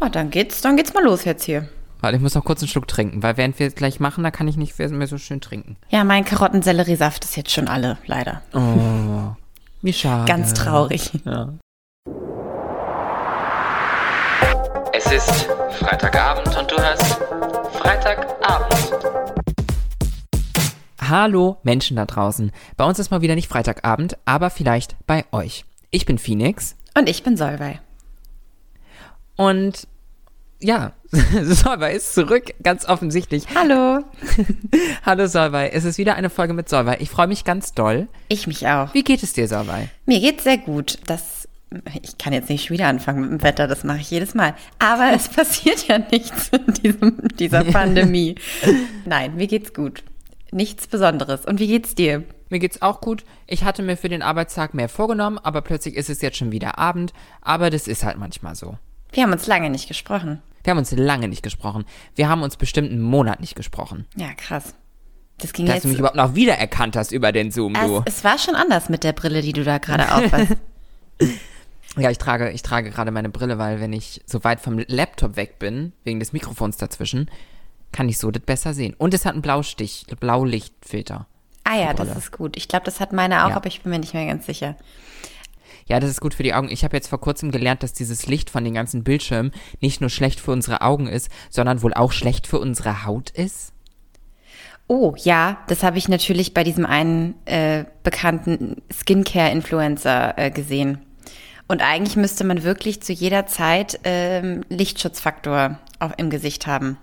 Oh, 0.00 0.06
dann 0.06 0.30
geht's, 0.30 0.60
dann 0.60 0.76
geht's 0.76 0.94
mal 0.94 1.02
los 1.02 1.24
jetzt 1.24 1.42
hier. 1.42 1.68
Warte, 2.00 2.16
ich 2.16 2.22
muss 2.22 2.36
noch 2.36 2.44
kurz 2.44 2.62
einen 2.62 2.68
Schluck 2.68 2.86
trinken, 2.86 3.24
weil 3.24 3.36
während 3.36 3.58
wir 3.58 3.66
es 3.66 3.74
gleich 3.74 3.98
machen, 3.98 4.22
da 4.22 4.30
kann 4.30 4.46
ich 4.46 4.56
nicht 4.56 4.78
mehr 4.78 5.06
so 5.08 5.18
schön 5.18 5.40
trinken. 5.40 5.76
Ja, 5.88 6.04
mein 6.04 6.24
Karottenselleriesaft 6.24 7.24
ist 7.24 7.36
jetzt 7.36 7.50
schon 7.50 7.66
alle, 7.66 7.98
leider. 8.06 8.42
Oh, 8.54 9.34
wie 9.82 9.92
schade. 9.92 10.30
Ganz 10.30 10.54
traurig. 10.54 11.10
Ja. 11.24 11.48
Es 14.92 15.10
ist 15.10 15.48
Freitagabend 15.72 16.56
und 16.56 16.70
du 16.70 16.76
hörst 16.76 17.18
Freitagabend. 17.72 18.92
Hallo 21.00 21.56
Menschen 21.64 21.96
da 21.96 22.04
draußen. 22.04 22.52
Bei 22.76 22.84
uns 22.84 23.00
ist 23.00 23.10
mal 23.10 23.22
wieder 23.22 23.34
nicht 23.34 23.48
Freitagabend, 23.48 24.16
aber 24.26 24.50
vielleicht 24.50 24.94
bei 25.08 25.24
euch. 25.32 25.64
Ich 25.90 26.06
bin 26.06 26.18
Phoenix 26.18 26.76
Und 26.96 27.08
ich 27.08 27.24
bin 27.24 27.36
Solvay. 27.36 27.80
Und 29.38 29.86
ja, 30.60 30.92
Solvay 31.42 31.96
ist 31.96 32.12
zurück, 32.12 32.52
ganz 32.62 32.84
offensichtlich. 32.86 33.44
Hallo. 33.54 34.04
Hallo 35.06 35.28
Solvay, 35.28 35.70
es 35.72 35.84
ist 35.84 35.96
wieder 35.96 36.16
eine 36.16 36.28
Folge 36.28 36.54
mit 36.54 36.68
Solvay. 36.68 36.96
Ich 36.98 37.08
freue 37.08 37.28
mich 37.28 37.44
ganz 37.44 37.72
doll. 37.72 38.08
Ich 38.28 38.48
mich 38.48 38.66
auch. 38.66 38.92
Wie 38.94 39.04
geht 39.04 39.22
es 39.22 39.32
dir, 39.32 39.46
Solvay? 39.46 39.88
Mir 40.06 40.20
geht's 40.20 40.42
sehr 40.42 40.58
gut. 40.58 40.98
Das, 41.06 41.46
ich 42.02 42.18
kann 42.18 42.32
jetzt 42.32 42.50
nicht 42.50 42.66
schon 42.66 42.74
wieder 42.74 42.88
anfangen 42.88 43.20
mit 43.20 43.30
dem 43.30 43.42
Wetter, 43.44 43.68
das 43.68 43.84
mache 43.84 44.00
ich 44.00 44.10
jedes 44.10 44.34
Mal. 44.34 44.54
Aber 44.80 45.12
es 45.14 45.28
passiert 45.34 45.86
ja 45.86 45.98
nichts 45.98 46.48
in 46.48 46.74
diesem, 46.74 47.16
dieser 47.38 47.62
Pandemie. 47.62 48.34
Nein, 49.04 49.36
mir 49.36 49.46
geht's 49.46 49.72
gut. 49.72 50.02
Nichts 50.50 50.88
Besonderes. 50.88 51.44
Und 51.44 51.60
wie 51.60 51.68
geht's 51.68 51.94
dir? 51.94 52.24
Mir 52.50 52.58
geht's 52.58 52.82
auch 52.82 53.00
gut. 53.00 53.24
Ich 53.46 53.62
hatte 53.62 53.82
mir 53.82 53.96
für 53.96 54.08
den 54.08 54.22
Arbeitstag 54.22 54.74
mehr 54.74 54.88
vorgenommen, 54.88 55.38
aber 55.38 55.62
plötzlich 55.62 55.94
ist 55.94 56.10
es 56.10 56.22
jetzt 56.22 56.38
schon 56.38 56.50
wieder 56.50 56.78
Abend. 56.78 57.12
Aber 57.40 57.70
das 57.70 57.86
ist 57.86 58.02
halt 58.02 58.18
manchmal 58.18 58.56
so. 58.56 58.76
Wir 59.12 59.22
haben 59.22 59.32
uns 59.32 59.46
lange 59.46 59.70
nicht 59.70 59.88
gesprochen. 59.88 60.42
Wir 60.64 60.70
haben 60.72 60.78
uns 60.78 60.90
lange 60.92 61.28
nicht 61.28 61.42
gesprochen. 61.42 61.84
Wir 62.14 62.28
haben 62.28 62.42
uns 62.42 62.56
bestimmt 62.56 62.90
einen 62.90 63.00
Monat 63.00 63.40
nicht 63.40 63.54
gesprochen. 63.56 64.06
Ja, 64.16 64.32
krass. 64.34 64.74
Das 65.38 65.52
ging 65.52 65.66
Dass 65.66 65.76
jetzt. 65.76 65.84
du 65.84 65.88
mich 65.88 65.98
überhaupt 65.98 66.16
noch 66.16 66.34
wiedererkannt 66.34 66.96
hast 66.96 67.12
über 67.12 67.30
den 67.32 67.50
Zoom, 67.52 67.74
du. 67.74 68.02
es, 68.04 68.16
es 68.16 68.24
war 68.24 68.38
schon 68.38 68.54
anders 68.56 68.88
mit 68.88 69.04
der 69.04 69.12
Brille, 69.12 69.40
die 69.40 69.52
du 69.52 69.62
da 69.64 69.78
gerade 69.78 70.12
aufhast. 70.14 70.56
Ja, 71.96 72.10
ich 72.10 72.18
trage, 72.18 72.50
ich 72.52 72.62
trage 72.62 72.90
gerade 72.90 73.10
meine 73.10 73.28
Brille, 73.28 73.58
weil 73.58 73.80
wenn 73.80 73.92
ich 73.92 74.20
so 74.24 74.44
weit 74.44 74.60
vom 74.60 74.78
Laptop 74.86 75.34
weg 75.36 75.58
bin, 75.58 75.92
wegen 76.04 76.20
des 76.20 76.32
Mikrofons 76.32 76.76
dazwischen, 76.76 77.28
kann 77.90 78.08
ich 78.08 78.18
so 78.18 78.30
das 78.30 78.42
besser 78.44 78.72
sehen. 78.72 78.94
Und 78.98 79.14
es 79.14 79.24
hat 79.24 79.32
einen 79.32 79.42
Blaustich, 79.42 80.04
Blaulichtfilter. 80.20 81.26
ah 81.64 81.76
ja, 81.76 81.94
das 81.94 82.16
ist 82.16 82.30
gut. 82.30 82.56
Ich 82.56 82.68
glaube, 82.68 82.84
das 82.84 83.00
hat 83.00 83.12
meine 83.12 83.44
auch, 83.44 83.50
Ja. 83.50 83.56
aber 83.56 83.66
ich 83.66 83.80
bin 83.82 83.90
mir 83.90 83.98
nicht 83.98 84.14
mehr 84.14 84.26
ganz 84.26 84.46
sicher. 84.46 84.76
Ja, 85.88 86.00
das 86.00 86.10
ist 86.10 86.20
gut 86.20 86.34
für 86.34 86.42
die 86.42 86.54
Augen. 86.54 86.68
Ich 86.70 86.84
habe 86.84 86.96
jetzt 86.96 87.08
vor 87.08 87.20
kurzem 87.20 87.50
gelernt, 87.50 87.82
dass 87.82 87.92
dieses 87.92 88.26
Licht 88.26 88.50
von 88.50 88.62
den 88.64 88.74
ganzen 88.74 89.04
Bildschirmen 89.04 89.52
nicht 89.80 90.00
nur 90.00 90.10
schlecht 90.10 90.38
für 90.40 90.52
unsere 90.52 90.82
Augen 90.82 91.06
ist, 91.06 91.30
sondern 91.50 91.82
wohl 91.82 91.94
auch 91.94 92.12
schlecht 92.12 92.46
für 92.46 92.58
unsere 92.60 93.06
Haut 93.06 93.30
ist. 93.30 93.72
Oh, 94.86 95.14
ja, 95.18 95.58
das 95.66 95.82
habe 95.82 95.98
ich 95.98 96.08
natürlich 96.08 96.54
bei 96.54 96.64
diesem 96.64 96.86
einen 96.86 97.34
äh, 97.46 97.84
bekannten 98.02 98.82
Skincare-Influencer 98.92 100.34
äh, 100.38 100.50
gesehen. 100.50 100.98
Und 101.66 101.82
eigentlich 101.82 102.16
müsste 102.16 102.44
man 102.44 102.62
wirklich 102.62 103.02
zu 103.02 103.12
jeder 103.12 103.46
Zeit 103.46 104.00
ähm, 104.04 104.62
Lichtschutzfaktor 104.70 105.78
auch 105.98 106.12
im 106.16 106.30
Gesicht 106.30 106.66
haben. 106.66 106.96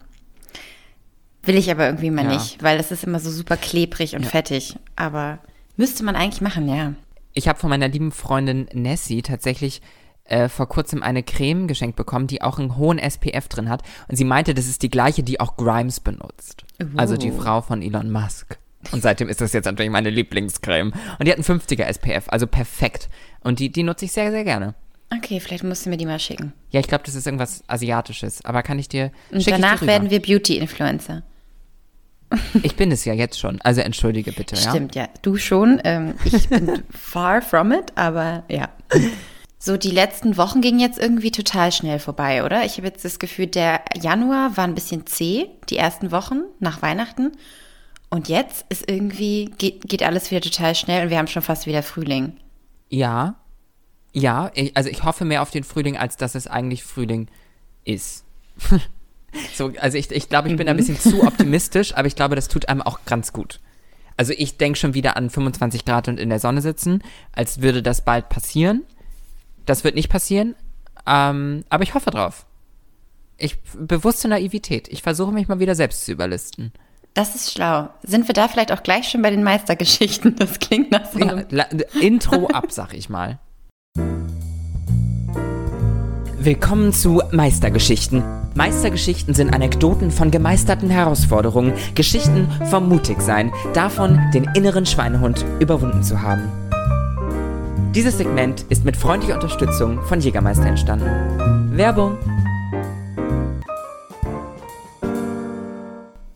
Will 1.43 1.55
ich 1.55 1.69
aber 1.69 1.85
irgendwie 1.85 2.09
mal 2.09 2.25
Ja. 2.25 2.33
nicht, 2.33 2.63
weil 2.63 2.77
das 2.77 2.91
ist 2.91 3.03
immer 3.03 3.19
so 3.19 3.29
super 3.29 3.57
klebrig 3.57 4.15
und 4.15 4.25
fettig. 4.25 4.77
Aber 4.95 5.37
müsste 5.77 6.03
man 6.03 6.15
eigentlich 6.15 6.41
machen, 6.41 6.67
ja. 6.67 6.93
Ich 7.35 7.47
habe 7.47 7.59
von 7.59 7.69
meiner 7.69 7.87
lieben 7.87 8.11
Freundin 8.11 8.67
Nessie 8.73 9.21
tatsächlich 9.21 9.81
äh, 10.23 10.49
vor 10.49 10.67
kurzem 10.67 11.03
eine 11.03 11.21
Creme 11.21 11.67
geschenkt 11.67 11.95
bekommen, 11.95 12.27
die 12.27 12.41
auch 12.41 12.57
einen 12.57 12.77
hohen 12.77 12.97
SPF 12.97 13.47
drin 13.47 13.69
hat. 13.69 13.83
Und 14.07 14.15
sie 14.15 14.23
meinte, 14.23 14.53
das 14.53 14.67
ist 14.67 14.81
die 14.81 14.89
gleiche, 14.89 15.21
die 15.21 15.39
auch 15.39 15.55
Grimes 15.55 15.99
benutzt. 15.99 16.65
Also 16.95 17.17
die 17.17 17.31
Uh. 17.31 17.41
Frau 17.41 17.61
von 17.61 17.81
Elon 17.81 18.09
Musk. 18.09 18.57
Und 18.91 19.01
seitdem 19.03 19.29
ist 19.29 19.41
das 19.41 19.53
jetzt 19.53 19.65
natürlich 19.65 19.91
meine 19.91 20.09
Lieblingscreme. 20.09 20.93
Und 21.19 21.27
die 21.27 21.31
hat 21.31 21.37
einen 21.37 21.59
50er 21.59 21.83
SPF, 21.83 22.25
also 22.27 22.47
perfekt. 22.47 23.09
Und 23.41 23.59
die, 23.59 23.71
die 23.71 23.83
nutze 23.83 24.05
ich 24.05 24.11
sehr, 24.11 24.31
sehr 24.31 24.43
gerne. 24.43 24.75
Okay, 25.15 25.39
vielleicht 25.39 25.63
musst 25.63 25.85
du 25.85 25.89
mir 25.89 25.97
die 25.97 26.05
mal 26.05 26.19
schicken. 26.19 26.53
Ja, 26.71 26.79
ich 26.79 26.87
glaube, 26.87 27.03
das 27.03 27.15
ist 27.15 27.27
irgendwas 27.27 27.63
Asiatisches. 27.67 28.43
Aber 28.45 28.63
kann 28.63 28.79
ich 28.79 28.89
dir. 28.89 29.11
Und 29.31 29.49
danach 29.49 29.81
werden 29.81 30.09
wir 30.09 30.21
Beauty-Influencer. 30.21 31.23
Ich 32.63 32.75
bin 32.75 32.91
es 32.91 33.05
ja 33.05 33.13
jetzt 33.13 33.39
schon. 33.39 33.61
Also 33.61 33.81
entschuldige 33.81 34.31
bitte, 34.31 34.55
ja. 34.55 34.69
Stimmt, 34.69 34.95
ja. 34.95 35.07
Du 35.21 35.37
schon. 35.37 35.79
Ähm, 35.83 36.15
ich 36.23 36.49
bin 36.49 36.83
far 36.89 37.41
from 37.41 37.71
it, 37.71 37.93
aber 37.95 38.43
ja. 38.49 38.69
So, 39.59 39.77
die 39.77 39.91
letzten 39.91 40.37
Wochen 40.37 40.61
gingen 40.61 40.79
jetzt 40.79 40.99
irgendwie 40.99 41.31
total 41.31 41.71
schnell 41.71 41.99
vorbei, 41.99 42.43
oder? 42.43 42.65
Ich 42.65 42.77
habe 42.77 42.87
jetzt 42.87 43.05
das 43.05 43.19
Gefühl, 43.19 43.47
der 43.47 43.81
Januar 43.99 44.57
war 44.57 44.63
ein 44.65 44.75
bisschen 44.75 45.05
zäh, 45.07 45.47
die 45.69 45.77
ersten 45.77 46.11
Wochen 46.11 46.41
nach 46.59 46.81
Weihnachten. 46.81 47.31
Und 48.09 48.29
jetzt 48.29 48.65
ist 48.69 48.89
irgendwie, 48.89 49.51
geht, 49.57 49.81
geht 49.87 50.03
alles 50.03 50.31
wieder 50.31 50.41
total 50.41 50.75
schnell 50.75 51.03
und 51.03 51.09
wir 51.09 51.17
haben 51.17 51.27
schon 51.27 51.41
fast 51.41 51.65
wieder 51.65 51.83
Frühling. 51.83 52.37
Ja. 52.89 53.35
Ja, 54.13 54.51
ich, 54.53 54.77
also 54.77 54.89
ich 54.89 55.03
hoffe 55.03 55.25
mehr 55.25 55.41
auf 55.41 55.51
den 55.51 55.63
Frühling, 55.63 55.97
als 55.97 56.15
dass 56.15 56.35
es 56.35 56.47
eigentlich 56.47 56.83
Frühling 56.83 57.27
ist. 57.83 58.23
so, 59.53 59.71
also 59.79 59.97
ich, 59.97 60.11
ich 60.11 60.29
glaube, 60.29 60.49
ich 60.49 60.55
bin 60.55 60.67
ein 60.67 60.77
bisschen 60.77 60.99
zu 60.99 61.23
optimistisch, 61.23 61.95
aber 61.95 62.07
ich 62.07 62.15
glaube, 62.15 62.35
das 62.35 62.47
tut 62.47 62.69
einem 62.69 62.81
auch 62.81 62.99
ganz 63.05 63.33
gut. 63.33 63.59
Also 64.17 64.33
ich 64.35 64.57
denke 64.57 64.79
schon 64.79 64.93
wieder 64.93 65.17
an 65.17 65.29
25 65.29 65.85
Grad 65.85 66.07
und 66.07 66.19
in 66.19 66.29
der 66.29 66.39
Sonne 66.39 66.61
sitzen, 66.61 67.03
als 67.33 67.61
würde 67.61 67.83
das 67.83 68.03
bald 68.05 68.29
passieren. 68.29 68.83
Das 69.65 69.83
wird 69.83 69.95
nicht 69.95 70.09
passieren, 70.09 70.55
ähm, 71.07 71.63
aber 71.69 71.83
ich 71.83 71.93
hoffe 71.95 72.11
drauf. 72.11 72.45
Ich 73.37 73.57
bewusste 73.73 74.27
Naivität. 74.27 74.87
Ich 74.87 75.01
versuche 75.01 75.31
mich 75.31 75.47
mal 75.47 75.59
wieder 75.59 75.75
selbst 75.75 76.05
zu 76.05 76.11
überlisten. 76.11 76.71
Das 77.13 77.35
ist 77.35 77.51
schlau. 77.53 77.89
Sind 78.03 78.27
wir 78.27 78.33
da 78.33 78.47
vielleicht 78.47 78.71
auch 78.71 78.83
gleich 78.83 79.09
schon 79.09 79.21
bei 79.21 79.29
den 79.29 79.43
Meistergeschichten? 79.43 80.35
Das 80.35 80.59
klingt 80.59 80.91
nach 80.91 81.11
so 81.11 81.19
Ja, 81.19 81.27
einem 81.27 81.45
la, 81.49 81.63
Intro 81.99 82.47
ab, 82.47 82.67
sag 82.71 82.93
ich 82.93 83.09
mal. 83.09 83.39
Willkommen 86.45 86.93
zu 86.93 87.23
Meistergeschichten. 87.31 88.23
Meistergeschichten 88.53 89.33
sind 89.33 89.51
Anekdoten 89.51 90.11
von 90.11 90.29
gemeisterten 90.29 90.91
Herausforderungen, 90.91 91.73
Geschichten 91.95 92.47
vom 92.69 92.87
Mutigsein, 92.87 93.51
davon, 93.73 94.21
den 94.31 94.43
inneren 94.53 94.85
Schweinehund 94.85 95.43
überwunden 95.59 96.03
zu 96.03 96.21
haben. 96.21 96.43
Dieses 97.95 98.19
Segment 98.19 98.63
ist 98.69 98.85
mit 98.85 98.95
freundlicher 98.95 99.33
Unterstützung 99.33 99.99
von 100.03 100.19
Jägermeister 100.19 100.67
entstanden. 100.67 101.75
Werbung. 101.75 102.15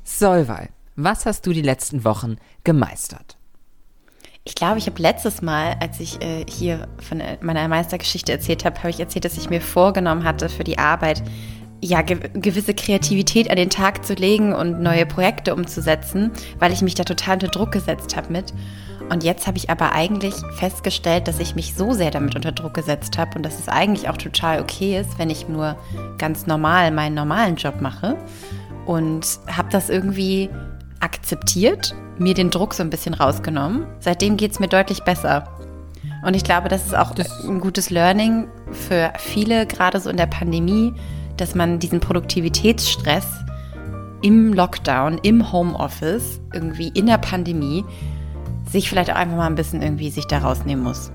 Solvay, 0.03 0.69
was 0.95 1.27
hast 1.27 1.45
du 1.45 1.53
die 1.53 1.61
letzten 1.61 2.03
Wochen 2.03 2.37
gemeistert? 2.63 3.38
Ich 4.45 4.55
glaube, 4.55 4.79
ich 4.79 4.87
habe 4.87 5.01
letztes 5.01 5.41
Mal, 5.41 5.75
als 5.79 5.99
ich 5.99 6.21
äh, 6.21 6.45
hier 6.49 6.87
von 6.97 7.19
äh, 7.19 7.37
meiner 7.41 7.67
Meistergeschichte 7.67 8.31
erzählt 8.31 8.65
habe, 8.65 8.77
habe 8.79 8.89
ich 8.89 8.99
erzählt, 8.99 9.25
dass 9.25 9.37
ich 9.37 9.49
mir 9.49 9.61
vorgenommen 9.61 10.23
hatte 10.23 10.49
für 10.49 10.63
die 10.63 10.79
Arbeit, 10.79 11.21
ja, 11.81 12.01
ge 12.01 12.19
gewisse 12.33 12.73
Kreativität 12.73 13.49
an 13.49 13.55
den 13.55 13.69
Tag 13.69 14.05
zu 14.05 14.13
legen 14.13 14.53
und 14.53 14.81
neue 14.81 15.05
Projekte 15.05 15.53
umzusetzen, 15.53 16.31
weil 16.57 16.73
ich 16.73 16.81
mich 16.81 16.95
da 16.95 17.03
total 17.03 17.35
unter 17.35 17.47
Druck 17.47 17.71
gesetzt 17.71 18.15
habe 18.17 18.33
mit. 18.33 18.53
Und 19.09 19.23
jetzt 19.23 19.47
habe 19.47 19.57
ich 19.57 19.69
aber 19.69 19.93
eigentlich 19.93 20.35
festgestellt, 20.55 21.27
dass 21.27 21.39
ich 21.39 21.55
mich 21.55 21.75
so 21.75 21.93
sehr 21.93 22.11
damit 22.11 22.35
unter 22.35 22.51
Druck 22.51 22.73
gesetzt 22.73 23.17
habe 23.17 23.37
und 23.37 23.43
dass 23.43 23.59
es 23.59 23.67
eigentlich 23.67 24.09
auch 24.09 24.17
total 24.17 24.61
okay 24.61 24.99
ist, 24.99 25.17
wenn 25.17 25.29
ich 25.29 25.47
nur 25.47 25.77
ganz 26.17 26.45
normal 26.47 26.91
meinen 26.91 27.15
normalen 27.15 27.55
Job 27.55 27.81
mache. 27.81 28.17
Und 28.85 29.39
habe 29.47 29.69
das 29.71 29.89
irgendwie 29.89 30.49
akzeptiert, 30.99 31.95
mir 32.17 32.33
den 32.33 32.49
Druck 32.49 32.73
so 32.73 32.83
ein 32.83 32.89
bisschen 32.89 33.13
rausgenommen. 33.13 33.85
Seitdem 33.99 34.37
geht 34.37 34.51
es 34.51 34.59
mir 34.59 34.67
deutlich 34.67 35.03
besser. 35.03 35.47
Und 36.25 36.35
ich 36.35 36.43
glaube, 36.43 36.69
das 36.69 36.85
ist 36.85 36.95
auch 36.95 37.13
ein 37.47 37.59
gutes 37.59 37.89
Learning 37.89 38.47
für 38.71 39.13
viele, 39.17 39.65
gerade 39.65 39.99
so 39.99 40.09
in 40.09 40.17
der 40.17 40.25
Pandemie, 40.25 40.93
dass 41.37 41.55
man 41.55 41.79
diesen 41.79 41.99
Produktivitätsstress 41.99 43.25
im 44.21 44.53
Lockdown, 44.53 45.19
im 45.19 45.51
Homeoffice, 45.51 46.41
irgendwie 46.53 46.89
in 46.89 47.05
der 47.05 47.17
Pandemie, 47.17 47.85
sich 48.69 48.89
vielleicht 48.89 49.11
auch 49.11 49.15
einfach 49.15 49.37
mal 49.37 49.47
ein 49.47 49.55
bisschen 49.55 49.81
irgendwie 49.81 50.09
sich 50.09 50.25
da 50.25 50.39
rausnehmen 50.39 50.83
muss. 50.83 51.11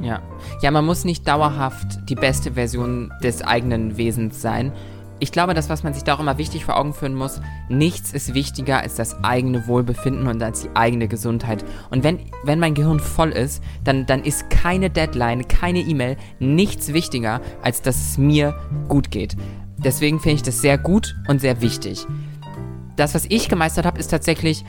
Ja. 0.00 0.20
Ja, 0.62 0.70
man 0.70 0.86
muss 0.86 1.04
nicht 1.04 1.26
dauerhaft 1.26 2.08
die 2.08 2.14
beste 2.14 2.52
Version 2.52 3.12
des 3.22 3.42
eigenen 3.42 3.96
Wesens 3.96 4.40
sein. 4.40 4.72
Ich 5.20 5.32
glaube, 5.32 5.54
das, 5.54 5.68
was 5.68 5.82
man 5.82 5.94
sich 5.94 6.04
da 6.04 6.14
auch 6.14 6.20
immer 6.20 6.38
wichtig 6.38 6.64
vor 6.64 6.76
Augen 6.76 6.94
führen 6.94 7.14
muss, 7.14 7.40
nichts 7.68 8.12
ist 8.12 8.34
wichtiger 8.34 8.78
als 8.80 8.94
das 8.94 9.24
eigene 9.24 9.66
Wohlbefinden 9.66 10.28
und 10.28 10.40
als 10.42 10.62
die 10.62 10.70
eigene 10.74 11.08
Gesundheit. 11.08 11.64
Und 11.90 12.04
wenn, 12.04 12.20
wenn 12.44 12.60
mein 12.60 12.74
Gehirn 12.74 13.00
voll 13.00 13.30
ist, 13.30 13.62
dann, 13.82 14.06
dann 14.06 14.22
ist 14.22 14.48
keine 14.48 14.90
Deadline, 14.90 15.48
keine 15.48 15.80
E-Mail, 15.80 16.16
nichts 16.38 16.92
wichtiger, 16.92 17.40
als 17.62 17.82
dass 17.82 17.96
es 17.96 18.18
mir 18.18 18.54
gut 18.86 19.10
geht. 19.10 19.36
Deswegen 19.78 20.20
finde 20.20 20.36
ich 20.36 20.42
das 20.42 20.60
sehr 20.60 20.78
gut 20.78 21.16
und 21.26 21.40
sehr 21.40 21.60
wichtig. 21.60 22.06
Das, 22.98 23.14
was 23.14 23.26
ich 23.28 23.48
gemeistert 23.48 23.86
habe, 23.86 23.98
ist 23.98 24.08
tatsächlich 24.08 24.64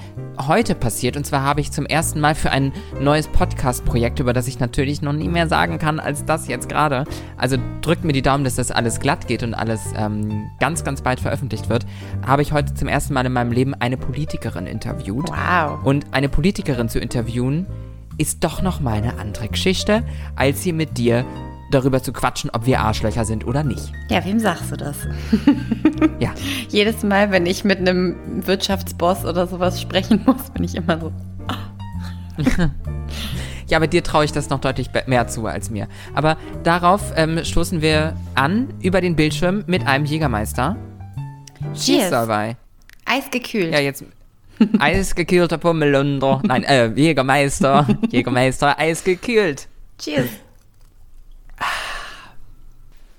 heute 0.48 0.76
passiert. 0.76 1.18
Und 1.18 1.26
zwar 1.26 1.44
habe 1.44 1.62
ich 1.62 1.72
zum 1.72 1.86
ersten 1.86 2.20
Mal 2.20 2.36
für 2.36 2.52
ein 2.52 2.72
neues 3.00 3.28
Podcast-Projekt, 3.28 4.20
über 4.20 4.34
das 4.34 4.48
ich 4.48 4.60
natürlich 4.60 5.02
noch 5.02 5.14
nie 5.14 5.28
mehr 5.28 5.48
sagen 5.48 5.80
kann 5.80 6.00
als 6.00 6.26
das 6.26 6.48
jetzt 6.48 6.70
gerade. 6.70 7.06
Also 7.38 7.58
drückt 7.82 8.04
mir 8.04 8.14
die 8.14 8.22
Daumen, 8.22 8.44
dass 8.44 8.56
das 8.56 8.72
alles 8.72 9.00
glatt 9.00 9.28
geht 9.28 9.44
und 9.44 9.54
alles 9.54 9.82
ähm, 9.96 10.50
ganz, 10.60 10.84
ganz 10.84 11.02
bald 11.02 11.20
veröffentlicht 11.20 11.70
wird. 11.70 11.86
Habe 12.26 12.42
ich 12.42 12.54
heute 12.54 12.74
zum 12.74 12.88
ersten 12.88 13.14
Mal 13.14 13.26
in 13.26 13.34
meinem 13.34 13.52
Leben 13.52 13.74
eine 13.74 13.98
Politikerin 13.98 14.68
interviewt. 14.68 15.30
Wow. 15.30 15.80
Und 15.84 16.06
eine 16.12 16.30
Politikerin 16.30 16.90
zu 16.90 17.00
interviewen, 17.00 17.66
ist 18.18 18.44
doch 18.44 18.62
noch 18.62 18.82
mal 18.82 18.96
eine 18.96 19.18
andere 19.18 19.48
Geschichte, 19.48 20.04
als 20.36 20.62
hier 20.62 20.74
mit 20.74 20.98
dir 20.98 21.26
darüber 21.72 22.02
zu 22.02 22.14
quatschen, 22.14 22.50
ob 22.52 22.66
wir 22.66 22.80
Arschlöcher 22.82 23.26
sind 23.26 23.46
oder 23.46 23.64
nicht. 23.64 23.92
Ja, 24.10 24.24
wem 24.26 24.40
sagst 24.40 24.72
du 24.72 24.78
das? 24.78 24.98
Ja. 26.20 26.34
Jedes 26.70 27.04
Mal, 27.04 27.32
wenn 27.32 27.46
ich 27.46 27.64
mit 27.64 27.80
einem 27.80 28.46
Wirtschaftsboss 28.46 29.26
oder 29.26 29.48
sowas 29.48 29.82
sprechen 29.82 30.22
muss, 30.26 30.50
bin 30.50 30.64
ich 30.64 30.76
immer 30.76 31.00
so. 31.00 31.12
Ja, 33.68 33.78
aber 33.78 33.86
dir 33.86 34.04
traue 34.04 34.26
ich 34.26 34.32
das 34.32 34.50
noch 34.50 34.60
deutlich 34.60 34.90
mehr 35.06 35.28
zu 35.28 35.46
als 35.46 35.70
mir. 35.70 35.88
Aber 36.16 36.38
darauf 36.64 37.14
ähm, 37.16 37.44
stoßen 37.44 37.84
wir 37.84 38.16
an 38.34 38.74
über 38.82 39.00
den 39.00 39.16
Bildschirm 39.16 39.64
mit 39.68 39.86
einem 39.86 40.06
Jägermeister. 40.06 40.76
Cheers. 41.76 42.10
dabei. 42.10 42.58
Eisgekühlt. 43.06 43.72
Ja, 43.72 43.80
jetzt 43.80 44.04
eisgekühlter 44.80 45.58
Pummelunder. 45.58 46.42
Nein, 46.44 46.64
äh, 46.64 46.88
Jägermeister. 46.88 47.88
Jägermeister, 48.10 48.78
eisgekühlt. 48.78 49.68
Cheers. 50.00 50.30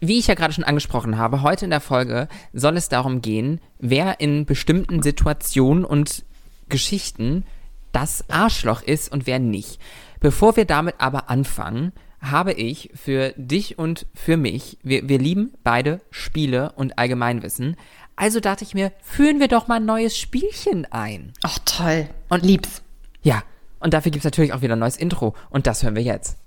Wie 0.00 0.18
ich 0.18 0.28
ja 0.28 0.34
gerade 0.34 0.54
schon 0.54 0.64
angesprochen 0.64 1.18
habe, 1.18 1.42
heute 1.42 1.66
in 1.66 1.70
der 1.70 1.80
Folge 1.80 2.28
soll 2.54 2.76
es 2.78 2.88
darum 2.88 3.20
gehen, 3.20 3.60
wer 3.78 4.18
in 4.20 4.46
bestimmten 4.46 5.02
Situationen 5.02 5.84
und 5.84 6.24
Geschichten 6.70 7.44
das 7.92 8.28
Arschloch 8.30 8.82
ist 8.82 9.12
und 9.12 9.26
wer 9.26 9.38
nicht. 9.38 9.78
Bevor 10.18 10.56
wir 10.56 10.64
damit 10.64 10.94
aber 10.98 11.28
anfangen, 11.28 11.92
habe 12.20 12.52
ich 12.52 12.90
für 12.94 13.34
dich 13.36 13.78
und 13.78 14.06
für 14.14 14.36
mich, 14.36 14.78
wir, 14.82 15.08
wir 15.08 15.18
lieben 15.18 15.52
beide 15.64 16.00
Spiele 16.10 16.72
und 16.72 16.98
Allgemeinwissen, 16.98 17.76
also 18.16 18.40
dachte 18.40 18.64
ich 18.64 18.74
mir, 18.74 18.92
führen 19.02 19.40
wir 19.40 19.48
doch 19.48 19.68
mal 19.68 19.76
ein 19.76 19.86
neues 19.86 20.16
Spielchen 20.16 20.86
ein. 20.90 21.32
Ach, 21.42 21.58
toll. 21.64 22.08
Und 22.28 22.44
lieb's. 22.44 22.82
Ja, 23.22 23.42
und 23.80 23.94
dafür 23.94 24.12
gibt 24.12 24.20
es 24.20 24.30
natürlich 24.30 24.52
auch 24.52 24.62
wieder 24.62 24.76
ein 24.76 24.78
neues 24.78 24.96
Intro 24.96 25.34
und 25.50 25.66
das 25.66 25.82
hören 25.82 25.96
wir 25.96 26.02
jetzt. 26.02 26.38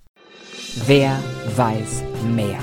Wer 0.85 1.19
weiß 1.55 2.03
mehr? 2.35 2.59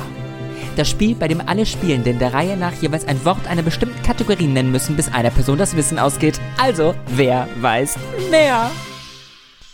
Das 0.76 0.88
Spiel, 0.88 1.14
bei 1.14 1.28
dem 1.28 1.40
alle 1.46 1.66
Spielenden 1.66 2.18
der 2.18 2.32
Reihe 2.32 2.56
nach 2.56 2.72
jeweils 2.74 3.06
ein 3.06 3.22
Wort 3.24 3.46
einer 3.48 3.62
bestimmten 3.62 4.00
Kategorie 4.02 4.46
nennen 4.46 4.70
müssen, 4.70 4.96
bis 4.96 5.12
einer 5.12 5.30
Person 5.30 5.58
das 5.58 5.76
Wissen 5.76 5.98
ausgeht. 5.98 6.40
Also, 6.58 6.94
wer 7.08 7.48
weiß 7.60 7.96
mehr? 8.30 8.70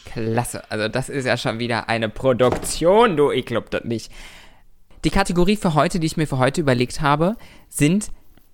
Klasse, 0.07 0.63
also 0.71 0.89
das 0.89 1.09
ist 1.11 1.27
ja 1.27 1.37
schon 1.37 1.59
wieder 1.59 1.89
eine 1.91 2.09
Produktion, 2.09 3.17
du, 3.17 3.31
ich 3.31 3.45
glaub 3.45 3.71
das 3.71 3.85
nicht. 3.85 4.11
Die 5.05 5.11
Kategorie 5.11 5.57
für 5.57 5.75
heute, 5.75 6.01
die 6.01 6.07
ich 6.07 6.17
mir 6.17 6.27
für 6.27 6.39
heute 6.39 6.63
überlegt 6.63 7.03
habe, 7.03 7.37
sind 7.69 8.09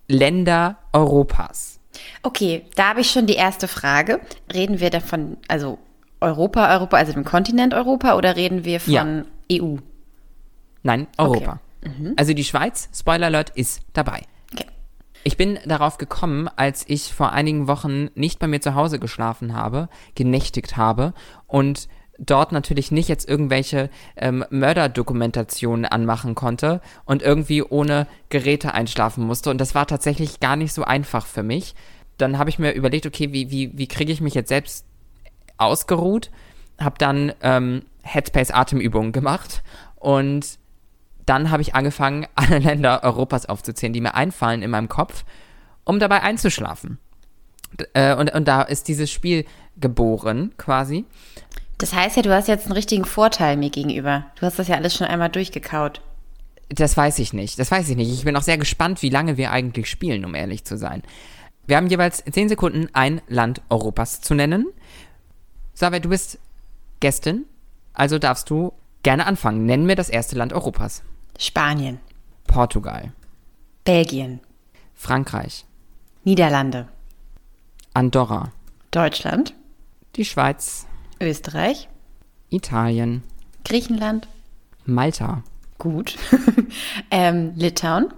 Länder 0.09 0.77
Europas. 0.93 1.79
Okay, 2.25 2.63
da 2.75 2.91
habe 2.91 3.01
ich 3.03 3.11
schon 3.11 3.27
die 3.27 3.35
erste 3.35 3.69
Frage. 3.69 4.21
Reden 4.53 4.81
wir 4.81 4.91
davon, 4.91 5.37
also 5.47 5.79
Europa, 6.21 6.75
Europa, 6.75 6.97
also 6.97 7.13
dem 7.13 7.25
Kontinent 7.25 7.73
Europa, 7.73 8.17
oder 8.17 8.35
reden 8.37 8.65
wir 8.65 8.81
von 8.81 8.93
Ja. 8.93 9.25
EU? 9.53 9.77
Nein, 10.83 11.07
Europa. 11.17 11.61
Also 12.17 12.33
die 12.35 12.45
Schweiz, 12.45 12.89
Spoiler 12.95 13.27
Alert, 13.27 13.51
ist 13.51 13.81
dabei. 13.93 14.23
Okay. 14.53 14.67
Ich 15.25 15.37
bin 15.37 15.59
darauf 15.67 15.99
gekommen, 15.99 16.49
als 16.57 16.85
ich 16.89 17.13
vor 17.13 17.33
einigen 17.33 17.67
Wochen 17.67 18.11
nicht 18.15 18.39
bei 18.39 18.47
mir 18.47 18.61
zu 18.61 18.75
Hause 18.75 18.99
geschlafen 18.99 19.55
habe, 19.55 19.89
genächtigt 20.15 20.77
habe 20.77 21.15
und 21.47 21.89
dort 22.19 22.53
natürlich 22.53 22.93
nicht 22.93 23.09
jetzt 23.09 23.29
irgendwelche 23.29 23.91
ähm, 24.17 24.45
Mörderdokumentationen 24.51 25.87
anmachen 25.87 26.35
konnte 26.35 26.81
und 27.05 27.23
irgendwie 27.23 27.63
ohne 27.63 28.07
Geräte 28.29 28.75
einschlafen 28.75 29.25
musste. 29.25 29.51
Und 29.51 29.61
das 29.61 29.75
war 29.75 29.87
tatsächlich 29.87 30.41
gar 30.41 30.57
nicht 30.57 30.73
so 30.73 30.85
einfach 30.85 31.27
für 31.27 31.43
mich. 31.43 31.75
Dann 32.19 32.39
habe 32.39 32.51
ich 32.51 32.59
mir 32.59 32.73
überlegt, 32.73 33.07
okay, 33.07 33.33
wie, 33.33 33.51
wie, 33.51 33.77
wie 33.77 33.89
kriege 33.89 34.13
ich 34.13 34.21
mich 34.21 34.35
jetzt 34.35 34.51
selbst 34.51 34.87
ausgeruht? 35.57 36.31
Habe 36.79 36.97
dann 36.99 37.33
ähm, 37.43 37.83
Headspace 38.03 38.51
Atemübungen 38.51 39.13
gemacht 39.13 39.63
und 39.97 40.59
dann 41.27 41.51
habe 41.51 41.63
ich 41.63 41.75
angefangen, 41.75 42.27
alle 42.35 42.59
Länder 42.59 43.03
Europas 43.03 43.47
aufzuzählen, 43.47 43.93
die 43.93 44.01
mir 44.01 44.15
einfallen 44.15 44.63
in 44.63 44.71
meinem 44.71 44.89
Kopf, 44.89 45.25
um 45.85 45.99
dabei 45.99 46.23
einzuschlafen. 46.23 46.99
Äh, 47.95 48.15
und, 48.15 48.33
und 48.33 48.47
da 48.47 48.63
ist 48.63 48.89
dieses 48.89 49.11
Spiel 49.11 49.45
geboren, 49.81 50.53
quasi. 50.59 51.05
Das 51.79 51.95
heißt 51.95 52.17
ja, 52.17 52.23
du 52.23 52.35
hast 52.35 52.49
jetzt 52.49 52.67
einen 52.67 52.75
richtigen 52.75 53.05
Vorteil 53.05 53.57
mir 53.57 53.71
gegenüber. 53.71 54.27
Du 54.39 54.47
hast 54.47 54.59
das 54.59 54.69
ja 54.69 54.77
alles 54.77 54.95
schon 54.95 55.07
einmal 55.07 55.31
durchgekaut. 55.31 56.01
Das 56.69 56.97
weiß 56.97 57.19
ich 57.19 57.33
nicht. 57.33 57.59
Das 57.59 57.71
weiß 57.71 57.89
ich 57.89 57.97
nicht. 57.97 58.13
Ich 58.13 58.25
bin 58.25 58.37
auch 58.37 58.43
sehr 58.43 58.59
gespannt, 58.59 59.03
wie 59.03 59.09
lange 59.09 59.37
wir 59.37 59.51
eigentlich 59.51 59.91
spielen, 59.91 60.25
um 60.25 60.35
ehrlich 60.35 60.65
zu 60.65 60.77
sein. 60.77 61.03
Wir 61.67 61.77
haben 61.77 61.89
jeweils 61.89 62.25
10 62.25 62.49
Sekunden, 62.49 62.89
ein 62.93 63.21
Land 63.29 63.63
Europas 63.69 64.21
zu 64.21 64.35
nennen. 64.35 64.67
Sabet, 65.75 66.05
du 66.05 66.11
bist 66.11 66.39
Gästin, 67.01 67.47
also 67.95 68.19
darfst 68.19 68.51
du 68.51 68.73
gerne 69.03 69.27
anfangen. 69.27 69.67
Nenn 69.67 69.85
mir 69.85 69.97
das 69.97 70.09
erste 70.09 70.37
Land 70.37 70.53
Europas. 70.53 71.03
Spanien, 71.39 71.99
Portugal, 72.47 73.13
Belgien, 73.85 74.41
Frankreich, 74.95 75.65
Niederlande, 76.25 76.89
Andorra, 77.95 78.53
Deutschland, 78.91 79.55
die 80.17 80.25
Schweiz, 80.25 80.87
Österreich, 81.21 81.89
Italien, 82.51 83.23
Griechenland, 83.65 84.29
Malta, 84.85 85.43
gut. 85.79 86.17
ähm, 87.11 87.53
Litauen. 87.57 88.13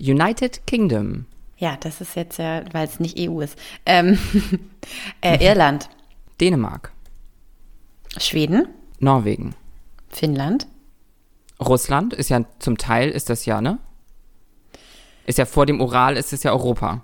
United 0.00 0.66
Kingdom, 0.66 1.26
Ja, 1.58 1.76
das 1.78 2.00
ist 2.00 2.16
jetzt 2.16 2.38
ja, 2.38 2.64
weil 2.72 2.88
es 2.88 2.98
nicht 2.98 3.16
EU 3.20 3.40
ist. 3.40 3.56
Ähm, 3.86 4.18
äh, 5.20 5.44
Irland, 5.46 5.88
Dänemark, 6.40 6.90
Schweden, 8.18 8.66
Norwegen, 8.98 9.54
Finnland, 10.08 10.66
Russland 11.62 12.12
ist 12.14 12.28
ja 12.30 12.44
zum 12.58 12.78
Teil 12.78 13.10
ist 13.10 13.30
das 13.30 13.44
ja, 13.46 13.60
ne? 13.60 13.78
Ist 15.26 15.38
ja 15.38 15.44
vor 15.46 15.66
dem 15.66 15.80
Ural, 15.80 16.16
ist 16.16 16.32
es 16.32 16.42
ja 16.42 16.52
Europa. 16.52 17.02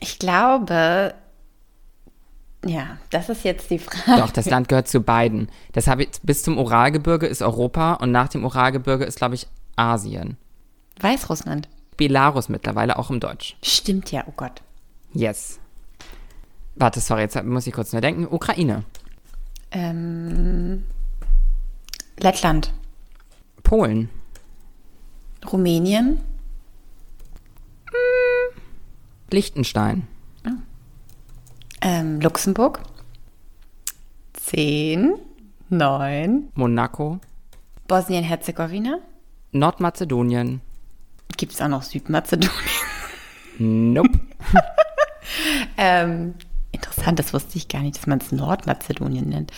Ich 0.00 0.18
glaube, 0.18 1.14
ja, 2.64 2.98
das 3.10 3.28
ist 3.28 3.44
jetzt 3.44 3.70
die 3.70 3.78
Frage. 3.78 4.20
Doch, 4.20 4.30
das 4.30 4.48
Land 4.50 4.68
gehört 4.68 4.88
zu 4.88 5.00
beiden. 5.00 5.48
Das 5.72 5.86
habe 5.86 6.04
ich, 6.04 6.10
bis 6.22 6.42
zum 6.42 6.58
Uralgebirge 6.58 7.26
ist 7.26 7.42
Europa 7.42 7.94
und 7.94 8.12
nach 8.12 8.28
dem 8.28 8.44
Uralgebirge 8.44 9.04
ist, 9.04 9.18
glaube 9.18 9.34
ich, 9.34 9.46
Asien. 9.76 10.36
Weißrussland. 11.00 11.68
Belarus 11.96 12.48
mittlerweile 12.48 12.98
auch 12.98 13.10
im 13.10 13.20
Deutsch. 13.20 13.56
Stimmt 13.62 14.10
ja, 14.12 14.24
oh 14.26 14.32
Gott. 14.36 14.62
Yes. 15.12 15.58
Warte, 16.74 17.00
sorry, 17.00 17.22
jetzt 17.22 17.42
muss 17.44 17.66
ich 17.66 17.72
kurz 17.74 17.92
nur 17.92 18.00
denken. 18.00 18.26
Ukraine, 18.26 18.84
Ähm, 19.70 20.84
Lettland, 22.18 22.72
Polen, 23.62 24.08
Rumänien, 25.50 26.20
Liechtenstein, 29.30 30.06
ähm, 31.80 32.20
Luxemburg. 32.20 32.80
Zehn, 34.34 35.14
neun, 35.68 36.48
Monaco, 36.54 37.18
Bosnien-Herzegowina. 37.88 38.98
Nordmazedonien. 39.52 40.60
Gibt 41.36 41.52
es 41.52 41.60
auch 41.60 41.68
noch 41.68 41.82
Südmazedonien? 41.82 42.52
Nope. 43.58 44.20
Ähm, 45.76 46.34
interessant, 46.72 47.18
das 47.18 47.32
wusste 47.32 47.56
ich 47.56 47.68
gar 47.68 47.80
nicht, 47.80 47.96
dass 47.96 48.06
man 48.06 48.18
es 48.18 48.32
Nordmazedonien 48.32 49.28
nennt. 49.28 49.52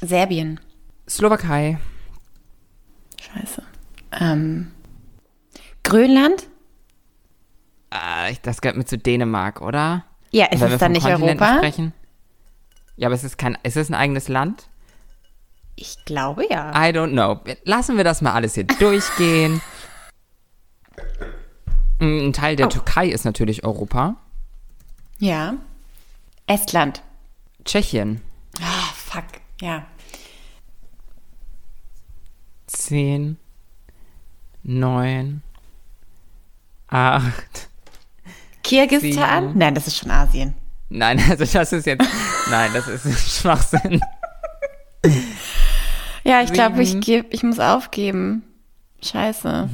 Serbien. 0.00 0.60
Slowakei, 1.08 1.78
Scheiße. 3.26 3.62
Ähm, 4.20 4.70
Grönland? 5.82 6.46
Ich- 8.30 8.40
das 8.40 8.60
gehört 8.60 8.76
mit 8.76 8.88
zu 8.88 8.98
Dänemark, 8.98 9.60
oder? 9.60 10.04
Ja, 10.32 10.46
ist 10.46 10.62
es 10.62 10.78
dann 10.78 10.92
nicht 10.92 11.02
Kontinenten 11.06 11.40
Europa? 11.44 11.58
Sprechen. 11.58 11.92
Ja, 12.96 13.06
aber 13.08 13.14
es 13.14 13.22
ist 13.24 13.38
kein, 13.38 13.56
ist 13.62 13.76
es 13.76 13.88
ein 13.88 13.94
eigenes 13.94 14.28
Land? 14.28 14.68
Ich 15.76 16.04
glaube 16.04 16.44
ja. 16.50 16.70
I 16.72 16.90
don't 16.92 17.10
know. 17.12 17.40
Lassen 17.64 17.96
wir 17.96 18.04
das 18.04 18.20
mal 18.22 18.32
alles 18.32 18.54
hier 18.54 18.64
durchgehen. 18.64 19.60
Ein 22.00 22.32
Teil 22.32 22.56
der 22.56 22.66
Oh. 22.66 22.70
Türkei 22.70 23.08
ist 23.08 23.24
natürlich 23.24 23.64
Europa. 23.64 24.16
Ja. 25.18 25.54
Estland. 26.46 27.02
Tschechien. 27.64 28.20
Ah, 28.60 28.92
fuck. 28.94 29.24
Ja. 29.60 29.86
Zehn, 32.74 33.36
neun, 34.62 35.42
acht. 36.88 37.68
Kirgisistan? 38.62 39.48
Sieben. 39.48 39.58
Nein, 39.58 39.74
das 39.74 39.86
ist 39.86 39.96
schon 39.98 40.10
Asien. 40.10 40.54
Nein, 40.88 41.18
also 41.30 41.44
das 41.44 41.72
ist 41.72 41.86
jetzt, 41.86 42.06
nein, 42.50 42.70
das 42.74 42.88
ist 42.88 43.40
Schwachsinn. 43.40 44.00
Ja, 46.26 46.40
ich 46.40 46.54
glaube, 46.54 46.82
ich, 46.82 46.98
geb, 47.02 47.34
ich 47.34 47.42
muss 47.42 47.58
aufgeben. 47.60 48.42
Scheiße. 49.02 49.68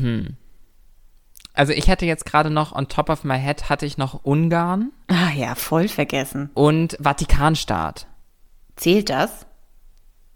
Also 1.54 1.72
ich 1.72 1.86
hätte 1.86 2.06
jetzt 2.06 2.26
gerade 2.26 2.50
noch 2.50 2.72
on 2.72 2.88
top 2.88 3.08
of 3.08 3.22
my 3.22 3.38
head 3.38 3.68
hatte 3.70 3.86
ich 3.86 3.98
noch 3.98 4.24
Ungarn 4.24 4.90
Ah 5.06 5.30
ja, 5.36 5.54
voll 5.54 5.86
vergessen. 5.86 6.50
und 6.54 6.96
Vatikanstaat. 7.00 8.08
Zählt 8.74 9.10
das? 9.10 9.46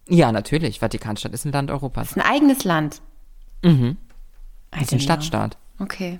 Ja, 0.08 0.32
natürlich. 0.32 0.78
Vatikanstaat 0.80 1.32
ist 1.32 1.44
ein 1.44 1.52
Land 1.52 1.70
Europas. 1.70 2.10
Ist 2.10 2.16
ein 2.16 2.22
eigenes 2.22 2.64
Land. 2.64 3.00
Mhm. 3.62 3.96
Ist 4.80 4.92
ein 4.92 5.00
Stadtstaat. 5.00 5.56
Okay. 5.78 6.18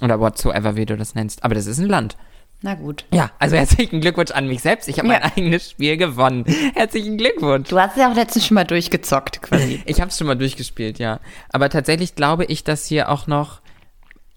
Oder 0.00 0.20
whatsoever, 0.20 0.76
wie 0.76 0.86
du 0.86 0.96
das 0.96 1.14
nennst. 1.14 1.42
Aber 1.44 1.54
das 1.54 1.66
ist 1.66 1.78
ein 1.78 1.88
Land. 1.88 2.16
Na 2.62 2.74
gut. 2.74 3.04
Ja, 3.12 3.30
also 3.38 3.56
herzlichen 3.56 4.00
Glückwunsch 4.00 4.30
an 4.30 4.46
mich 4.48 4.62
selbst. 4.62 4.88
Ich 4.88 4.98
habe 4.98 5.08
Ja. 5.08 5.20
mein 5.20 5.32
eigenes 5.32 5.70
Spiel 5.70 5.96
gewonnen. 5.96 6.44
Herzlichen 6.74 7.18
Glückwunsch. 7.18 7.68
Du 7.68 7.78
hast 7.78 7.92
es 7.92 7.96
ja 8.02 8.10
auch 8.10 8.14
letztens 8.14 8.46
schon 8.46 8.54
mal 8.54 8.64
durchgezockt, 8.64 9.42
quasi. 9.42 9.82
Ich 9.86 10.00
habe 10.00 10.10
es 10.10 10.16
schon 10.18 10.26
mal 10.26 10.36
durchgespielt, 10.36 10.98
ja. 10.98 11.20
Aber 11.50 11.68
tatsächlich 11.68 12.14
glaube 12.14 12.44
ich, 12.46 12.64
dass 12.64 12.86
hier 12.86 13.08
auch 13.10 13.26
noch. 13.26 13.60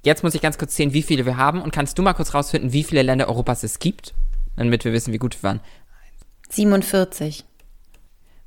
Jetzt 0.03 0.23
muss 0.23 0.33
ich 0.35 0.41
ganz 0.41 0.57
kurz 0.57 0.75
sehen, 0.75 0.93
wie 0.93 1.01
viele 1.03 1.25
wir 1.25 1.37
haben. 1.37 1.61
Und 1.61 1.71
kannst 1.73 1.97
du 1.97 2.01
mal 2.01 2.13
kurz 2.13 2.33
rausfinden, 2.33 2.73
wie 2.73 2.83
viele 2.83 3.01
Länder 3.03 3.27
Europas 3.27 3.63
es 3.63 3.79
gibt? 3.79 4.13
Damit 4.55 4.83
wir 4.85 4.93
wissen, 4.93 5.13
wie 5.13 5.17
gut 5.17 5.35
wir 5.41 5.43
waren. 5.43 5.59
47. 6.49 7.45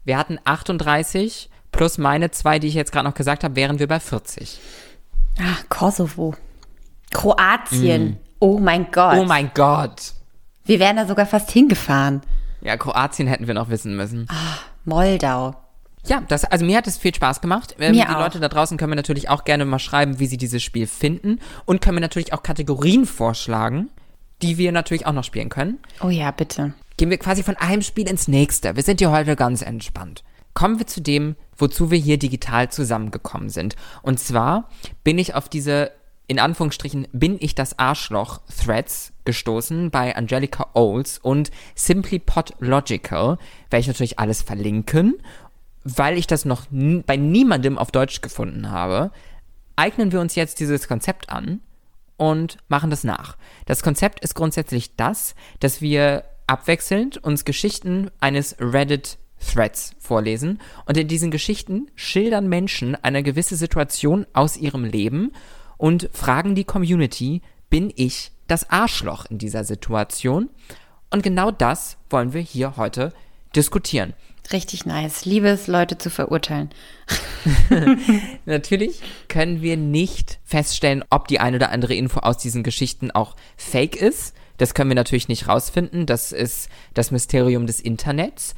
Wir 0.05 0.19
hatten 0.19 0.39
38 0.45 1.49
plus 1.71 1.99
meine 1.99 2.31
zwei, 2.31 2.59
die 2.59 2.69
ich 2.69 2.75
jetzt 2.75 2.93
gerade 2.93 3.09
noch 3.09 3.15
gesagt 3.15 3.45
habe, 3.45 3.57
wären 3.57 3.79
wir 3.79 3.89
bei 3.89 4.01
40. 4.01 4.59
Ah, 5.39 5.57
Kosovo. 5.69 6.35
Kroatien. 7.11 8.19
Oh 8.41 8.59
mein 8.59 8.91
Gott. 8.91 9.17
Oh 9.19 9.25
mein 9.25 9.51
Gott. 9.55 10.13
Wir 10.65 10.79
wären 10.79 10.97
da 10.97 11.07
sogar 11.07 11.27
fast 11.27 11.51
hingefahren. 11.51 12.23
Ja, 12.61 12.77
Kroatien 12.77 13.27
hätten 13.29 13.47
wir 13.47 13.55
noch 13.55 13.69
wissen 13.71 13.97
müssen. 13.97 14.29
Moldau. 14.85 15.55
Ja, 16.05 16.21
das, 16.27 16.45
also 16.45 16.65
mir 16.65 16.77
hat 16.77 16.87
es 16.89 16.97
viel 16.97 17.15
Spaß 17.15 17.41
gemacht. 17.41 17.77
Ähm, 17.79 17.93
Mir 17.95 18.05
die 18.05 18.11
auch. 18.11 18.19
Leute 18.19 18.41
da 18.41 18.49
draußen 18.49 18.77
können 18.77 18.91
mir 18.91 18.97
natürlich 18.97 19.29
auch 19.29 19.45
gerne 19.45 19.65
mal 19.65 19.79
schreiben, 19.79 20.19
wie 20.19 20.27
sie 20.27 20.37
dieses 20.37 20.63
Spiel 20.63 20.87
finden. 20.89 21.39
Und 21.65 21.81
können 21.81 21.97
mir 21.97 22.01
natürlich 22.01 22.33
auch 22.33 22.43
Kategorien 22.43 23.07
vorschlagen, 23.07 23.89
die 24.43 24.59
wir 24.59 24.73
natürlich 24.73 25.07
auch 25.07 25.13
noch 25.13 25.25
spielen 25.25 25.49
können. 25.49 25.79
Oh 26.01 26.09
ja, 26.09 26.33
bitte. 26.33 26.75
Gehen 27.03 27.11
wir 27.11 27.19
quasi 27.19 27.43
von 27.43 27.57
einem 27.57 27.83
Spiel 27.83 28.09
ins 28.09 28.29
nächste. 28.29 28.77
Wir 28.77 28.85
sind 28.85 29.01
hier 29.01 29.11
heute 29.11 29.35
ganz 29.35 29.61
entspannt. 29.61 30.23
Kommen 30.55 30.79
wir 30.79 30.87
zu 30.87 31.01
dem, 31.01 31.35
wozu 31.57 31.91
wir 31.91 31.99
hier 31.99 32.17
digital 32.17 32.71
zusammengekommen 32.71 33.49
sind. 33.49 33.75
Und 34.03 34.21
zwar 34.21 34.69
bin 35.03 35.19
ich 35.19 35.35
auf 35.35 35.49
diese, 35.49 35.91
in 36.29 36.39
Anführungsstrichen, 36.39 37.09
bin 37.13 37.39
ich 37.41 37.57
das 37.57 37.77
Arschloch 37.77 38.41
Threads 38.57 39.13
gestoßen 39.25 39.91
bei 39.91 40.15
Angelica 40.15 40.69
Oles 40.75 41.19
und 41.19 41.51
Simply 41.75 42.21
Pot 42.21 42.55
Logical, 42.61 43.37
ich 43.77 43.89
natürlich 43.89 44.21
alles 44.21 44.41
verlinken, 44.43 45.15
weil 45.83 46.17
ich 46.17 46.29
das 46.29 46.45
noch 46.45 46.67
bei 46.71 47.17
niemandem 47.17 47.79
auf 47.79 47.91
Deutsch 47.91 48.21
gefunden 48.21 48.71
habe. 48.71 49.11
Eignen 49.75 50.13
wir 50.13 50.21
uns 50.21 50.37
jetzt 50.37 50.61
dieses 50.61 50.87
Konzept 50.87 51.31
an 51.31 51.63
und 52.17 52.59
machen 52.69 52.91
das 52.91 53.03
nach. 53.03 53.37
Das 53.67 53.83
Konzept 53.83 54.21
ist 54.21 54.37
grundsätzlich 54.37 54.95
das, 54.95 55.35
dass 55.59 55.81
wir 55.81 56.23
abwechselnd 56.53 57.17
uns 57.17 57.47
Geschichten 57.47 58.11
eines 58.21 58.57
Reddit 58.61 59.17
Threads 59.41 59.95
vorlesen 59.99 60.61
und 60.85 60.99
in 60.99 61.09
diesen 61.09 61.31
Geschichten 61.31 61.91
schildern 61.97 62.47
Menschen 62.47 62.95
eine 62.95 63.23
gewisse 63.23 63.57
Situation 63.57 64.27
aus 64.35 64.59
ihrem 64.59 64.85
Leben 64.85 65.33
und 65.79 66.11
fragen 66.13 66.55
die 66.55 66.65
Community, 66.65 67.41
bin 67.71 67.91
ich 67.97 68.33
das 68.49 68.69
Arschloch 68.69 69.25
in 69.31 69.39
dieser 69.39 69.65
Situation? 69.65 70.51
Und 71.11 71.23
genau 71.23 71.51
das 71.51 71.97
wollen 72.11 72.35
wir 72.35 72.43
hier 72.43 72.77
heute 72.77 73.15
diskutieren. 73.57 74.13
Richtig 74.53 74.85
nice. 74.85 75.25
Liebe 75.25 75.49
es, 75.49 75.69
Leute 75.69 75.97
zu 75.97 76.11
verurteilen. 76.11 76.69
Natürlich 78.45 79.01
können 79.29 79.63
wir 79.63 79.79
nicht 79.79 80.39
feststellen, 80.45 81.03
ob 81.09 81.29
die 81.29 81.41
eine 81.41 81.57
oder 81.57 81.71
andere 81.71 81.95
Info 81.95 82.21
aus 82.21 82.37
diesen 82.37 82.63
Geschichten 82.63 83.11
auch 83.11 83.37
fake 83.57 83.97
ist. 83.97 84.35
Das 84.63 84.75
können 84.75 84.91
wir 84.91 84.95
natürlich 84.95 85.27
nicht 85.27 85.49
rausfinden. 85.49 86.07
Das 86.07 86.31
ist 86.31 86.69
das 86.95 87.11
Mysterium 87.11 87.67
des 87.67 87.81
Internets. 87.81 88.55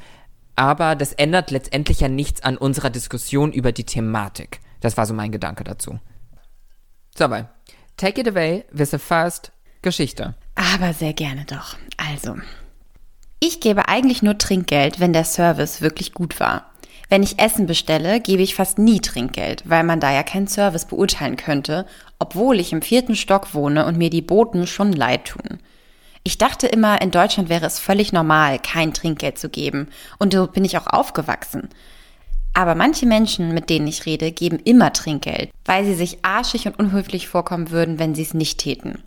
Aber 0.55 0.95
das 0.95 1.13
ändert 1.13 1.49
letztendlich 1.49 1.99
ja 1.99 2.09
nichts 2.09 2.43
an 2.43 2.57
unserer 2.57 2.91
Diskussion 2.91 3.51
über 3.51 3.71
die 3.71 3.85
Thematik. 3.85 4.59
Das 4.81 4.97
war 4.97 5.07
so 5.07 5.15
mein 5.15 5.31
Gedanke 5.31 5.63
dazu. 5.63 5.99
So, 7.17 7.23
aber 7.23 7.49
take 7.97 8.21
it 8.21 8.27
away 8.27 8.65
with 8.71 8.91
the 8.91 8.99
first 8.99 9.51
Geschichte. 9.81 10.35
Aber 10.53 10.93
sehr 10.93 11.13
gerne 11.13 11.43
doch. 11.45 11.75
Also, 11.97 12.35
ich 13.39 13.59
gebe 13.59 13.87
eigentlich 13.87 14.21
nur 14.21 14.37
Trinkgeld, 14.37 14.99
wenn 14.99 15.11
der 15.11 15.25
Service 15.25 15.81
wirklich 15.81 16.13
gut 16.13 16.39
war. 16.39 16.69
Wenn 17.09 17.23
ich 17.23 17.39
Essen 17.39 17.65
bestelle, 17.65 18.21
gebe 18.21 18.43
ich 18.43 18.53
fast 18.53 18.77
nie 18.77 18.99
Trinkgeld, 18.99 19.63
weil 19.67 19.83
man 19.83 19.99
da 19.99 20.13
ja 20.13 20.21
keinen 20.21 20.47
Service 20.47 20.85
beurteilen 20.85 21.35
könnte, 21.35 21.87
obwohl 22.19 22.59
ich 22.59 22.73
im 22.73 22.83
vierten 22.83 23.15
Stock 23.15 23.55
wohne 23.55 23.87
und 23.87 23.97
mir 23.97 24.11
die 24.11 24.21
Boten 24.21 24.67
schon 24.67 24.93
leid 24.93 25.25
tun. 25.25 25.57
Ich 26.27 26.39
dachte 26.39 26.65
immer, 26.65 27.03
in 27.03 27.11
Deutschland 27.11 27.49
wäre 27.49 27.67
es 27.67 27.77
völlig 27.77 28.11
normal, 28.11 28.57
kein 28.57 28.95
Trinkgeld 28.95 29.37
zu 29.37 29.47
geben, 29.47 29.89
und 30.17 30.33
so 30.33 30.47
bin 30.47 30.65
ich 30.65 30.75
auch 30.75 30.87
aufgewachsen. 30.87 31.69
Aber 32.55 32.73
manche 32.73 33.05
Menschen, 33.05 33.53
mit 33.53 33.69
denen 33.69 33.85
ich 33.85 34.07
rede, 34.07 34.31
geben 34.31 34.57
immer 34.57 34.91
Trinkgeld, 34.91 35.51
weil 35.65 35.85
sie 35.85 35.93
sich 35.93 36.25
arschig 36.25 36.65
und 36.65 36.79
unhöflich 36.79 37.27
vorkommen 37.27 37.69
würden, 37.69 37.99
wenn 37.99 38.15
sie 38.15 38.23
es 38.23 38.33
nicht 38.33 38.57
täten. 38.57 39.03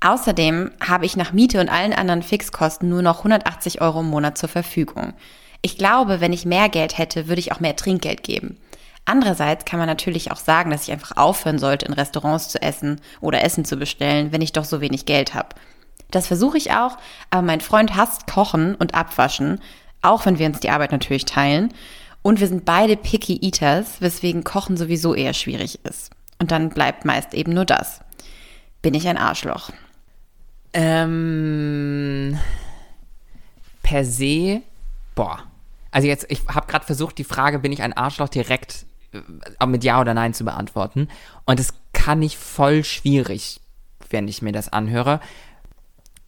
Außerdem 0.00 0.72
habe 0.84 1.06
ich 1.06 1.16
nach 1.16 1.32
Miete 1.32 1.60
und 1.60 1.68
allen 1.68 1.92
anderen 1.92 2.24
Fixkosten 2.24 2.88
nur 2.88 3.02
noch 3.02 3.18
180 3.18 3.80
Euro 3.80 4.00
im 4.00 4.10
Monat 4.10 4.36
zur 4.36 4.48
Verfügung. 4.48 5.12
Ich 5.62 5.78
glaube, 5.78 6.20
wenn 6.20 6.32
ich 6.32 6.44
mehr 6.44 6.68
Geld 6.68 6.98
hätte, 6.98 7.28
würde 7.28 7.38
ich 7.38 7.52
auch 7.52 7.60
mehr 7.60 7.76
Trinkgeld 7.76 8.24
geben. 8.24 8.58
Andererseits 9.04 9.66
kann 9.66 9.78
man 9.78 9.88
natürlich 9.88 10.32
auch 10.32 10.38
sagen, 10.38 10.70
dass 10.70 10.82
ich 10.82 10.90
einfach 10.90 11.16
aufhören 11.16 11.60
sollte, 11.60 11.86
in 11.86 11.92
Restaurants 11.92 12.48
zu 12.48 12.60
essen 12.60 13.00
oder 13.20 13.44
Essen 13.44 13.64
zu 13.64 13.76
bestellen, 13.76 14.32
wenn 14.32 14.42
ich 14.42 14.52
doch 14.52 14.64
so 14.64 14.80
wenig 14.80 15.06
Geld 15.06 15.32
habe. 15.32 15.50
Das 16.14 16.26
versuche 16.28 16.58
ich 16.58 16.70
auch, 16.70 16.96
aber 17.30 17.42
mein 17.42 17.60
Freund 17.60 17.96
hasst 17.96 18.26
Kochen 18.26 18.74
und 18.76 18.94
Abwaschen, 18.94 19.60
auch 20.00 20.26
wenn 20.26 20.38
wir 20.38 20.46
uns 20.46 20.60
die 20.60 20.70
Arbeit 20.70 20.92
natürlich 20.92 21.24
teilen. 21.24 21.72
Und 22.22 22.40
wir 22.40 22.46
sind 22.46 22.64
beide 22.64 22.96
Picky 22.96 23.38
Eaters, 23.42 24.00
weswegen 24.00 24.44
Kochen 24.44 24.76
sowieso 24.76 25.14
eher 25.14 25.34
schwierig 25.34 25.84
ist. 25.84 26.10
Und 26.38 26.50
dann 26.52 26.70
bleibt 26.70 27.04
meist 27.04 27.34
eben 27.34 27.52
nur 27.52 27.64
das. 27.64 28.00
Bin 28.80 28.94
ich 28.94 29.08
ein 29.08 29.18
Arschloch? 29.18 29.70
Ähm, 30.72 32.38
per 33.82 34.04
se, 34.04 34.62
boah. 35.14 35.42
Also 35.90 36.08
jetzt, 36.08 36.26
ich 36.28 36.46
habe 36.48 36.66
gerade 36.66 36.84
versucht, 36.84 37.18
die 37.18 37.24
Frage, 37.24 37.58
bin 37.58 37.72
ich 37.72 37.82
ein 37.82 37.92
Arschloch, 37.92 38.28
direkt 38.28 38.86
äh, 39.12 39.66
mit 39.66 39.84
Ja 39.84 40.00
oder 40.00 40.14
Nein 40.14 40.34
zu 40.34 40.44
beantworten. 40.44 41.08
Und 41.44 41.58
das 41.58 41.74
kann 41.92 42.22
ich 42.22 42.36
voll 42.36 42.84
schwierig, 42.84 43.60
wenn 44.10 44.28
ich 44.28 44.42
mir 44.42 44.52
das 44.52 44.72
anhöre. 44.72 45.20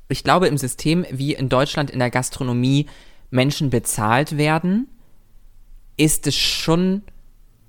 Ich 0.09 0.25
glaube, 0.25 0.47
im 0.47 0.59
System, 0.59 1.05
wie 1.11 1.35
in 1.35 1.49
Deutschland 1.49 1.91
in 1.91 1.99
der 1.99 2.11
Gastronomie 2.11 2.87
Menschen 3.31 3.71
bezahlt 3.71 4.37
werden, 4.37 4.89
ist 5.97 6.27
es 6.27 6.37
schon, 6.37 7.03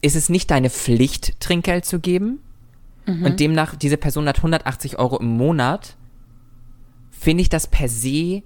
ist 0.02 0.16
es 0.16 0.30
nicht 0.30 0.52
deine 0.52 0.70
Pflicht, 0.70 1.40
Trinkgeld 1.40 1.86
zu 1.86 2.00
geben. 2.00 2.42
Und 3.08 3.40
demnach, 3.40 3.76
diese 3.76 3.96
Person 3.96 4.28
hat 4.28 4.38
180 4.38 5.00
Euro 5.00 5.18
im 5.18 5.28
Monat. 5.28 5.96
Finde 7.10 7.42
ich 7.42 7.48
das 7.48 7.66
per 7.66 7.88
se 7.88 8.44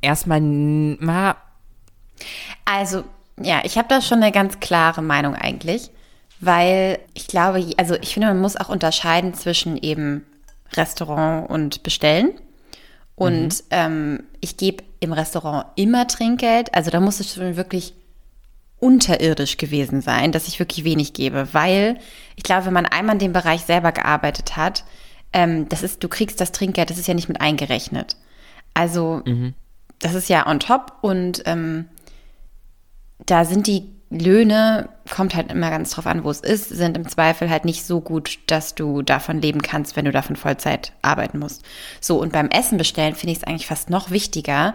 erstmal 0.00 0.40
na, 0.40 1.36
Also, 2.64 3.04
ja, 3.40 3.60
ich 3.64 3.76
habe 3.76 3.88
da 3.88 4.00
schon 4.00 4.22
eine 4.22 4.32
ganz 4.32 4.60
klare 4.60 5.02
Meinung 5.02 5.34
eigentlich, 5.34 5.90
weil 6.40 7.00
ich 7.14 7.26
glaube, 7.26 7.64
also 7.76 7.94
ich 7.94 8.14
finde, 8.14 8.28
man 8.28 8.40
muss 8.40 8.56
auch 8.56 8.68
unterscheiden 8.68 9.34
zwischen 9.34 9.76
eben 9.76 10.24
Restaurant 10.74 11.48
und 11.48 11.82
Bestellen. 11.82 12.32
Und 13.14 13.64
ähm, 13.70 14.24
ich 14.40 14.56
gebe 14.56 14.84
im 15.00 15.12
Restaurant 15.12 15.66
immer 15.74 16.06
Trinkgeld. 16.06 16.74
Also 16.74 16.90
da 16.90 17.00
muss 17.00 17.20
es 17.20 17.34
schon 17.34 17.56
wirklich 17.56 17.94
unterirdisch 18.78 19.56
gewesen 19.56 20.02
sein, 20.02 20.30
dass 20.30 20.46
ich 20.46 20.60
wirklich 20.60 20.84
wenig 20.84 21.12
gebe, 21.12 21.48
weil 21.52 21.98
ich 22.36 22.44
glaube, 22.44 22.66
wenn 22.66 22.72
man 22.72 22.86
einmal 22.86 23.16
in 23.16 23.18
dem 23.18 23.32
Bereich 23.32 23.62
selber 23.62 23.90
gearbeitet 23.90 24.56
hat, 24.56 24.84
ähm, 25.32 25.68
das 25.68 25.82
ist, 25.82 26.04
du 26.04 26.08
kriegst 26.08 26.40
das 26.40 26.52
Trinkgeld, 26.52 26.90
das 26.90 26.98
ist 26.98 27.08
ja 27.08 27.14
nicht 27.14 27.28
mit 27.28 27.40
eingerechnet. 27.40 28.16
Also 28.74 29.22
das 29.98 30.14
ist 30.14 30.28
ja 30.28 30.46
on 30.46 30.60
top 30.60 30.92
und 31.00 31.42
ähm, 31.46 31.86
da 33.26 33.44
sind 33.44 33.66
die 33.66 33.97
Löhne, 34.10 34.88
kommt 35.10 35.34
halt 35.34 35.52
immer 35.52 35.70
ganz 35.70 35.90
drauf 35.90 36.06
an, 36.06 36.24
wo 36.24 36.30
es 36.30 36.40
ist, 36.40 36.70
sind 36.70 36.96
im 36.96 37.06
Zweifel 37.06 37.50
halt 37.50 37.66
nicht 37.66 37.84
so 37.84 38.00
gut, 38.00 38.38
dass 38.46 38.74
du 38.74 39.02
davon 39.02 39.42
leben 39.42 39.60
kannst, 39.60 39.96
wenn 39.96 40.06
du 40.06 40.12
davon 40.12 40.36
Vollzeit 40.36 40.92
arbeiten 41.02 41.38
musst. 41.38 41.62
So, 42.00 42.18
und 42.20 42.32
beim 42.32 42.48
Essen 42.48 42.78
bestellen 42.78 43.14
finde 43.14 43.32
ich 43.32 43.38
es 43.38 43.44
eigentlich 43.44 43.66
fast 43.66 43.90
noch 43.90 44.10
wichtiger, 44.10 44.74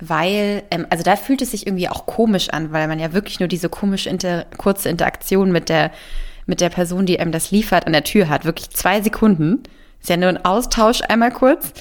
weil, 0.00 0.62
ähm, 0.70 0.86
also 0.88 1.04
da 1.04 1.16
fühlt 1.16 1.42
es 1.42 1.50
sich 1.50 1.66
irgendwie 1.66 1.88
auch 1.88 2.06
komisch 2.06 2.48
an, 2.50 2.72
weil 2.72 2.88
man 2.88 2.98
ja 2.98 3.12
wirklich 3.12 3.38
nur 3.38 3.48
diese 3.48 3.68
komische 3.68 4.08
inter 4.08 4.46
kurze 4.56 4.88
Interaktion 4.88 5.52
mit 5.52 5.68
der, 5.68 5.90
mit 6.46 6.60
der 6.62 6.70
Person, 6.70 7.04
die 7.04 7.20
einem 7.20 7.32
das 7.32 7.50
liefert, 7.50 7.86
an 7.86 7.92
der 7.92 8.04
Tür 8.04 8.28
hat. 8.30 8.44
Wirklich 8.46 8.70
zwei 8.70 9.02
Sekunden. 9.02 9.62
Ist 10.00 10.08
ja 10.08 10.16
nur 10.16 10.28
ein 10.28 10.44
Austausch 10.44 11.02
einmal 11.02 11.32
kurz. 11.32 11.72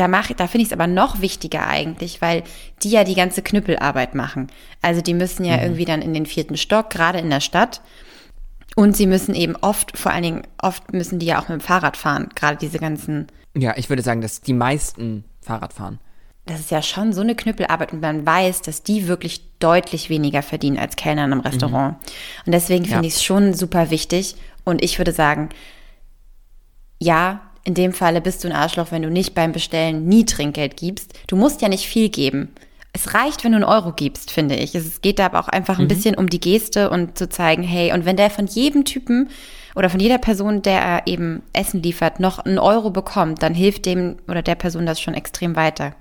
Da 0.00 0.08
mache, 0.08 0.34
da 0.34 0.46
finde 0.46 0.62
ich 0.62 0.68
es 0.68 0.72
aber 0.72 0.86
noch 0.86 1.20
wichtiger 1.20 1.66
eigentlich, 1.66 2.22
weil 2.22 2.42
die 2.82 2.90
ja 2.90 3.04
die 3.04 3.14
ganze 3.14 3.42
Knüppelarbeit 3.42 4.14
machen. 4.14 4.48
Also 4.82 5.00
die 5.02 5.14
müssen 5.14 5.44
ja 5.44 5.60
irgendwie 5.62 5.84
dann 5.84 6.02
in 6.02 6.14
den 6.14 6.26
vierten 6.26 6.56
Stock, 6.56 6.90
gerade 6.90 7.18
in 7.18 7.28
der 7.30 7.40
Stadt. 7.40 7.82
Und 8.76 8.96
sie 8.96 9.06
müssen 9.06 9.34
eben 9.34 9.56
oft, 9.56 9.98
vor 9.98 10.12
allen 10.12 10.22
Dingen 10.22 10.42
oft 10.62 10.92
müssen 10.92 11.18
die 11.18 11.26
ja 11.26 11.38
auch 11.38 11.48
mit 11.48 11.60
dem 11.60 11.60
Fahrrad 11.60 11.96
fahren, 11.96 12.28
gerade 12.34 12.56
diese 12.56 12.78
ganzen 12.78 13.26
Ja, 13.56 13.76
ich 13.76 13.88
würde 13.88 14.02
sagen, 14.02 14.20
dass 14.20 14.40
die 14.40 14.52
meisten 14.52 15.24
Fahrrad 15.42 15.72
fahren. 15.72 15.98
das 16.46 16.60
ist 16.60 16.70
ja 16.70 16.80
schon 16.82 17.12
so 17.12 17.20
eine 17.20 17.34
Knüppelarbeit 17.34 17.92
und 17.92 18.00
man 18.00 18.24
weiß, 18.26 18.62
dass 18.62 18.82
die 18.82 19.06
wirklich 19.08 19.42
deutlich 19.58 20.08
weniger 20.08 20.42
verdienen 20.42 20.78
als 20.78 20.96
Kellner 20.96 21.24
in 21.24 21.32
einem 21.32 21.40
Restaurant. 21.42 21.96
Und 22.46 22.52
deswegen 22.52 22.84
finde 22.84 23.02
Ja. 23.02 23.08
ich 23.08 23.14
es 23.16 23.22
schon 23.22 23.54
super 23.54 23.90
wichtig. 23.90 24.36
Und 24.64 24.82
ich 24.82 24.98
würde 24.98 25.12
sagen, 25.12 25.48
ja, 26.98 27.40
in 27.64 27.74
dem 27.74 27.92
Falle 27.92 28.20
bist 28.20 28.42
du 28.42 28.48
ein 28.48 28.54
Arschloch, 28.54 28.90
wenn 28.90 29.02
du 29.02 29.10
nicht 29.10 29.34
beim 29.34 29.52
Bestellen 29.52 30.06
nie 30.06 30.24
Trinkgeld 30.24 30.76
gibst. 30.76 31.12
Du 31.26 31.36
musst 31.36 31.62
ja 31.62 31.68
nicht 31.68 31.86
viel 31.86 32.08
geben. 32.08 32.54
Es 32.92 33.14
reicht, 33.14 33.44
wenn 33.44 33.52
du 33.52 33.56
einen 33.56 33.64
Euro 33.64 33.92
gibst, 33.92 34.30
finde 34.32 34.56
ich. 34.56 34.74
Es 34.74 35.00
geht 35.00 35.18
da 35.18 35.26
aber 35.26 35.40
auch 35.40 35.48
einfach 35.48 35.78
ein 35.78 35.86
bisschen 35.86 36.16
um 36.16 36.28
die 36.28 36.40
Geste 36.40 36.90
und 36.90 37.16
zu 37.16 37.28
zeigen, 37.28 37.62
hey, 37.62 37.92
und 37.92 38.04
wenn 38.04 38.16
der 38.16 38.30
von 38.30 38.46
jedem 38.46 38.84
Typen 38.84 39.30
oder 39.76 39.88
von 39.88 40.00
jeder 40.00 40.18
Person, 40.18 40.62
der 40.62 41.02
eben 41.06 41.42
Essen 41.52 41.82
liefert, 41.82 42.18
noch 42.18 42.40
einen 42.40 42.58
Euro 42.58 42.90
bekommt, 42.90 43.42
dann 43.42 43.54
hilft 43.54 43.86
dem 43.86 44.16
oder 44.26 44.42
der 44.42 44.56
Person 44.56 44.86
das 44.86 45.00
schon 45.00 45.14
extrem 45.14 45.54
weiter. 45.54 45.94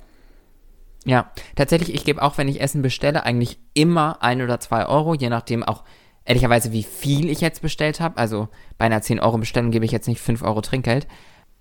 Ja, 1.05 1.31
tatsächlich, 1.55 1.93
ich 1.93 2.05
gebe 2.05 2.21
auch, 2.23 2.37
wenn 2.37 2.47
ich 2.47 2.59
Essen 2.59 2.81
bestelle, 2.81 3.23
eigentlich 3.23 3.59
immer 3.73 4.23
ein 4.23 4.41
oder 4.41 4.59
zwei 4.59 4.87
Euro, 4.87 5.13
je 5.13 5.29
nachdem 5.29 5.63
auch 5.63 5.83
ehrlicherweise, 6.29 6.71
wie 6.71 6.83
viel 6.83 7.29
ich 7.29 7.41
jetzt 7.41 7.61
bestellt 7.61 7.99
habe. 7.99 8.17
Also 8.17 8.49
bei 8.77 8.85
einer 8.85 9.01
10 9.01 9.19
Euro 9.19 9.37
Bestellung 9.37 9.71
gebe 9.71 9.85
ich 9.85 9.91
jetzt 9.91 10.07
nicht 10.07 10.21
5 10.21 10.43
Euro 10.43 10.61
Trinkgeld. 10.61 11.07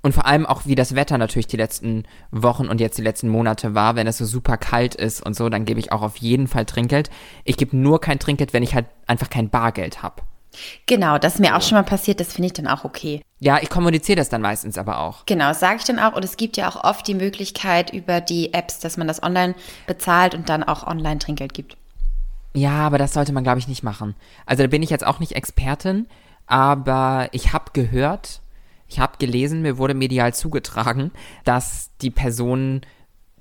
Und 0.00 0.14
vor 0.14 0.26
allem 0.26 0.46
auch, 0.46 0.64
wie 0.64 0.76
das 0.76 0.94
Wetter 0.94 1.18
natürlich 1.18 1.48
die 1.48 1.56
letzten 1.56 2.04
Wochen 2.30 2.68
und 2.68 2.80
jetzt 2.80 2.98
die 2.98 3.02
letzten 3.02 3.28
Monate 3.28 3.74
war. 3.74 3.96
Wenn 3.96 4.06
es 4.06 4.18
so 4.18 4.24
super 4.24 4.56
kalt 4.56 4.94
ist 4.94 5.24
und 5.24 5.34
so, 5.34 5.48
dann 5.48 5.64
gebe 5.64 5.80
ich 5.80 5.90
auch 5.90 6.02
auf 6.02 6.16
jeden 6.18 6.46
Fall 6.46 6.66
Trinkgeld. 6.66 7.10
Ich 7.44 7.56
gebe 7.56 7.76
nur 7.76 8.00
kein 8.00 8.18
Trinkgeld, 8.18 8.52
wenn 8.52 8.62
ich 8.62 8.74
halt 8.74 8.86
einfach 9.06 9.28
kein 9.28 9.50
Bargeld 9.50 10.02
habe. 10.02 10.22
Genau, 10.86 11.18
das 11.18 11.34
ist 11.34 11.40
mir 11.40 11.56
auch 11.56 11.62
schon 11.62 11.76
mal 11.76 11.84
passiert, 11.84 12.20
das 12.20 12.32
finde 12.32 12.46
ich 12.46 12.52
dann 12.54 12.66
auch 12.66 12.84
okay. 12.84 13.22
Ja, 13.40 13.58
ich 13.60 13.70
kommuniziere 13.70 14.16
das 14.16 14.28
dann 14.28 14.40
meistens 14.40 14.78
aber 14.78 14.98
auch. 15.00 15.26
Genau, 15.26 15.48
das 15.48 15.60
sage 15.60 15.76
ich 15.76 15.84
dann 15.84 15.98
auch. 15.98 16.14
Und 16.14 16.24
es 16.24 16.36
gibt 16.36 16.56
ja 16.56 16.68
auch 16.68 16.82
oft 16.82 17.06
die 17.06 17.14
Möglichkeit 17.14 17.92
über 17.92 18.20
die 18.20 18.54
Apps, 18.54 18.80
dass 18.80 18.96
man 18.96 19.06
das 19.06 19.22
online 19.22 19.54
bezahlt 19.86 20.34
und 20.34 20.48
dann 20.48 20.64
auch 20.64 20.86
online 20.86 21.18
Trinkgeld 21.18 21.54
gibt. 21.54 21.76
Ja, 22.54 22.86
aber 22.86 22.98
das 22.98 23.12
sollte 23.12 23.32
man, 23.32 23.44
glaube 23.44 23.58
ich, 23.58 23.68
nicht 23.68 23.82
machen. 23.82 24.14
Also 24.46 24.62
da 24.62 24.68
bin 24.68 24.82
ich 24.82 24.90
jetzt 24.90 25.06
auch 25.06 25.20
nicht 25.20 25.32
Expertin, 25.32 26.06
aber 26.46 27.28
ich 27.32 27.52
habe 27.52 27.70
gehört, 27.72 28.40
ich 28.88 28.98
habe 28.98 29.18
gelesen, 29.18 29.62
mir 29.62 29.78
wurde 29.78 29.94
medial 29.94 30.34
zugetragen, 30.34 31.12
dass 31.44 31.90
die 32.00 32.10
Personen, 32.10 32.80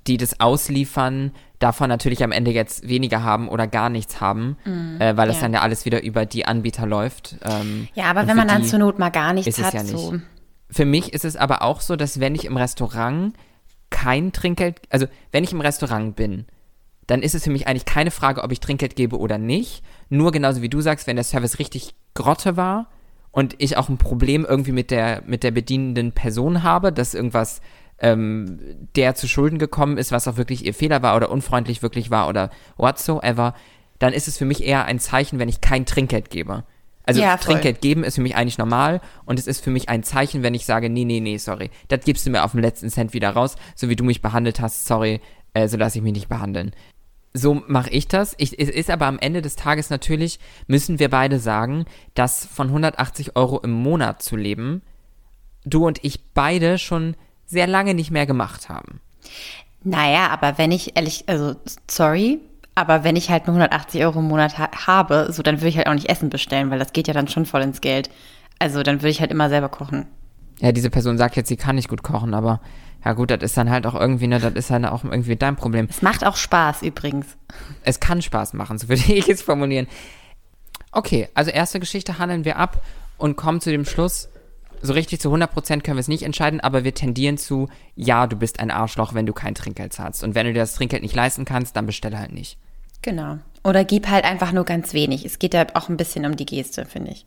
die 0.06 0.18
das 0.18 0.40
ausliefern, 0.40 1.32
davon 1.58 1.88
natürlich 1.88 2.22
am 2.22 2.32
Ende 2.32 2.52
jetzt 2.52 2.86
weniger 2.88 3.22
haben 3.22 3.48
oder 3.48 3.66
gar 3.66 3.88
nichts 3.88 4.20
haben, 4.20 4.56
äh, 5.00 5.16
weil 5.16 5.26
das 5.26 5.36
ja. 5.36 5.42
dann 5.42 5.54
ja 5.54 5.60
alles 5.62 5.84
wieder 5.84 6.02
über 6.02 6.26
die 6.26 6.44
Anbieter 6.44 6.86
läuft. 6.86 7.36
Ähm, 7.42 7.88
Ja, 7.94 8.04
aber 8.04 8.26
wenn 8.26 8.36
man 8.36 8.46
dann 8.46 8.64
zur 8.64 8.78
Not 8.78 8.98
mal 8.98 9.10
gar 9.10 9.32
nichts 9.32 9.48
ist 9.48 9.58
es 9.58 9.64
hat, 9.64 9.74
ja 9.74 9.82
nicht. 9.82 9.92
so. 9.92 10.20
Für 10.70 10.84
mich 10.84 11.14
ist 11.14 11.24
es 11.24 11.36
aber 11.36 11.62
auch 11.62 11.80
so, 11.80 11.96
dass 11.96 12.20
wenn 12.20 12.34
ich 12.34 12.44
im 12.44 12.56
Restaurant 12.56 13.32
kein 13.90 14.32
Trinkgeld, 14.32 14.82
also 14.90 15.06
wenn 15.32 15.44
ich 15.44 15.52
im 15.52 15.62
Restaurant 15.62 16.14
bin, 16.14 16.44
dann 17.06 17.22
ist 17.22 17.34
es 17.34 17.42
für 17.42 17.50
mich 17.50 17.66
eigentlich 17.66 17.86
keine 17.86 18.10
Frage, 18.10 18.42
ob 18.42 18.52
ich 18.52 18.60
Trinkgeld 18.60 18.94
gebe 18.94 19.18
oder 19.18 19.38
nicht. 19.38 19.82
Nur 20.10 20.30
genauso 20.30 20.60
wie 20.60 20.68
du 20.68 20.82
sagst, 20.82 21.06
wenn 21.06 21.16
der 21.16 21.24
Service 21.24 21.58
richtig 21.58 21.94
Grotte 22.12 22.58
war 22.58 22.88
und 23.38 23.54
ich 23.58 23.76
auch 23.76 23.88
ein 23.88 23.98
Problem 23.98 24.44
irgendwie 24.44 24.72
mit 24.72 24.90
der, 24.90 25.22
mit 25.24 25.44
der 25.44 25.52
bedienenden 25.52 26.10
Person 26.10 26.64
habe, 26.64 26.92
dass 26.92 27.14
irgendwas 27.14 27.60
ähm, 28.00 28.58
der 28.96 29.14
zu 29.14 29.28
Schulden 29.28 29.60
gekommen 29.60 29.96
ist, 29.96 30.10
was 30.10 30.26
auch 30.26 30.36
wirklich 30.36 30.66
ihr 30.66 30.74
Fehler 30.74 31.02
war 31.02 31.14
oder 31.14 31.30
unfreundlich 31.30 31.80
wirklich 31.80 32.10
war 32.10 32.28
oder 32.28 32.50
whatsoever, 32.78 33.54
dann 34.00 34.12
ist 34.12 34.26
es 34.26 34.38
für 34.38 34.44
mich 34.44 34.64
eher 34.64 34.86
ein 34.86 34.98
Zeichen, 34.98 35.38
wenn 35.38 35.48
ich 35.48 35.60
kein 35.60 35.86
Trinkgeld 35.86 36.30
gebe. 36.30 36.64
Also 37.04 37.20
Ja. 37.20 37.36
Trinkgeld 37.36 37.80
geben 37.80 38.02
ist 38.02 38.16
für 38.16 38.22
mich 38.22 38.34
eigentlich 38.34 38.58
normal 38.58 39.00
und 39.24 39.38
es 39.38 39.46
ist 39.46 39.62
für 39.62 39.70
mich 39.70 39.88
ein 39.88 40.02
Zeichen, 40.02 40.42
wenn 40.42 40.54
ich 40.54 40.66
sage, 40.66 40.90
nee, 40.90 41.04
nee, 41.04 41.20
nee, 41.20 41.36
sorry, 41.36 41.70
das 41.86 42.04
gibst 42.04 42.26
du 42.26 42.30
mir 42.30 42.42
auf 42.42 42.50
den 42.50 42.62
letzten 42.62 42.90
Cent 42.90 43.14
wieder 43.14 43.30
raus, 43.30 43.54
so 43.76 43.88
wie 43.88 43.94
du 43.94 44.02
mich 44.02 44.20
behandelt 44.20 44.58
hast, 44.58 44.84
sorry, 44.84 45.20
äh, 45.54 45.68
so 45.68 45.76
lasse 45.76 45.98
ich 45.98 46.02
mich 46.02 46.12
nicht 46.12 46.28
behandeln. 46.28 46.72
So 47.38 47.62
mache 47.68 47.90
ich 47.90 48.08
das. 48.08 48.34
Ich, 48.38 48.58
es 48.58 48.68
ist 48.68 48.90
aber 48.90 49.06
am 49.06 49.20
Ende 49.20 49.42
des 49.42 49.54
Tages 49.54 49.90
natürlich, 49.90 50.40
müssen 50.66 50.98
wir 50.98 51.08
beide 51.08 51.38
sagen, 51.38 51.84
dass 52.14 52.44
von 52.44 52.68
180 52.68 53.36
Euro 53.36 53.60
im 53.60 53.70
Monat 53.70 54.22
zu 54.22 54.34
leben, 54.34 54.82
du 55.64 55.86
und 55.86 56.02
ich 56.02 56.32
beide 56.34 56.78
schon 56.78 57.14
sehr 57.46 57.68
lange 57.68 57.94
nicht 57.94 58.10
mehr 58.10 58.26
gemacht 58.26 58.68
haben. 58.68 59.00
Naja, 59.84 60.30
aber 60.30 60.58
wenn 60.58 60.72
ich 60.72 60.96
ehrlich, 60.96 61.24
also 61.28 61.54
sorry, 61.88 62.40
aber 62.74 63.04
wenn 63.04 63.14
ich 63.14 63.30
halt 63.30 63.46
nur 63.46 63.54
180 63.54 64.04
Euro 64.04 64.18
im 64.18 64.26
Monat 64.26 64.58
ha 64.58 64.70
habe, 64.86 65.28
so 65.30 65.42
dann 65.44 65.58
würde 65.58 65.68
ich 65.68 65.76
halt 65.76 65.86
auch 65.86 65.94
nicht 65.94 66.08
Essen 66.08 66.30
bestellen, 66.30 66.70
weil 66.70 66.80
das 66.80 66.92
geht 66.92 67.06
ja 67.06 67.14
dann 67.14 67.28
schon 67.28 67.46
voll 67.46 67.62
ins 67.62 67.80
Geld. 67.80 68.10
Also 68.58 68.82
dann 68.82 68.96
würde 68.96 69.10
ich 69.10 69.20
halt 69.20 69.30
immer 69.30 69.48
selber 69.48 69.68
kochen. 69.68 70.06
Ja, 70.60 70.72
diese 70.72 70.90
Person 70.90 71.18
sagt 71.18 71.36
jetzt, 71.36 71.48
sie 71.48 71.56
kann 71.56 71.76
nicht 71.76 71.88
gut 71.88 72.02
kochen, 72.02 72.34
aber 72.34 72.60
ja 73.08 73.14
gut, 73.14 73.30
das 73.30 73.40
ist 73.40 73.56
dann 73.56 73.70
halt 73.70 73.86
auch 73.86 73.94
irgendwie, 73.94 74.26
ne, 74.26 74.38
das 74.38 74.52
ist 74.52 74.68
dann 74.70 74.84
auch 74.84 75.02
irgendwie 75.02 75.34
dein 75.34 75.56
Problem. 75.56 75.86
Es 75.88 76.02
macht 76.02 76.26
auch 76.26 76.36
Spaß 76.36 76.82
übrigens. 76.82 77.38
Es 77.82 78.00
kann 78.00 78.20
Spaß 78.20 78.52
machen, 78.52 78.76
so 78.76 78.90
würde 78.90 79.00
ich 79.14 79.30
es 79.30 79.40
formulieren. 79.40 79.86
Okay, 80.92 81.26
also 81.32 81.50
erste 81.50 81.80
Geschichte 81.80 82.18
handeln 82.18 82.44
wir 82.44 82.58
ab 82.58 82.82
und 83.16 83.34
kommen 83.36 83.62
zu 83.62 83.70
dem 83.70 83.86
Schluss, 83.86 84.28
so 84.82 84.92
richtig 84.92 85.22
zu 85.22 85.32
100% 85.32 85.80
können 85.80 85.96
wir 85.96 86.00
es 86.00 86.08
nicht 86.08 86.22
entscheiden, 86.22 86.60
aber 86.60 86.84
wir 86.84 86.92
tendieren 86.94 87.38
zu, 87.38 87.70
ja, 87.96 88.26
du 88.26 88.36
bist 88.36 88.60
ein 88.60 88.70
Arschloch, 88.70 89.14
wenn 89.14 89.24
du 89.24 89.32
kein 89.32 89.54
Trinkgeld 89.54 89.94
zahlst. 89.94 90.22
Und 90.22 90.34
wenn 90.34 90.44
du 90.44 90.52
dir 90.52 90.60
das 90.60 90.74
Trinkgeld 90.74 91.02
nicht 91.02 91.14
leisten 91.16 91.46
kannst, 91.46 91.76
dann 91.76 91.86
bestelle 91.86 92.18
halt 92.18 92.34
nicht. 92.34 92.58
Genau. 93.00 93.38
Oder 93.64 93.84
gib 93.84 94.08
halt 94.10 94.26
einfach 94.26 94.52
nur 94.52 94.64
ganz 94.66 94.92
wenig. 94.92 95.24
Es 95.24 95.38
geht 95.38 95.54
da 95.54 95.64
auch 95.72 95.88
ein 95.88 95.96
bisschen 95.96 96.26
um 96.26 96.36
die 96.36 96.44
Geste, 96.44 96.84
finde 96.84 97.12
ich. 97.12 97.24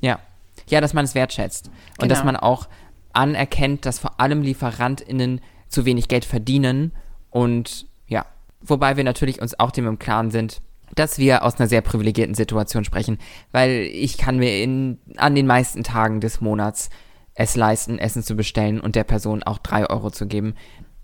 Ja. 0.00 0.20
Ja, 0.68 0.80
dass 0.80 0.94
man 0.94 1.04
es 1.04 1.16
wertschätzt. 1.16 1.66
Und 1.66 2.02
Genau. 2.02 2.14
dass 2.14 2.22
man 2.24 2.36
auch 2.36 2.68
anerkennt, 3.14 3.86
dass 3.86 3.98
vor 3.98 4.20
allem 4.20 4.42
LieferantInnen 4.42 5.40
zu 5.68 5.84
wenig 5.84 6.08
Geld 6.08 6.24
verdienen. 6.24 6.92
Und 7.30 7.86
ja, 8.06 8.26
wobei 8.60 8.96
wir 8.96 9.04
natürlich 9.04 9.40
uns 9.40 9.58
auch 9.58 9.70
dem 9.70 9.86
im 9.86 9.98
Klaren 9.98 10.30
sind, 10.30 10.60
dass 10.94 11.18
wir 11.18 11.42
aus 11.42 11.58
einer 11.58 11.68
sehr 11.68 11.80
privilegierten 11.80 12.34
Situation 12.34 12.84
sprechen. 12.84 13.18
Weil 13.50 13.88
ich 13.92 14.18
kann 14.18 14.38
mir 14.38 14.62
in, 14.62 14.98
an 15.16 15.34
den 15.34 15.46
meisten 15.46 15.84
Tagen 15.84 16.20
des 16.20 16.40
Monats 16.40 16.90
es 17.34 17.56
leisten, 17.56 17.98
Essen 17.98 18.22
zu 18.22 18.36
bestellen 18.36 18.80
und 18.80 18.94
der 18.94 19.04
Person 19.04 19.42
auch 19.42 19.58
drei 19.58 19.88
Euro 19.88 20.10
zu 20.10 20.26
geben. 20.26 20.54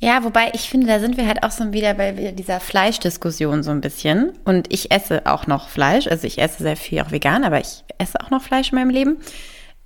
Ja, 0.00 0.22
wobei 0.22 0.52
ich 0.52 0.68
finde, 0.68 0.86
da 0.86 1.00
sind 1.00 1.16
wir 1.16 1.26
halt 1.26 1.42
auch 1.42 1.50
so 1.50 1.72
wieder 1.72 1.94
bei 1.94 2.12
dieser 2.12 2.60
Fleischdiskussion 2.60 3.62
so 3.64 3.72
ein 3.72 3.80
bisschen. 3.80 4.32
Und 4.44 4.72
ich 4.72 4.92
esse 4.92 5.26
auch 5.26 5.46
noch 5.46 5.68
Fleisch. 5.68 6.06
Also 6.06 6.26
ich 6.26 6.38
esse 6.38 6.62
sehr 6.62 6.76
viel 6.76 7.00
auch 7.00 7.10
vegan, 7.10 7.44
aber 7.44 7.60
ich 7.60 7.84
esse 7.98 8.20
auch 8.20 8.30
noch 8.30 8.42
Fleisch 8.42 8.70
in 8.70 8.78
meinem 8.78 8.90
Leben. 8.90 9.16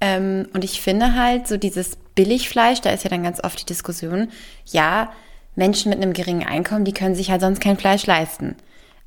Ähm, 0.01 0.49
und 0.53 0.65
ich 0.65 0.83
finde 0.83 1.15
halt 1.15 1.49
so 1.49 1.57
dieses 1.57 1.97
Billigfleisch, 2.15 2.81
da 2.81 2.91
ist 2.91 3.05
ja 3.05 3.11
dann 3.11 3.23
ganz 3.23 3.43
oft 3.43 3.61
die 3.61 3.67
Diskussion, 3.67 4.31
ja, 4.67 5.13
Menschen 5.55 5.91
mit 5.91 6.01
einem 6.01 6.13
geringen 6.13 6.47
Einkommen, 6.47 6.85
die 6.85 6.95
können 6.95 7.15
sich 7.15 7.31
halt 7.31 7.41
sonst 7.41 7.61
kein 7.61 7.77
Fleisch 7.77 8.07
leisten. 8.07 8.57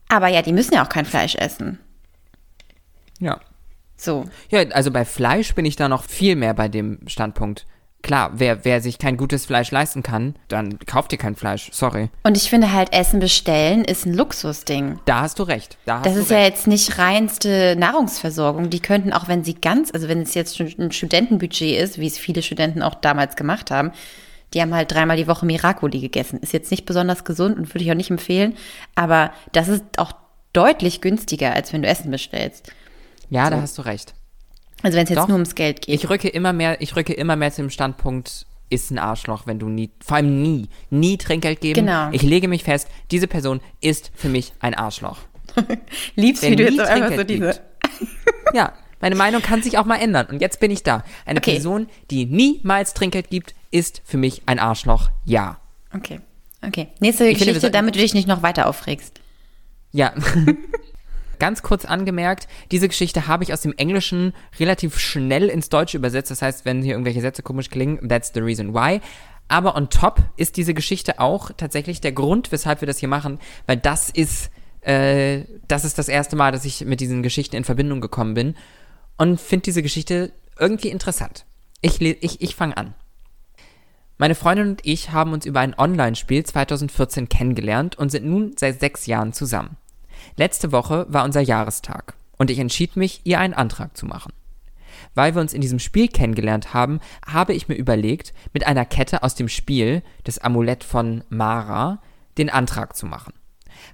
Aber 0.09 0.27
ja, 0.27 0.41
die 0.41 0.53
müssen 0.53 0.75
ja 0.75 0.85
auch 0.85 0.89
kein 0.89 1.05
Fleisch 1.05 1.35
essen. 1.35 1.79
Ja. 3.19 3.39
So. 3.97 4.25
Ja, 4.49 4.59
also 4.71 4.91
bei 4.91 5.05
Fleisch 5.05 5.55
bin 5.55 5.65
ich 5.65 5.75
da 5.75 5.87
noch 5.87 6.03
viel 6.03 6.35
mehr 6.35 6.53
bei 6.53 6.67
dem 6.67 6.99
Standpunkt. 7.07 7.65
Klar, 8.05 8.33
wer, 8.35 8.63
wer 8.65 8.81
sich 8.81 8.99
kein 8.99 9.17
gutes 9.17 9.47
Fleisch 9.47 9.71
leisten 9.71 10.03
kann, 10.03 10.35
dann 10.47 10.77
kauft 10.85 11.11
ihr 11.11 11.17
kein 11.17 11.35
Fleisch. 11.35 11.69
Sorry. 11.71 12.09
Und 12.21 12.37
ich 12.37 12.51
finde 12.51 12.71
halt, 12.71 12.93
Essen 12.93 13.19
bestellen 13.19 13.83
ist 13.83 14.05
ein 14.05 14.13
Luxusding. 14.13 14.99
Da 15.05 15.21
hast 15.21 15.39
du 15.39 15.43
recht. 15.43 15.79
Da 15.87 16.01
Das 16.01 16.13
du 16.13 16.19
ist 16.19 16.29
recht. 16.29 16.39
ja 16.39 16.45
jetzt 16.45 16.67
nicht 16.67 16.99
reinste 16.99 17.75
Nahrungsversorgung. 17.79 18.69
Die 18.69 18.79
könnten, 18.79 19.11
auch 19.11 19.27
wenn 19.27 19.43
sie 19.43 19.55
ganz, 19.55 19.89
also 19.91 20.07
wenn 20.07 20.21
es 20.21 20.35
jetzt 20.35 20.55
schon 20.55 20.71
ein 20.77 20.91
Studentenbudget 20.91 21.79
ist, 21.81 21.97
wie 21.99 22.05
es 22.05 22.19
viele 22.19 22.43
Studenten 22.43 22.83
auch 22.83 22.93
damals 22.93 23.35
gemacht 23.35 23.71
haben, 23.71 23.91
die 24.53 24.61
haben 24.61 24.75
halt 24.75 24.91
dreimal 24.91 25.17
die 25.17 25.27
Woche 25.27 25.47
Miracoli 25.47 25.99
gegessen. 25.99 26.39
Ist 26.41 26.53
jetzt 26.53 26.69
nicht 26.69 26.85
besonders 26.85 27.23
gesund 27.23 27.57
und 27.57 27.73
würde 27.73 27.83
ich 27.83 27.89
auch 27.91 27.95
nicht 27.95 28.11
empfehlen. 28.11 28.55
Aber 28.93 29.31
das 29.51 29.67
ist 29.67 29.83
auch 29.97 30.11
deutlich 30.53 31.01
günstiger, 31.01 31.53
als 31.53 31.73
wenn 31.73 31.81
du 31.81 31.87
Essen 31.89 32.11
bestellst. 32.11 32.71
Ja, 33.31 33.49
da 33.49 33.59
hast 33.61 33.77
du 33.79 33.81
recht. 33.81 34.13
Also 34.85 34.97
wenn 34.97 35.05
es 35.05 35.09
jetzt 35.09 35.17
Doch. 35.19 35.27
nur 35.27 35.37
ums 35.37 35.55
Geld 35.55 35.81
geht. 35.81 35.95
Ich 35.95 36.07
rücke 36.11 36.27
immer 36.27 36.53
mehr, 36.53 36.79
ich 36.79 36.95
rücke 36.95 37.11
immer 37.13 37.35
mehr 37.35 37.51
zu 37.51 37.63
dem 37.63 37.71
Standpunkt, 37.71 38.45
ist 38.69 38.91
ein 38.91 38.99
Arschloch, 38.99 39.47
wenn 39.47 39.57
du 39.57 39.67
nie, 39.67 39.89
vor 40.05 40.17
allem 40.17 40.43
nie, 40.43 40.69
nie 40.91 41.17
Trinkgeld 41.17 41.59
geben. 41.59 41.87
Genau. 41.87 42.09
Ich 42.11 42.21
lege 42.21 42.47
mich 42.47 42.63
fest, 42.63 42.87
diese 43.09 43.25
Person 43.27 43.61
ist 43.81 44.11
für 44.13 44.29
mich 44.29 44.53
ein 44.59 44.75
Arschloch. 44.75 45.17
Liebst, 46.15 46.43
Wer 46.43 46.51
wie 46.51 46.55
du 46.55 46.63
jetzt 46.65 46.77
so 46.77 46.83
einfach 46.83 47.15
so 47.15 47.23
diese. 47.23 47.45
gibt. 47.47 47.61
Ja, 48.53 48.73
meine 49.01 49.15
Meinung 49.15 49.41
kann 49.41 49.63
sich 49.63 49.79
auch 49.79 49.85
mal 49.85 49.95
ändern. 49.97 50.27
Und 50.27 50.39
jetzt 50.41 50.59
bin 50.59 50.69
ich 50.69 50.83
da. 50.83 51.03
Eine 51.25 51.39
Okay. 51.39 51.53
Person, 51.53 51.87
die 52.11 52.25
niemals 52.27 52.93
Trinkgeld 52.93 53.31
gibt, 53.31 53.55
ist 53.71 54.03
für 54.05 54.17
mich 54.17 54.43
ein 54.45 54.59
Arschloch. 54.59 55.09
Ja. 55.25 55.57
Okay. 55.95 56.19
Okay. 56.61 56.89
Nächste 56.99 57.23
finde, 57.23 57.25
wir 57.25 57.33
Geschichte, 57.33 57.59
sollten- 57.61 57.73
damit 57.73 57.95
du 57.95 57.99
dich 57.99 58.13
nicht 58.13 58.27
noch 58.27 58.43
weiter 58.43 58.67
aufregst. 58.67 59.19
Ja. 59.91 60.13
Ganz 61.39 61.63
kurz 61.63 61.85
angemerkt, 61.85 62.47
diese 62.71 62.87
Geschichte 62.87 63.27
habe 63.27 63.43
ich 63.43 63.53
aus 63.53 63.61
dem 63.61 63.73
Englischen 63.77 64.33
relativ 64.59 64.99
schnell 64.99 65.47
ins 65.47 65.69
Deutsche 65.69 65.97
übersetzt. 65.97 66.31
Das 66.31 66.41
heißt, 66.41 66.65
wenn 66.65 66.81
hier 66.81 66.93
irgendwelche 66.93 67.21
Sätze 67.21 67.43
komisch 67.43 67.69
klingen, 67.69 68.07
that's 68.07 68.31
the 68.33 68.39
reason 68.39 68.73
why. 68.73 69.01
Aber 69.47 69.75
on 69.75 69.89
top 69.89 70.23
ist 70.37 70.57
diese 70.57 70.73
Geschichte 70.73 71.19
auch 71.19 71.51
tatsächlich 71.55 72.01
der 72.01 72.11
Grund, 72.11 72.51
weshalb 72.51 72.81
wir 72.81 72.87
das 72.87 72.97
hier 72.97 73.09
machen, 73.09 73.39
weil 73.67 73.77
das 73.77 74.09
ist, 74.09 74.49
äh, 74.81 75.43
das 75.67 75.85
ist 75.85 75.97
das 75.97 76.09
erste 76.09 76.35
Mal, 76.35 76.51
dass 76.51 76.65
ich 76.65 76.83
mit 76.85 76.99
diesen 76.99 77.21
Geschichten 77.21 77.55
in 77.55 77.63
Verbindung 77.63 78.01
gekommen 78.01 78.33
bin 78.33 78.55
und 79.17 79.39
finde 79.39 79.63
diese 79.63 79.83
Geschichte 79.83 80.31
irgendwie 80.59 80.89
interessant. 80.89 81.45
Ich, 81.81 82.01
ich, 82.01 82.41
ich 82.41 82.55
fange 82.55 82.77
an. 82.77 82.95
Meine 84.17 84.35
Freundin 84.35 84.69
und 84.69 84.81
ich 84.83 85.11
haben 85.11 85.33
uns 85.33 85.45
über 85.45 85.59
ein 85.59 85.77
Online-Spiel 85.77 86.45
2014 86.45 87.27
kennengelernt 87.27 87.97
und 87.97 88.09
sind 88.09 88.25
nun 88.25 88.53
seit 88.57 88.79
sechs 88.79 89.05
Jahren 89.07 89.33
zusammen. 89.33 89.77
Letzte 90.37 90.73
Woche 90.73 91.05
war 91.07 91.23
unser 91.23 91.39
Jahrestag 91.39 92.13
und 92.37 92.49
ich 92.49 92.59
entschied 92.59 92.97
mich, 92.97 93.21
ihr 93.23 93.39
einen 93.39 93.53
Antrag 93.53 93.95
zu 93.95 94.05
machen. 94.05 94.33
Weil 95.13 95.33
wir 95.33 95.41
uns 95.41 95.53
in 95.53 95.61
diesem 95.61 95.79
Spiel 95.79 96.09
kennengelernt 96.09 96.73
haben, 96.73 96.99
habe 97.25 97.53
ich 97.53 97.69
mir 97.69 97.75
überlegt, 97.75 98.33
mit 98.51 98.67
einer 98.67 98.85
Kette 98.85 99.23
aus 99.23 99.35
dem 99.35 99.47
Spiel, 99.47 100.03
das 100.25 100.39
Amulett 100.39 100.83
von 100.83 101.23
Mara, 101.29 102.01
den 102.37 102.49
Antrag 102.49 102.97
zu 102.97 103.05
machen. 103.05 103.33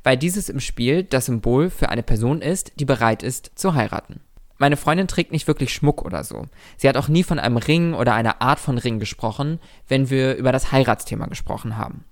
Weil 0.03 0.17
dieses 0.17 0.49
im 0.49 0.59
Spiel 0.59 1.03
das 1.03 1.27
Symbol 1.27 1.69
für 1.69 1.89
eine 1.89 2.03
Person 2.03 2.41
ist, 2.41 2.79
die 2.79 2.85
bereit 2.85 3.21
ist 3.21 3.51
zu 3.55 3.75
heiraten. 3.75 4.21
Meine 4.57 4.77
Freundin 4.77 5.07
trägt 5.07 5.31
nicht 5.31 5.47
wirklich 5.47 5.73
Schmuck 5.73 6.03
oder 6.03 6.23
so. 6.23 6.45
Sie 6.77 6.87
hat 6.89 6.97
auch 6.97 7.07
nie 7.07 7.23
von 7.23 7.39
einem 7.39 7.57
Ring 7.57 7.93
oder 7.93 8.13
einer 8.13 8.41
Art 8.41 8.59
von 8.59 8.77
Ring 8.77 8.99
gesprochen, 8.99 9.59
wenn 9.87 10.09
wir 10.09 10.35
über 10.35 10.51
das 10.51 10.71
Heiratsthema 10.71 11.27
gesprochen 11.27 11.77
haben. 11.77 12.05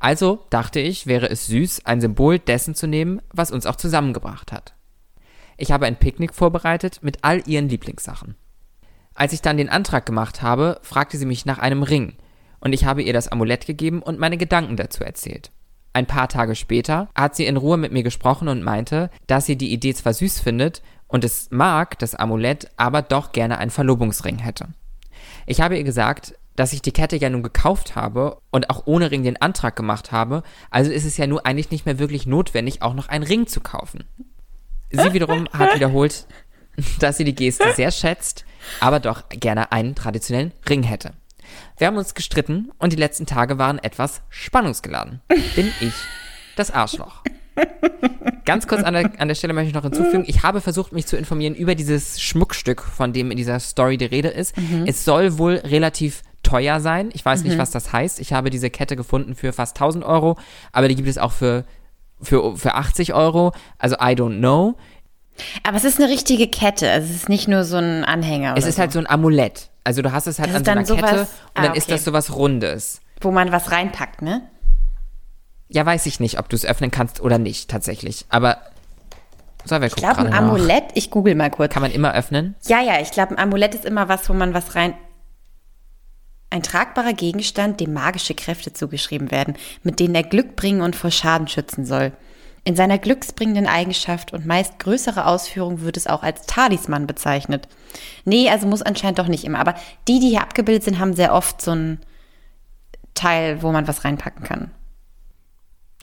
Also 0.00 0.46
dachte 0.50 0.80
ich, 0.80 1.06
wäre 1.06 1.28
es 1.30 1.46
süß, 1.46 1.84
ein 1.84 2.00
Symbol 2.00 2.38
dessen 2.38 2.74
zu 2.74 2.86
nehmen, 2.86 3.20
was 3.32 3.52
uns 3.52 3.66
auch 3.66 3.76
zusammengebracht 3.76 4.50
hat. 4.50 4.74
Ich 5.58 5.70
habe 5.70 5.86
ein 5.86 5.96
Picknick 5.96 6.34
vorbereitet 6.34 7.00
mit 7.02 7.18
all 7.22 7.46
ihren 7.46 7.68
Lieblingssachen. 7.68 8.34
Als 9.14 9.34
ich 9.34 9.42
dann 9.42 9.58
den 9.58 9.68
Antrag 9.68 10.06
gemacht 10.06 10.40
habe, 10.40 10.80
fragte 10.82 11.18
sie 11.18 11.26
mich 11.26 11.44
nach 11.44 11.58
einem 11.58 11.82
Ring, 11.82 12.14
und 12.60 12.72
ich 12.72 12.84
habe 12.84 13.02
ihr 13.02 13.12
das 13.12 13.28
Amulett 13.28 13.66
gegeben 13.66 14.02
und 14.02 14.18
meine 14.18 14.36
Gedanken 14.36 14.76
dazu 14.76 15.04
erzählt. 15.04 15.50
Ein 15.92 16.06
paar 16.06 16.28
Tage 16.28 16.54
später 16.54 17.08
hat 17.14 17.34
sie 17.34 17.46
in 17.46 17.56
Ruhe 17.56 17.76
mit 17.76 17.92
mir 17.92 18.02
gesprochen 18.02 18.48
und 18.48 18.62
meinte, 18.62 19.10
dass 19.26 19.46
sie 19.46 19.56
die 19.56 19.72
Idee 19.72 19.94
zwar 19.94 20.14
süß 20.14 20.40
findet 20.40 20.82
und 21.08 21.24
es 21.24 21.48
mag, 21.50 21.98
das 21.98 22.14
Amulett, 22.14 22.70
aber 22.76 23.02
doch 23.02 23.32
gerne 23.32 23.58
einen 23.58 23.70
Verlobungsring 23.70 24.38
hätte. 24.38 24.68
Ich 25.46 25.60
habe 25.60 25.76
ihr 25.76 25.84
gesagt, 25.84 26.34
dass 26.56 26.72
ich 26.72 26.82
die 26.82 26.92
Kette 26.92 27.16
ja 27.16 27.30
nun 27.30 27.42
gekauft 27.42 27.96
habe 27.96 28.38
und 28.50 28.70
auch 28.70 28.82
ohne 28.86 29.10
Ring 29.10 29.22
den 29.22 29.40
Antrag 29.40 29.76
gemacht 29.76 30.12
habe, 30.12 30.42
also 30.70 30.90
ist 30.90 31.04
es 31.04 31.16
ja 31.16 31.26
nur 31.26 31.46
eigentlich 31.46 31.70
nicht 31.70 31.86
mehr 31.86 31.98
wirklich 31.98 32.26
notwendig, 32.26 32.82
auch 32.82 32.94
noch 32.94 33.08
einen 33.08 33.24
Ring 33.24 33.46
zu 33.46 33.60
kaufen. 33.60 34.04
Sie 34.90 35.12
wiederum 35.12 35.48
hat 35.52 35.74
wiederholt, 35.74 36.26
dass 36.98 37.16
sie 37.16 37.24
die 37.24 37.34
Geste 37.34 37.72
sehr 37.74 37.90
schätzt, 37.90 38.44
aber 38.80 39.00
doch 39.00 39.28
gerne 39.28 39.72
einen 39.72 39.94
traditionellen 39.94 40.52
Ring 40.68 40.82
hätte. 40.82 41.12
Wir 41.78 41.86
haben 41.86 41.96
uns 41.96 42.14
gestritten 42.14 42.70
und 42.78 42.92
die 42.92 42.98
letzten 42.98 43.26
Tage 43.26 43.58
waren 43.58 43.78
etwas 43.78 44.22
spannungsgeladen. 44.28 45.20
Bin 45.56 45.72
ich 45.80 45.94
das 46.56 46.70
Arschloch? 46.70 47.22
Ganz 48.44 48.66
kurz 48.66 48.82
an 48.82 48.94
der, 48.94 49.12
an 49.18 49.28
der 49.28 49.34
Stelle 49.34 49.52
möchte 49.52 49.68
ich 49.68 49.74
noch 49.74 49.82
hinzufügen, 49.82 50.24
ich 50.26 50.42
habe 50.42 50.60
versucht, 50.60 50.92
mich 50.92 51.06
zu 51.06 51.16
informieren 51.16 51.54
über 51.54 51.74
dieses 51.74 52.20
Schmuckstück, 52.20 52.82
von 52.82 53.12
dem 53.12 53.30
in 53.30 53.36
dieser 53.36 53.60
Story 53.60 53.96
die 53.96 54.06
Rede 54.06 54.28
ist. 54.28 54.56
Mhm. 54.56 54.84
Es 54.86 55.04
soll 55.04 55.38
wohl 55.38 55.54
relativ 55.54 56.22
teuer 56.42 56.80
sein. 56.80 57.10
Ich 57.12 57.24
weiß 57.24 57.42
mhm. 57.42 57.48
nicht, 57.48 57.58
was 57.58 57.70
das 57.70 57.92
heißt. 57.92 58.20
Ich 58.20 58.32
habe 58.32 58.50
diese 58.50 58.70
Kette 58.70 58.96
gefunden 58.96 59.34
für 59.34 59.52
fast 59.52 59.76
1000 59.76 60.04
Euro, 60.04 60.36
aber 60.72 60.88
die 60.88 60.94
gibt 60.94 61.08
es 61.08 61.18
auch 61.18 61.32
für, 61.32 61.64
für, 62.20 62.56
für 62.56 62.74
80 62.74 63.14
Euro. 63.14 63.52
Also 63.78 63.96
I 63.96 64.14
don't 64.14 64.38
know. 64.38 64.76
Aber 65.62 65.76
es 65.76 65.84
ist 65.84 66.00
eine 66.00 66.10
richtige 66.10 66.48
Kette. 66.48 66.90
Also 66.90 67.08
es 67.10 67.16
ist 67.16 67.28
nicht 67.28 67.48
nur 67.48 67.64
so 67.64 67.76
ein 67.76 68.04
Anhänger. 68.04 68.54
Es 68.56 68.66
ist 68.66 68.76
so. 68.76 68.80
halt 68.80 68.92
so 68.92 68.98
ein 68.98 69.08
Amulett. 69.08 69.70
Also 69.84 70.02
du 70.02 70.12
hast 70.12 70.26
es 70.26 70.38
halt 70.38 70.50
das 70.50 70.56
an 70.56 70.64
so 70.64 70.70
einer 70.70 70.86
sowas, 70.86 71.10
Kette 71.10 71.20
und 71.20 71.28
ah, 71.54 71.62
dann 71.62 71.70
okay. 71.70 71.78
ist 71.78 71.90
das 71.90 72.04
sowas 72.04 72.34
Rundes. 72.36 73.00
Wo 73.20 73.30
man 73.30 73.52
was 73.52 73.70
reinpackt, 73.70 74.22
ne? 74.22 74.42
Ja, 75.68 75.86
weiß 75.86 76.06
ich 76.06 76.20
nicht, 76.20 76.38
ob 76.38 76.48
du 76.48 76.56
es 76.56 76.66
öffnen 76.66 76.90
kannst 76.90 77.20
oder 77.20 77.38
nicht, 77.38 77.70
tatsächlich. 77.70 78.26
Aber 78.28 78.58
so, 79.64 79.80
ich 79.80 79.94
glaube, 79.94 80.18
ein 80.18 80.32
Amulett, 80.32 80.88
nach. 80.88 80.96
ich 80.96 81.10
google 81.10 81.34
mal 81.34 81.50
kurz. 81.50 81.72
Kann 81.72 81.82
man 81.82 81.92
immer 81.92 82.14
öffnen? 82.14 82.54
Ja, 82.66 82.80
ja, 82.80 83.00
ich 83.00 83.10
glaube, 83.10 83.32
ein 83.32 83.38
Amulett 83.38 83.74
ist 83.74 83.84
immer 83.84 84.08
was, 84.08 84.28
wo 84.28 84.32
man 84.32 84.54
was 84.54 84.74
rein. 84.74 84.94
Ein 86.50 86.62
tragbarer 86.62 87.12
Gegenstand, 87.12 87.80
dem 87.80 87.92
magische 87.92 88.34
Kräfte 88.34 88.72
zugeschrieben 88.72 89.30
werden, 89.30 89.54
mit 89.84 90.00
denen 90.00 90.16
er 90.16 90.24
Glück 90.24 90.56
bringen 90.56 90.82
und 90.82 90.96
vor 90.96 91.12
Schaden 91.12 91.46
schützen 91.46 91.86
soll. 91.86 92.12
In 92.64 92.76
seiner 92.76 92.98
glücksbringenden 92.98 93.66
Eigenschaft 93.66 94.32
und 94.32 94.46
meist 94.46 94.78
größere 94.80 95.26
Ausführung 95.26 95.80
wird 95.80 95.96
es 95.96 96.06
auch 96.06 96.22
als 96.22 96.46
Talisman 96.46 97.06
bezeichnet. 97.06 97.68
Nee, 98.24 98.50
also 98.50 98.66
muss 98.66 98.82
anscheinend 98.82 99.18
doch 99.18 99.28
nicht 99.28 99.44
immer. 99.44 99.60
Aber 99.60 99.74
die, 100.08 100.20
die 100.20 100.30
hier 100.30 100.42
abgebildet 100.42 100.84
sind, 100.84 100.98
haben 100.98 101.14
sehr 101.14 101.32
oft 101.32 101.62
so 101.62 101.70
ein 101.70 102.00
Teil, 103.14 103.62
wo 103.62 103.72
man 103.72 103.88
was 103.88 104.04
reinpacken 104.04 104.44
kann. 104.44 104.70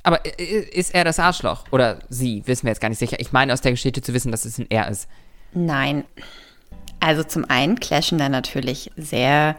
Aber 0.03 0.23
ist 0.39 0.95
er 0.95 1.03
das 1.03 1.19
Arschloch? 1.19 1.65
Oder 1.71 1.99
sie? 2.09 2.41
Wissen 2.45 2.63
wir 2.63 2.71
jetzt 2.71 2.79
gar 2.79 2.89
nicht 2.89 2.99
sicher. 2.99 3.19
Ich 3.19 3.33
meine 3.33 3.51
aus 3.51 3.61
der 3.61 3.71
Geschichte 3.71 4.01
zu 4.01 4.13
wissen, 4.13 4.31
dass 4.31 4.45
es 4.45 4.57
ein 4.57 4.67
Er 4.69 4.87
ist. 4.87 5.07
Nein. 5.53 6.05
Also 6.99 7.23
zum 7.23 7.45
einen 7.49 7.79
clashen 7.79 8.17
da 8.17 8.29
natürlich 8.29 8.91
sehr 8.95 9.57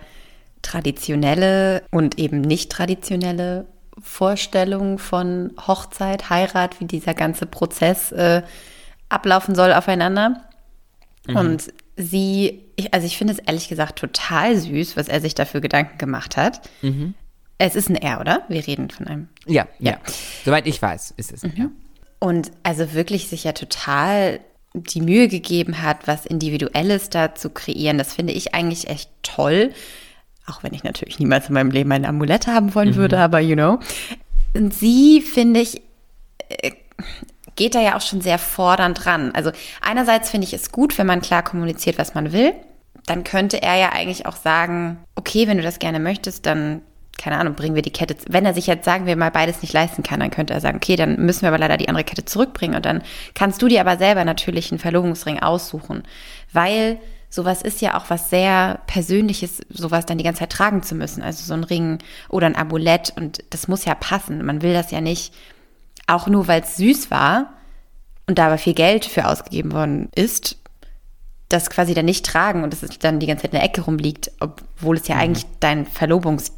traditionelle 0.63 1.83
und 1.91 2.19
eben 2.19 2.41
nicht 2.41 2.71
traditionelle 2.71 3.67
Vorstellungen 4.01 4.99
von 4.99 5.53
Hochzeit, 5.67 6.31
Heirat, 6.31 6.81
wie 6.81 6.85
dieser 6.85 7.15
ganze 7.15 7.47
Prozess 7.47 8.13
äh, 8.13 8.43
ablaufen 9.09 9.55
soll 9.55 9.73
aufeinander. 9.73 10.45
Mhm. 11.27 11.37
Und 11.37 11.73
sie, 11.97 12.65
ich, 12.77 12.95
also 12.95 13.07
ich 13.07 13.17
finde 13.17 13.35
es 13.35 13.39
ehrlich 13.41 13.69
gesagt 13.69 13.99
total 13.99 14.57
süß, 14.57 14.97
was 14.97 15.09
er 15.09 15.21
sich 15.21 15.35
dafür 15.35 15.61
Gedanken 15.61 15.99
gemacht 15.99 16.37
hat. 16.37 16.61
Mhm. 16.83 17.15
Es 17.59 17.75
ist 17.75 17.91
ein 17.91 17.97
R, 17.97 18.21
oder? 18.21 18.43
Wir 18.49 18.67
reden 18.67 18.89
von 18.91 19.09
einem. 19.09 19.29
Ja, 19.47 19.67
ja. 19.79 19.93
ja. 19.93 19.99
Soweit 20.45 20.67
ich 20.67 20.81
weiß, 20.81 21.15
ist 21.17 21.33
es 21.33 21.43
ein 21.43 21.53
mhm. 21.57 21.63
R. 21.63 21.71
Und 22.21 22.51
also 22.63 22.95
wirklich 22.95 23.29
sich 23.29 23.45
ja 23.45 23.53
total 23.53 24.41
die 24.75 25.01
Mühe 25.01 25.29
gegeben 25.29 25.83
hat, 25.83 26.07
was 26.07 26.27
Individuelles 26.27 27.11
da 27.11 27.35
zu 27.35 27.51
kreieren. 27.51 27.99
Das 27.99 28.15
finde 28.15 28.33
ich 28.33 28.55
eigentlich 28.55 28.89
echt 28.89 29.11
toll. 29.23 29.73
Auch 30.49 30.63
wenn 30.63 30.75
ich 30.75 30.85
natürlich 30.85 31.19
niemals 31.19 31.49
in 31.49 31.55
meinem 31.55 31.71
Leben 31.71 31.93
ein 31.93 32.05
Amulett 32.05 32.47
haben 32.47 32.75
wollen 32.75 32.91
mhm. 32.91 32.97
würde, 32.97 33.19
aber 33.19 33.41
you 33.41 33.55
know. 33.55 33.79
Und 34.55 34.75
sie, 34.75 35.21
finde 35.21 35.61
ich, 35.61 35.83
äh, 36.49 36.73
geht 37.57 37.75
da 37.75 37.81
ja 37.81 37.97
auch 37.97 38.01
schon 38.01 38.21
sehr 38.21 38.39
fordernd 38.39 39.05
ran. 39.05 39.33
Also 39.35 39.51
einerseits 39.81 40.31
finde 40.31 40.47
ich 40.47 40.55
es 40.55 40.73
gut, 40.73 40.97
wenn 40.97 41.07
man 41.07 41.21
klar 41.21 41.43
kommuniziert, 41.43 41.99
was 41.99 42.15
man 42.15 42.33
will. 42.33 42.53
Dann 43.07 43.25
könnte 43.25 43.63
er 43.63 43.77
ja 43.77 43.91
eigentlich 43.91 44.27
auch 44.27 44.37
sagen, 44.37 44.99
okay, 45.17 45.49
wenn 45.49 45.57
du 45.57 45.63
das 45.63 45.79
gerne 45.79 45.99
möchtest, 45.99 46.47
dann 46.47 46.83
keine 47.19 47.37
Ahnung, 47.37 47.55
bringen 47.55 47.75
wir 47.75 47.83
die 47.83 47.91
Kette, 47.91 48.17
wenn 48.29 48.47
er 48.47 48.55
sich 48.55 48.69
jetzt, 48.69 48.85
sagen 48.85 49.05
wir 49.05 49.17
mal, 49.17 49.31
beides 49.31 49.61
nicht 49.61 49.75
leisten 49.75 50.05
kann, 50.05 50.21
dann 50.21 50.31
könnte 50.31 50.55
er 50.55 50.61
sagen, 50.61 50.77
okay, 50.77 50.95
dann 50.97 51.17
müssen 51.17 51.43
wir 51.43 51.49
aber 51.49 51.59
leider 51.59 51.77
die 51.77 51.89
andere 51.89 52.05
Kette 52.05 52.25
zurückbringen 52.25 52.77
und 52.77 52.87
dann 52.87 53.03
kannst 53.35 53.61
du 53.61 53.67
dir 53.67 53.81
aber 53.81 53.99
selber 53.99 54.25
natürlich 54.25 54.71
einen 54.71 54.79
Verlobungsring 54.79 55.41
aussuchen, 55.41 56.05
weil 56.53 56.99
sowas 57.31 57.63
ist 57.63 57.81
ja 57.81 57.99
auch 57.99 58.09
was 58.09 58.31
sehr 58.31 58.81
Persönliches, 58.87 59.61
sowas 59.69 60.07
dann 60.07 60.19
die 60.19 60.25
ganze 60.25 60.41
Zeit 60.41 60.53
tragen 60.53 60.83
zu 60.83 60.95
müssen, 60.95 61.23
also 61.23 61.45
so 61.45 61.55
ein 61.55 61.65
Ring 61.65 61.99
oder 62.29 62.47
ein 62.47 62.57
Amulett 62.57 63.13
und 63.17 63.45
das 63.51 63.69
muss 63.69 63.85
ja 63.85 63.95
passen, 63.95 64.45
man 64.45 64.63
will 64.63 64.73
das 64.73 64.91
ja 64.91 65.01
nicht, 65.01 65.35
auch 66.07 66.27
nur 66.27 66.49
weil 66.49 66.63
es 66.63 66.77
süß 66.77 67.11
war 67.11 67.53
und 68.27 68.39
da 68.39 68.47
aber 68.47 68.59
viel 68.59 68.75
Geld 68.75 69.05
für 69.05 69.27
ausgegeben 69.27 69.73
worden 69.73 70.09
ist, 70.15 70.57
das 71.49 71.71
quasi 71.71 71.95
dann 71.95 72.05
nicht 72.05 72.27
tragen 72.27 72.63
und 72.63 72.75
es 72.75 72.81
dann 72.99 73.21
die 73.21 73.27
ganze 73.27 73.43
Zeit 73.43 73.53
in 73.53 73.59
der 73.59 73.65
Ecke 73.65 73.83
rumliegt, 73.83 74.31
obwohl 74.41 74.97
es 74.97 75.09
ja 75.09 75.17
mhm. 75.17 75.21
eigentlich 75.21 75.47
dein 75.61 75.87
Verlobungs 75.87 76.53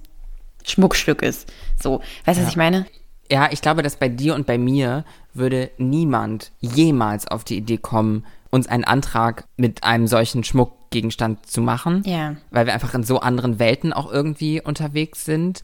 Schmuckstück 0.65 1.23
ist. 1.23 1.51
So, 1.81 2.01
weißt 2.25 2.39
du, 2.39 2.43
ja. 2.43 2.47
was 2.47 2.53
ich 2.53 2.57
meine? 2.57 2.87
Ja, 3.31 3.49
ich 3.53 3.63
glaube, 3.63 3.83
dass 3.83 3.97
bei 3.97 4.09
dir 4.09 4.35
und 4.35 4.47
bei 4.47 4.59
mir 4.59 5.05
würde 5.33 5.71
niemand 5.79 6.53
jemals 6.61 7.29
auf 7.29 7.45
die 7.45 7.57
Idee 7.57 7.79
kommen, 7.79 8.27
uns 8.51 8.67
einen 8.67 8.85
Antrag 8.85 9.45
mit 9.57 9.85
einem 9.85 10.07
solchen 10.07 10.45
Schmuckgegenstand 10.45 11.47
zu 11.47 11.61
machen. 11.61 12.03
Ja. 12.05 12.37
Weil 12.51 12.67
wir 12.67 12.75
einfach 12.75 12.95
in 12.95 13.05
so 13.05 13.21
anderen 13.21 13.59
Welten 13.59 13.93
auch 13.93 14.11
irgendwie 14.11 14.61
unterwegs 14.61 15.25
sind. 15.25 15.63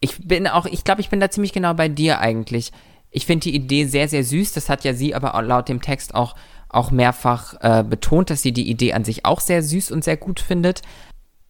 Ich 0.00 0.18
bin 0.26 0.46
auch, 0.46 0.66
ich 0.66 0.84
glaube, 0.84 1.00
ich 1.00 1.08
bin 1.08 1.20
da 1.20 1.30
ziemlich 1.30 1.52
genau 1.52 1.74
bei 1.74 1.88
dir 1.88 2.20
eigentlich. 2.20 2.72
Ich 3.10 3.26
finde 3.26 3.44
die 3.44 3.54
Idee 3.54 3.86
sehr, 3.86 4.08
sehr 4.08 4.24
süß. 4.24 4.52
Das 4.52 4.68
hat 4.68 4.84
ja 4.84 4.92
sie 4.92 5.14
aber 5.14 5.40
laut 5.42 5.68
dem 5.68 5.80
Text 5.80 6.14
auch, 6.14 6.34
auch 6.68 6.90
mehrfach 6.90 7.54
äh, 7.60 7.82
betont, 7.82 8.30
dass 8.30 8.42
sie 8.42 8.52
die 8.52 8.68
Idee 8.68 8.92
an 8.92 9.04
sich 9.04 9.24
auch 9.24 9.40
sehr 9.40 9.62
süß 9.62 9.90
und 9.90 10.04
sehr 10.04 10.18
gut 10.18 10.40
findet. 10.40 10.82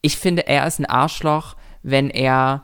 Ich 0.03 0.17
finde, 0.17 0.47
er 0.47 0.67
ist 0.67 0.79
ein 0.79 0.87
Arschloch, 0.87 1.57
wenn 1.83 2.11
er 2.11 2.63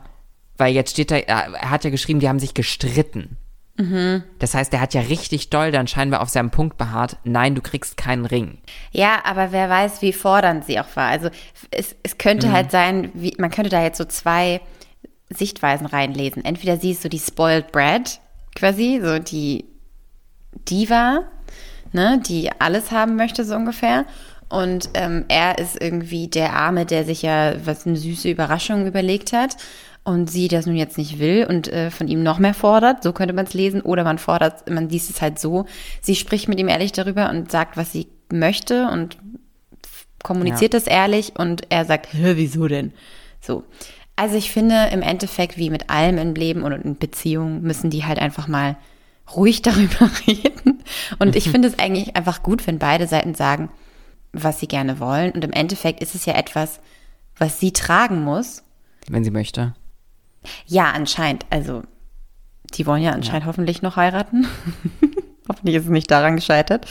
weil 0.57 0.73
jetzt 0.73 0.91
steht 0.91 1.11
da, 1.11 1.17
er 1.17 1.69
hat 1.69 1.83
ja 1.83 1.89
geschrieben, 1.89 2.19
die 2.19 2.29
haben 2.29 2.39
sich 2.39 2.53
gestritten. 2.53 3.37
Mhm. 3.75 4.23
Das 4.37 4.53
heißt, 4.53 4.71
er 4.73 4.81
hat 4.81 4.93
ja 4.93 5.01
richtig 5.01 5.49
doll 5.49 5.71
dann 5.71 5.87
scheinbar 5.87 6.21
auf 6.21 6.29
seinem 6.29 6.51
Punkt 6.51 6.77
beharrt, 6.77 7.17
nein, 7.23 7.55
du 7.55 7.61
kriegst 7.61 7.97
keinen 7.97 8.25
Ring. 8.25 8.59
Ja, 8.91 9.21
aber 9.25 9.51
wer 9.51 9.69
weiß, 9.69 10.01
wie 10.01 10.13
fordernd 10.13 10.65
sie 10.65 10.79
auch 10.79 10.95
war. 10.95 11.07
Also 11.07 11.29
es, 11.71 11.95
es 12.03 12.17
könnte 12.17 12.47
mhm. 12.47 12.51
halt 12.51 12.71
sein, 12.71 13.11
wie, 13.13 13.33
man 13.39 13.49
könnte 13.49 13.71
da 13.71 13.81
jetzt 13.81 13.97
so 13.97 14.05
zwei 14.05 14.61
Sichtweisen 15.29 15.87
reinlesen. 15.87 16.45
Entweder 16.45 16.77
sie 16.77 16.91
ist 16.91 17.01
so 17.01 17.09
die 17.09 17.19
Spoiled 17.19 17.71
Bread, 17.71 18.19
quasi, 18.55 19.01
so 19.03 19.17
die 19.17 19.65
Diva, 20.69 21.23
ne, 21.93 22.21
die 22.27 22.51
alles 22.59 22.91
haben 22.91 23.15
möchte, 23.15 23.43
so 23.43 23.55
ungefähr. 23.55 24.05
Und 24.49 24.91
ähm, 24.93 25.25
er 25.29 25.57
ist 25.57 25.81
irgendwie 25.81 26.27
der 26.27 26.53
Arme, 26.53 26.85
der 26.85 27.05
sich 27.05 27.23
ja 27.23 27.55
was 27.65 27.87
eine 27.87 27.97
süße 27.97 28.29
Überraschung 28.29 28.85
überlegt 28.85 29.33
hat 29.33 29.57
und 30.03 30.29
sie 30.29 30.47
das 30.47 30.65
nun 30.65 30.75
jetzt 30.75 30.97
nicht 30.97 31.19
will 31.19 31.45
und 31.47 31.67
äh, 31.67 31.89
von 31.89 32.07
ihm 32.07 32.23
noch 32.23 32.39
mehr 32.39 32.53
fordert, 32.53 33.03
so 33.03 33.13
könnte 33.13 33.33
man 33.33 33.45
es 33.45 33.53
lesen, 33.53 33.81
oder 33.81 34.03
man 34.03 34.17
fordert, 34.17 34.69
man 34.69 34.89
liest 34.89 35.09
es 35.09 35.21
halt 35.21 35.39
so, 35.39 35.65
sie 36.01 36.15
spricht 36.15 36.49
mit 36.49 36.59
ihm 36.59 36.67
ehrlich 36.67 36.91
darüber 36.91 37.29
und 37.29 37.51
sagt, 37.51 37.77
was 37.77 37.91
sie 37.91 38.07
möchte 38.31 38.89
und 38.89 39.17
kommuniziert 40.23 40.73
ja. 40.73 40.79
das 40.79 40.87
ehrlich 40.87 41.33
und 41.37 41.63
er 41.69 41.85
sagt, 41.85 42.13
Hä, 42.13 42.33
wieso 42.35 42.67
denn? 42.67 42.93
So. 43.39 43.63
Also 44.15 44.35
ich 44.35 44.51
finde 44.51 44.89
im 44.91 45.01
Endeffekt, 45.01 45.57
wie 45.57 45.69
mit 45.69 45.89
allem 45.89 46.17
im 46.17 46.35
Leben 46.35 46.63
und 46.63 46.71
in 46.71 46.97
Beziehungen, 46.97 47.61
müssen 47.61 47.89
die 47.89 48.05
halt 48.05 48.19
einfach 48.19 48.47
mal 48.47 48.77
ruhig 49.35 49.61
darüber 49.63 50.09
reden. 50.27 50.83
Und 51.19 51.35
ich 51.35 51.49
finde 51.49 51.67
es 51.67 51.79
eigentlich 51.79 52.15
einfach 52.15 52.43
gut, 52.43 52.67
wenn 52.67 52.79
beide 52.79 53.07
Seiten 53.07 53.35
sagen, 53.35 53.69
was 54.31 54.59
sie 54.59 54.67
gerne 54.67 54.99
wollen. 54.99 55.31
Und 55.31 55.43
im 55.43 55.51
Endeffekt 55.51 56.01
ist 56.01 56.15
es 56.15 56.25
ja 56.25 56.35
etwas, 56.35 56.79
was 57.37 57.59
sie 57.59 57.71
tragen 57.71 58.23
muss. 58.23 58.63
Wenn 59.07 59.23
sie 59.23 59.31
möchte. 59.31 59.73
Ja, 60.65 60.91
anscheinend. 60.91 61.45
Also, 61.49 61.83
die 62.73 62.85
wollen 62.85 63.03
ja 63.03 63.11
anscheinend 63.11 63.43
ja. 63.43 63.47
hoffentlich 63.47 63.81
noch 63.81 63.95
heiraten. 63.95 64.47
hoffentlich 65.49 65.75
ist 65.75 65.85
es 65.85 65.89
nicht 65.89 66.11
daran 66.11 66.35
gescheitert. 66.35 66.87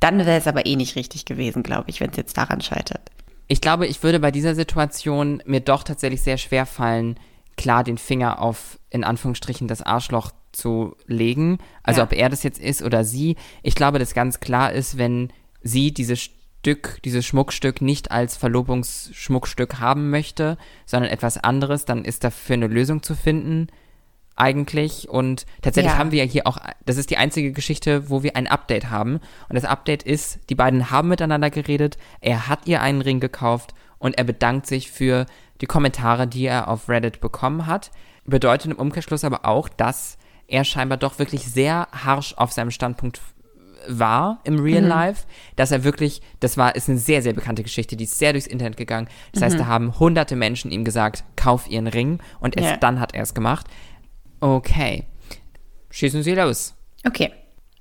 Dann 0.00 0.18
wäre 0.18 0.38
es 0.38 0.46
aber 0.46 0.66
eh 0.66 0.76
nicht 0.76 0.96
richtig 0.96 1.24
gewesen, 1.26 1.62
glaube 1.62 1.90
ich, 1.90 2.00
wenn 2.00 2.10
es 2.10 2.16
jetzt 2.16 2.36
daran 2.36 2.60
scheitert. 2.60 3.10
Ich 3.48 3.60
glaube, 3.60 3.86
ich 3.86 4.02
würde 4.02 4.20
bei 4.20 4.30
dieser 4.30 4.54
Situation 4.54 5.42
mir 5.44 5.60
doch 5.60 5.82
tatsächlich 5.82 6.22
sehr 6.22 6.38
schwer 6.38 6.66
fallen, 6.66 7.18
klar 7.56 7.84
den 7.84 7.98
Finger 7.98 8.40
auf, 8.40 8.78
in 8.90 9.04
Anführungsstrichen, 9.04 9.68
das 9.68 9.82
Arschloch 9.82 10.30
zu 10.52 10.96
legen. 11.06 11.58
Also 11.82 12.00
ja. 12.00 12.04
ob 12.04 12.12
er 12.12 12.28
das 12.28 12.42
jetzt 12.42 12.58
ist 12.58 12.82
oder 12.82 13.04
sie. 13.04 13.36
Ich 13.62 13.74
glaube, 13.74 13.98
dass 13.98 14.14
ganz 14.14 14.40
klar 14.40 14.72
ist, 14.72 14.98
wenn 14.98 15.32
sie 15.62 15.92
dieses 15.92 16.30
Stück, 16.60 17.00
dieses 17.04 17.24
Schmuckstück 17.24 17.80
nicht 17.80 18.10
als 18.10 18.36
Verlobungsschmuckstück 18.36 19.80
haben 19.80 20.10
möchte, 20.10 20.58
sondern 20.84 21.10
etwas 21.10 21.38
anderes, 21.38 21.86
dann 21.86 22.04
ist 22.04 22.22
dafür 22.22 22.54
eine 22.54 22.66
Lösung 22.66 23.02
zu 23.02 23.14
finden 23.14 23.68
eigentlich. 24.36 25.08
Und 25.08 25.46
tatsächlich 25.62 25.94
ja. 25.94 25.98
haben 25.98 26.10
wir 26.10 26.22
ja 26.22 26.30
hier 26.30 26.46
auch, 26.46 26.58
das 26.84 26.98
ist 26.98 27.08
die 27.08 27.16
einzige 27.16 27.52
Geschichte, 27.52 28.10
wo 28.10 28.22
wir 28.22 28.36
ein 28.36 28.46
Update 28.46 28.90
haben. 28.90 29.20
Und 29.48 29.54
das 29.54 29.64
Update 29.64 30.02
ist, 30.02 30.38
die 30.50 30.54
beiden 30.54 30.90
haben 30.90 31.08
miteinander 31.08 31.48
geredet, 31.48 31.96
er 32.20 32.46
hat 32.46 32.66
ihr 32.66 32.82
einen 32.82 33.00
Ring 33.00 33.20
gekauft 33.20 33.74
und 33.98 34.18
er 34.18 34.24
bedankt 34.24 34.66
sich 34.66 34.90
für 34.90 35.24
die 35.62 35.66
Kommentare, 35.66 36.26
die 36.26 36.44
er 36.44 36.68
auf 36.68 36.90
Reddit 36.90 37.22
bekommen 37.22 37.66
hat. 37.66 37.90
Bedeutet 38.26 38.72
im 38.72 38.78
Umkehrschluss 38.78 39.24
aber 39.24 39.46
auch, 39.46 39.70
dass 39.70 40.18
er 40.46 40.64
scheinbar 40.64 40.98
doch 40.98 41.18
wirklich 41.18 41.46
sehr 41.46 41.88
harsh 41.92 42.34
auf 42.36 42.52
seinem 42.52 42.70
Standpunkt 42.70 43.20
war 43.86 44.40
im 44.44 44.58
Real 44.60 44.82
mhm. 44.82 44.88
Life, 44.88 45.26
dass 45.56 45.70
er 45.70 45.84
wirklich, 45.84 46.22
das 46.40 46.56
war, 46.56 46.74
ist 46.74 46.88
eine 46.88 46.98
sehr, 46.98 47.22
sehr 47.22 47.32
bekannte 47.32 47.62
Geschichte, 47.62 47.96
die 47.96 48.04
ist 48.04 48.18
sehr 48.18 48.32
durchs 48.32 48.46
Internet 48.46 48.76
gegangen. 48.76 49.08
Das 49.32 49.40
mhm. 49.40 49.44
heißt, 49.44 49.60
da 49.60 49.66
haben 49.66 49.98
hunderte 49.98 50.36
Menschen 50.36 50.70
ihm 50.70 50.84
gesagt, 50.84 51.24
kauf 51.36 51.68
ihren 51.68 51.86
Ring 51.86 52.18
und 52.40 52.56
erst 52.56 52.70
ja. 52.70 52.76
dann 52.76 53.00
hat 53.00 53.14
er 53.14 53.22
es 53.22 53.34
gemacht. 53.34 53.66
Okay. 54.40 55.04
Schießen 55.90 56.22
Sie 56.22 56.34
los. 56.34 56.74
Okay. 57.06 57.32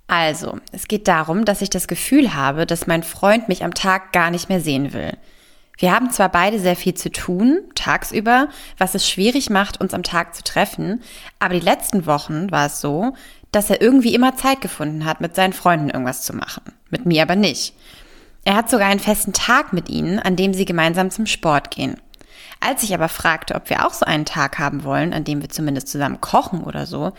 Also, 0.07 0.57
es 0.71 0.87
geht 0.87 1.07
darum, 1.07 1.45
dass 1.45 1.61
ich 1.61 1.69
das 1.69 1.87
Gefühl 1.87 2.33
habe, 2.33 2.65
dass 2.65 2.87
mein 2.87 3.03
Freund 3.03 3.47
mich 3.47 3.63
am 3.63 3.75
Tag 3.75 4.11
gar 4.11 4.31
nicht 4.31 4.49
mehr 4.49 4.59
sehen 4.59 4.91
will. 4.91 5.15
Wir 5.79 5.93
haben 5.93 6.11
zwar 6.11 6.29
beide 6.29 6.59
sehr 6.59 6.75
viel 6.75 6.93
zu 6.93 7.09
tun, 7.09 7.61
tagsüber, 7.73 8.49
was 8.77 8.95
es 8.95 9.09
schwierig 9.09 9.49
macht, 9.49 9.79
uns 9.79 9.93
am 9.93 10.03
Tag 10.03 10.35
zu 10.35 10.43
treffen, 10.43 11.01
aber 11.39 11.53
die 11.53 11.61
letzten 11.61 12.05
Wochen 12.05 12.51
war 12.51 12.65
es 12.65 12.81
so, 12.81 13.13
dass 13.51 13.69
er 13.69 13.81
irgendwie 13.81 14.13
immer 14.13 14.35
Zeit 14.35 14.61
gefunden 14.61 15.05
hat, 15.05 15.21
mit 15.21 15.35
seinen 15.35 15.53
Freunden 15.53 15.89
irgendwas 15.89 16.23
zu 16.23 16.35
machen. 16.35 16.63
Mit 16.89 17.05
mir 17.05 17.23
aber 17.23 17.35
nicht. 17.35 17.73
Er 18.45 18.55
hat 18.55 18.69
sogar 18.69 18.87
einen 18.87 18.99
festen 18.99 19.33
Tag 19.33 19.73
mit 19.73 19.89
ihnen, 19.89 20.19
an 20.19 20.35
dem 20.35 20.53
sie 20.53 20.65
gemeinsam 20.65 21.11
zum 21.11 21.25
Sport 21.25 21.71
gehen. 21.71 21.97
Als 22.59 22.83
ich 22.83 22.93
aber 22.93 23.09
fragte, 23.09 23.55
ob 23.55 23.69
wir 23.69 23.85
auch 23.85 23.93
so 23.93 24.05
einen 24.05 24.25
Tag 24.25 24.59
haben 24.59 24.83
wollen, 24.83 25.13
an 25.13 25.23
dem 25.23 25.41
wir 25.41 25.49
zumindest 25.49 25.87
zusammen 25.87 26.21
kochen 26.21 26.63
oder 26.63 26.85
so, 26.85 27.13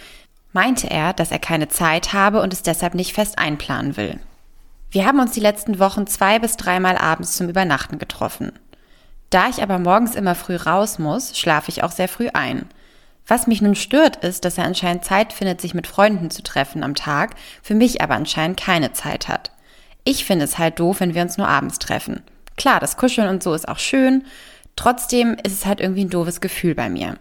meinte 0.52 0.90
er, 0.90 1.12
dass 1.12 1.30
er 1.30 1.38
keine 1.38 1.68
Zeit 1.68 2.12
habe 2.12 2.42
und 2.42 2.52
es 2.52 2.62
deshalb 2.62 2.94
nicht 2.94 3.14
fest 3.14 3.38
einplanen 3.38 3.96
will. 3.96 4.18
Wir 4.90 5.06
haben 5.06 5.20
uns 5.20 5.32
die 5.32 5.40
letzten 5.40 5.78
Wochen 5.78 6.06
zwei 6.06 6.38
bis 6.38 6.56
dreimal 6.56 6.98
abends 6.98 7.36
zum 7.36 7.48
Übernachten 7.48 7.98
getroffen. 7.98 8.52
Da 9.30 9.48
ich 9.48 9.62
aber 9.62 9.78
morgens 9.78 10.16
immer 10.16 10.34
früh 10.34 10.56
raus 10.56 10.98
muss, 10.98 11.38
schlafe 11.38 11.70
ich 11.70 11.84
auch 11.84 11.92
sehr 11.92 12.08
früh 12.08 12.28
ein. 12.32 12.68
Was 13.26 13.46
mich 13.46 13.62
nun 13.62 13.74
stört, 13.74 14.16
ist, 14.24 14.44
dass 14.44 14.58
er 14.58 14.64
anscheinend 14.64 15.04
Zeit 15.04 15.32
findet, 15.32 15.60
sich 15.60 15.74
mit 15.74 15.86
Freunden 15.86 16.30
zu 16.30 16.42
treffen 16.42 16.82
am 16.82 16.94
Tag, 16.94 17.36
für 17.62 17.74
mich 17.74 18.02
aber 18.02 18.14
anscheinend 18.14 18.58
keine 18.58 18.92
Zeit 18.92 19.28
hat. 19.28 19.52
Ich 20.04 20.24
finde 20.24 20.44
es 20.44 20.58
halt 20.58 20.80
doof, 20.80 21.00
wenn 21.00 21.14
wir 21.14 21.22
uns 21.22 21.38
nur 21.38 21.48
abends 21.48 21.78
treffen. 21.78 22.22
Klar, 22.56 22.80
das 22.80 22.96
Kuscheln 22.96 23.28
und 23.28 23.42
so 23.42 23.54
ist 23.54 23.68
auch 23.68 23.78
schön, 23.78 24.24
trotzdem 24.76 25.36
ist 25.44 25.52
es 25.52 25.66
halt 25.66 25.80
irgendwie 25.80 26.04
ein 26.04 26.10
doofes 26.10 26.40
Gefühl 26.40 26.74
bei 26.74 26.90
mir. 26.90 27.18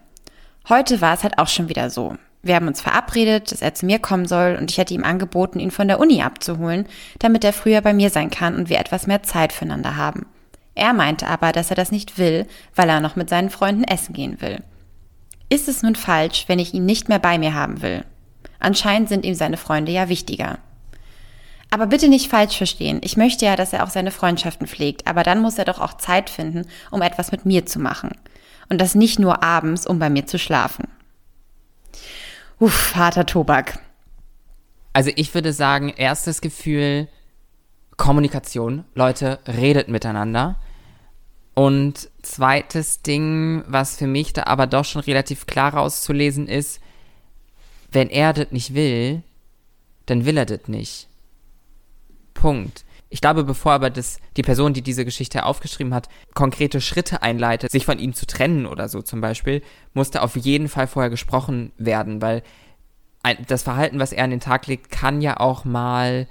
Heute 0.67 1.01
war 1.01 1.13
es 1.13 1.23
halt 1.23 1.37
auch 1.37 1.47
schon 1.47 1.69
wieder 1.69 1.89
so. 1.89 2.15
Wir 2.41 2.55
haben 2.55 2.67
uns 2.67 2.81
verabredet, 2.81 3.51
dass 3.51 3.61
er 3.61 3.73
zu 3.73 3.85
mir 3.85 3.99
kommen 3.99 4.25
soll 4.25 4.57
und 4.59 4.71
ich 4.71 4.77
hätte 4.77 4.93
ihm 4.93 5.03
angeboten, 5.03 5.59
ihn 5.59 5.71
von 5.71 5.87
der 5.87 5.99
Uni 5.99 6.21
abzuholen, 6.23 6.85
damit 7.19 7.43
er 7.43 7.53
früher 7.53 7.81
bei 7.81 7.93
mir 7.93 8.09
sein 8.09 8.29
kann 8.29 8.55
und 8.55 8.69
wir 8.69 8.79
etwas 8.79 9.07
mehr 9.07 9.23
Zeit 9.23 9.51
füreinander 9.51 9.97
haben. 9.97 10.25
Er 10.75 10.93
meinte 10.93 11.27
aber, 11.27 11.51
dass 11.51 11.69
er 11.69 11.75
das 11.75 11.91
nicht 11.91 12.17
will, 12.17 12.47
weil 12.75 12.87
er 12.87 13.01
noch 13.01 13.17
mit 13.17 13.29
seinen 13.29 13.49
Freunden 13.49 13.83
essen 13.83 14.13
gehen 14.13 14.41
will. 14.41 14.63
Ist 15.49 15.67
es 15.67 15.81
nun 15.81 15.95
falsch, 15.95 16.45
wenn 16.47 16.59
ich 16.59 16.73
ihn 16.73 16.85
nicht 16.85 17.09
mehr 17.09 17.19
bei 17.19 17.37
mir 17.37 17.53
haben 17.53 17.81
will? 17.81 18.05
Anscheinend 18.59 19.09
sind 19.09 19.25
ihm 19.25 19.33
seine 19.33 19.57
Freunde 19.57 19.91
ja 19.91 20.09
wichtiger. 20.09 20.59
Aber 21.71 21.87
bitte 21.87 22.07
nicht 22.07 22.29
falsch 22.29 22.57
verstehen. 22.57 22.99
Ich 23.03 23.17
möchte 23.17 23.45
ja, 23.45 23.55
dass 23.55 23.73
er 23.73 23.83
auch 23.83 23.89
seine 23.89 24.11
Freundschaften 24.11 24.67
pflegt, 24.67 25.07
aber 25.07 25.23
dann 25.23 25.41
muss 25.41 25.57
er 25.57 25.65
doch 25.65 25.79
auch 25.79 25.95
Zeit 25.95 26.29
finden, 26.29 26.67
um 26.91 27.01
etwas 27.01 27.31
mit 27.31 27.45
mir 27.45 27.65
zu 27.65 27.79
machen. 27.79 28.11
Und 28.69 28.79
das 28.79 28.95
nicht 28.95 29.19
nur 29.19 29.43
abends, 29.43 29.87
um 29.87 29.99
bei 29.99 30.09
mir 30.09 30.25
zu 30.25 30.37
schlafen. 30.39 30.87
Uff, 32.59 32.95
harter 32.95 33.25
Tobak. 33.25 33.79
Also 34.93 35.11
ich 35.15 35.33
würde 35.33 35.53
sagen, 35.53 35.89
erstes 35.89 36.41
Gefühl, 36.41 37.07
Kommunikation. 37.97 38.85
Leute, 38.95 39.39
redet 39.47 39.87
miteinander. 39.87 40.55
Und 41.59 42.09
zweites 42.21 43.01
Ding, 43.01 43.65
was 43.67 43.97
für 43.97 44.07
mich 44.07 44.31
da 44.31 44.43
aber 44.43 44.65
doch 44.65 44.85
schon 44.85 45.01
relativ 45.01 45.45
klar 45.45 45.73
rauszulesen 45.73 46.47
ist, 46.47 46.79
wenn 47.91 48.09
er 48.09 48.31
das 48.31 48.51
nicht 48.51 48.75
will, 48.75 49.23
dann 50.05 50.23
will 50.23 50.37
er 50.37 50.45
das 50.45 50.69
nicht. 50.69 51.09
Punkt. 52.33 52.85
Ich 53.09 53.19
glaube, 53.19 53.43
bevor 53.43 53.73
aber 53.73 53.89
das, 53.89 54.19
die 54.37 54.41
Person, 54.41 54.71
die 54.71 54.81
diese 54.81 55.03
Geschichte 55.03 55.43
aufgeschrieben 55.43 55.93
hat, 55.93 56.07
konkrete 56.33 56.79
Schritte 56.79 57.23
einleitet, 57.23 57.71
sich 57.71 57.83
von 57.83 57.99
ihm 57.99 58.13
zu 58.13 58.25
trennen 58.25 58.65
oder 58.65 58.87
so 58.87 59.01
zum 59.01 59.19
Beispiel, 59.19 59.61
musste 59.93 60.21
auf 60.21 60.37
jeden 60.37 60.69
Fall 60.69 60.87
vorher 60.87 61.09
gesprochen 61.09 61.73
werden, 61.77 62.21
weil 62.21 62.41
ein, 63.21 63.35
das 63.49 63.63
Verhalten, 63.63 63.99
was 63.99 64.13
er 64.13 64.23
an 64.23 64.29
den 64.29 64.39
Tag 64.39 64.65
legt, 64.67 64.91
kann 64.91 65.19
ja 65.19 65.41
auch 65.41 65.65
mal 65.65 66.25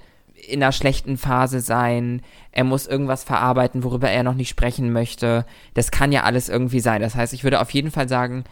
in 0.47 0.61
einer 0.63 0.71
schlechten 0.71 1.17
Phase 1.17 1.61
sein. 1.61 2.21
Er 2.51 2.63
muss 2.63 2.87
irgendwas 2.87 3.23
verarbeiten, 3.23 3.83
worüber 3.83 4.09
er 4.09 4.23
noch 4.23 4.33
nicht 4.33 4.49
sprechen 4.49 4.91
möchte. 4.91 5.45
Das 5.73 5.91
kann 5.91 6.11
ja 6.11 6.23
alles 6.23 6.49
irgendwie 6.49 6.79
sein. 6.79 7.01
Das 7.01 7.15
heißt, 7.15 7.33
ich 7.33 7.43
würde 7.43 7.61
auf 7.61 7.71
jeden 7.71 7.91
Fall 7.91 8.07
sagen, 8.09 8.43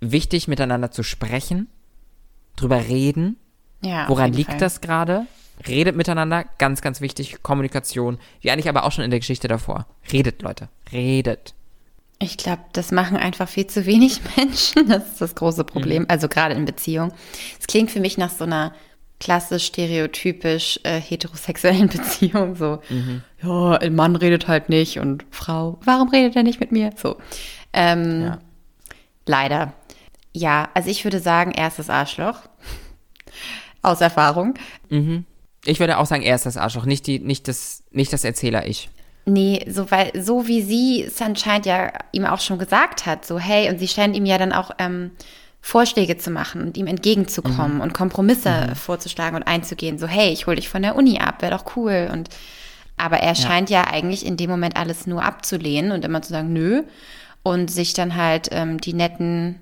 wichtig 0.00 0.48
miteinander 0.48 0.90
zu 0.90 1.02
sprechen, 1.02 1.68
drüber 2.56 2.88
reden. 2.88 3.36
Ja, 3.82 4.08
Woran 4.08 4.32
liegt 4.32 4.50
Fall. 4.50 4.60
das 4.60 4.80
gerade? 4.80 5.26
Redet 5.66 5.96
miteinander, 5.96 6.44
ganz, 6.58 6.82
ganz 6.82 7.00
wichtig. 7.00 7.42
Kommunikation, 7.42 8.18
wie 8.40 8.50
eigentlich 8.50 8.68
aber 8.68 8.84
auch 8.84 8.92
schon 8.92 9.04
in 9.04 9.10
der 9.10 9.20
Geschichte 9.20 9.48
davor. 9.48 9.86
Redet, 10.12 10.42
Leute. 10.42 10.68
Redet. 10.92 11.54
Ich 12.20 12.36
glaube, 12.36 12.62
das 12.72 12.90
machen 12.90 13.16
einfach 13.16 13.48
viel 13.48 13.66
zu 13.66 13.86
wenig 13.86 14.20
Menschen. 14.36 14.88
Das 14.88 15.06
ist 15.12 15.20
das 15.20 15.34
große 15.34 15.64
Problem. 15.64 16.02
Mhm. 16.02 16.08
Also 16.10 16.28
gerade 16.28 16.54
in 16.54 16.64
Beziehung. 16.64 17.12
Es 17.60 17.66
klingt 17.66 17.90
für 17.90 18.00
mich 18.00 18.18
nach 18.18 18.30
so 18.30 18.44
einer 18.44 18.72
klassisch 19.20 19.66
stereotypisch 19.66 20.80
äh, 20.84 21.00
heterosexuellen 21.00 21.88
Beziehung. 21.88 22.54
So, 22.56 22.80
mhm. 22.88 23.22
ja, 23.42 23.72
ein 23.78 23.94
Mann 23.94 24.16
redet 24.16 24.48
halt 24.48 24.68
nicht 24.68 24.98
und 24.98 25.24
Frau, 25.30 25.78
warum 25.84 26.08
redet 26.08 26.36
er 26.36 26.42
nicht 26.42 26.60
mit 26.60 26.72
mir? 26.72 26.92
So. 26.96 27.16
Ähm, 27.72 28.22
ja. 28.22 28.38
Leider. 29.26 29.72
Ja, 30.32 30.68
also 30.74 30.88
ich 30.90 31.04
würde 31.04 31.20
sagen, 31.20 31.52
erstes 31.52 31.90
Arschloch. 31.90 32.40
Aus 33.82 34.00
Erfahrung. 34.00 34.54
Mhm. 34.88 35.24
Ich 35.64 35.80
würde 35.80 35.98
auch 35.98 36.06
sagen, 36.06 36.22
er 36.22 36.34
ist 36.34 36.46
das 36.46 36.56
Arschloch, 36.56 36.86
nicht, 36.86 37.06
die, 37.06 37.18
nicht, 37.18 37.48
das, 37.48 37.82
nicht 37.90 38.12
das 38.12 38.24
Erzähler-Ich. 38.24 38.88
Nee, 39.26 39.64
so, 39.68 39.90
weil, 39.90 40.10
so 40.20 40.46
wie 40.46 40.62
sie 40.62 41.04
es 41.04 41.20
anscheinend 41.20 41.66
ja 41.66 41.92
ihm 42.12 42.24
auch 42.24 42.40
schon 42.40 42.58
gesagt 42.58 43.04
hat, 43.04 43.26
so, 43.26 43.38
hey, 43.38 43.68
und 43.68 43.78
sie 43.78 43.88
scheint 43.88 44.16
ihm 44.16 44.24
ja 44.24 44.38
dann 44.38 44.52
auch 44.52 44.70
ähm, 44.78 45.10
Vorschläge 45.60 46.16
zu 46.16 46.30
machen 46.30 46.62
und 46.62 46.76
ihm 46.76 46.86
entgegenzukommen 46.86 47.76
mhm. 47.76 47.80
und 47.80 47.94
Kompromisse 47.94 48.68
mhm. 48.68 48.74
vorzuschlagen 48.74 49.36
und 49.36 49.42
einzugehen, 49.42 49.98
so, 49.98 50.06
hey, 50.06 50.32
ich 50.32 50.46
hole 50.46 50.56
dich 50.56 50.68
von 50.68 50.82
der 50.82 50.96
Uni 50.96 51.18
ab, 51.18 51.42
wäre 51.42 51.56
doch 51.56 51.76
cool. 51.76 52.08
Und 52.12 52.30
aber 52.96 53.18
er 53.18 53.34
scheint 53.34 53.70
ja. 53.70 53.82
ja 53.82 53.90
eigentlich 53.90 54.26
in 54.26 54.36
dem 54.36 54.50
Moment 54.50 54.76
alles 54.76 55.06
nur 55.06 55.22
abzulehnen 55.22 55.92
und 55.92 56.04
immer 56.04 56.22
zu 56.22 56.30
sagen, 56.30 56.52
nö, 56.52 56.82
und 57.42 57.70
sich 57.70 57.92
dann 57.92 58.16
halt 58.16 58.48
ähm, 58.50 58.80
die 58.80 58.92
netten 58.92 59.60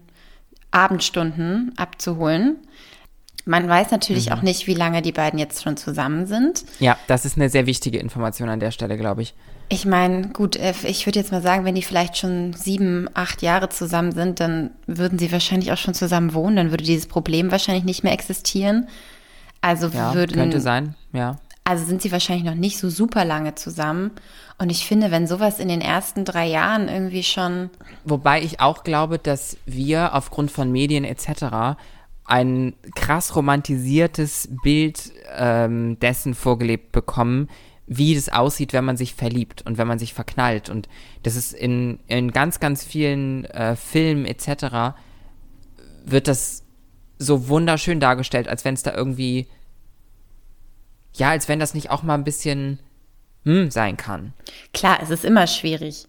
Abendstunden 0.71 1.73
abzuholen. 1.77 2.57
Man 3.45 3.69
weiß 3.69 3.91
natürlich 3.91 4.27
mhm. 4.27 4.33
auch 4.33 4.43
nicht, 4.43 4.67
wie 4.67 4.75
lange 4.75 5.03
die 5.03 5.13
beiden 5.13 5.39
jetzt 5.39 5.63
schon 5.63 5.77
zusammen 5.77 6.27
sind. 6.27 6.65
Ja, 6.81 6.99
das 7.07 7.25
ist 7.25 7.37
eine 7.37 7.49
sehr 7.49 7.67
wichtige 7.67 7.99
Information 7.99 8.49
an 8.49 8.59
der 8.59 8.73
Stelle, 8.73 8.97
glaube 8.97 9.23
ich. 9.23 9.35
Ich 9.69 9.85
meine, 9.85 10.29
gut, 10.29 10.57
ich 10.57 11.07
würde 11.07 11.19
jetzt 11.19 11.33
mal 11.33 11.43
sagen, 11.43 11.65
wenn 11.65 11.75
die 11.75 11.83
vielleicht 11.83 12.17
schon 12.17 12.53
sieben, 12.53 13.09
acht 13.15 13.43
Jahre 13.43 13.69
zusammen 13.69 14.13
sind, 14.13 14.39
dann 14.39 14.71
würden 14.87 15.19
sie 15.19 15.33
wahrscheinlich 15.33 15.73
auch 15.73 15.77
schon 15.77 15.95
zusammen 15.95 16.35
wohnen, 16.35 16.57
dann 16.57 16.71
würde 16.71 16.85
dieses 16.85 17.07
Problem 17.07 17.51
wahrscheinlich 17.51 17.85
nicht 17.85 18.05
mehr 18.05 18.13
existieren. 18.13 18.87
Also 19.61 19.89
Ja, 19.89 20.15
würden, 20.15 20.37
könnte 20.37 20.61
sein, 20.61 20.95
ja. 21.13 21.39
also 21.65 21.85
sind 21.85 22.01
sie 22.01 22.13
wahrscheinlich 22.13 22.45
noch 22.45 22.55
nicht 22.55 22.79
so 22.79 22.89
super 22.91 23.25
lange 23.25 23.57
zusammen. 23.57 24.13
Und 24.59 24.71
ich 24.71 24.87
finde, 24.87 25.11
wenn 25.11 25.27
sowas 25.27 25.59
in 25.59 25.69
den 25.69 25.81
ersten 25.81 26.25
drei 26.25 26.47
Jahren 26.47 26.89
irgendwie 26.89 27.25
schon, 27.25 27.71
Wobei 28.05 28.43
ich 28.43 28.61
auch 28.61 28.85
glaube, 28.85 29.19
dass 29.19 29.57
wir 29.67 30.15
aufgrund 30.15 30.53
von 30.53 30.71
Medien 30.71 31.03
etc. 31.05 31.77
ein 32.25 32.75
krass 32.95 33.35
romantisiertes 33.35 34.49
Bild 34.63 35.11
ähm, 35.37 35.99
dessen 35.99 36.35
vorgelebt 36.35 36.93
bekommen, 36.93 37.49
wie 37.87 38.15
das 38.15 38.29
aussieht, 38.29 38.73
wenn 38.73 38.85
man 38.85 38.97
sich 38.97 39.15
verliebt 39.15 39.63
und 39.63 39.79
wenn 39.79 39.87
man 39.87 39.99
sich 39.99 40.13
verknallt. 40.13 40.69
Und 40.69 40.89
das 41.23 41.37
ist 41.37 41.53
in, 41.53 42.01
in 42.09 42.33
ganz, 42.33 42.59
ganz 42.61 42.85
vielen 42.85 43.45
äh, 43.47 43.77
Filmen 43.77 44.25
etc. 44.27 44.97
wird 46.05 46.27
das 46.29 46.65
so 47.19 47.49
wunderschön 47.49 48.01
dargestellt, 48.01 48.49
als 48.49 48.65
wenn 48.65 48.75
es 48.75 48.83
da 48.83 48.93
irgendwie, 48.93 49.47
ja, 51.15 51.31
als 51.31 51.49
wenn 51.49 51.59
das 51.61 51.75
nicht 51.75 51.91
auch 51.91 52.03
mal 52.03 52.15
ein 52.15 52.25
bisschen 52.25 52.79
hm, 53.45 53.71
sein 53.71 53.97
kann. 53.97 54.33
klar, 54.75 54.99
es 55.03 55.11
ist 55.11 55.25
immer 55.25 55.47
schwierig. 55.47 56.07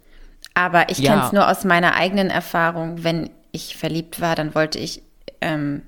Aber 0.54 0.90
ich 0.90 0.98
Ja. 1.00 1.12
kenne 1.14 1.26
es 1.28 1.32
nur 1.34 1.48
aus 1.50 1.64
meiner 1.66 1.94
eigenen 1.96 2.30
Erfahrung. 2.32 3.04
Wenn 3.04 3.30
ich 3.52 3.78
verliebt 3.78 4.20
war, 4.20 4.36
dann 4.36 4.56
wollte 4.56 4.80
ich 4.80 5.04
ähm, 5.42 5.84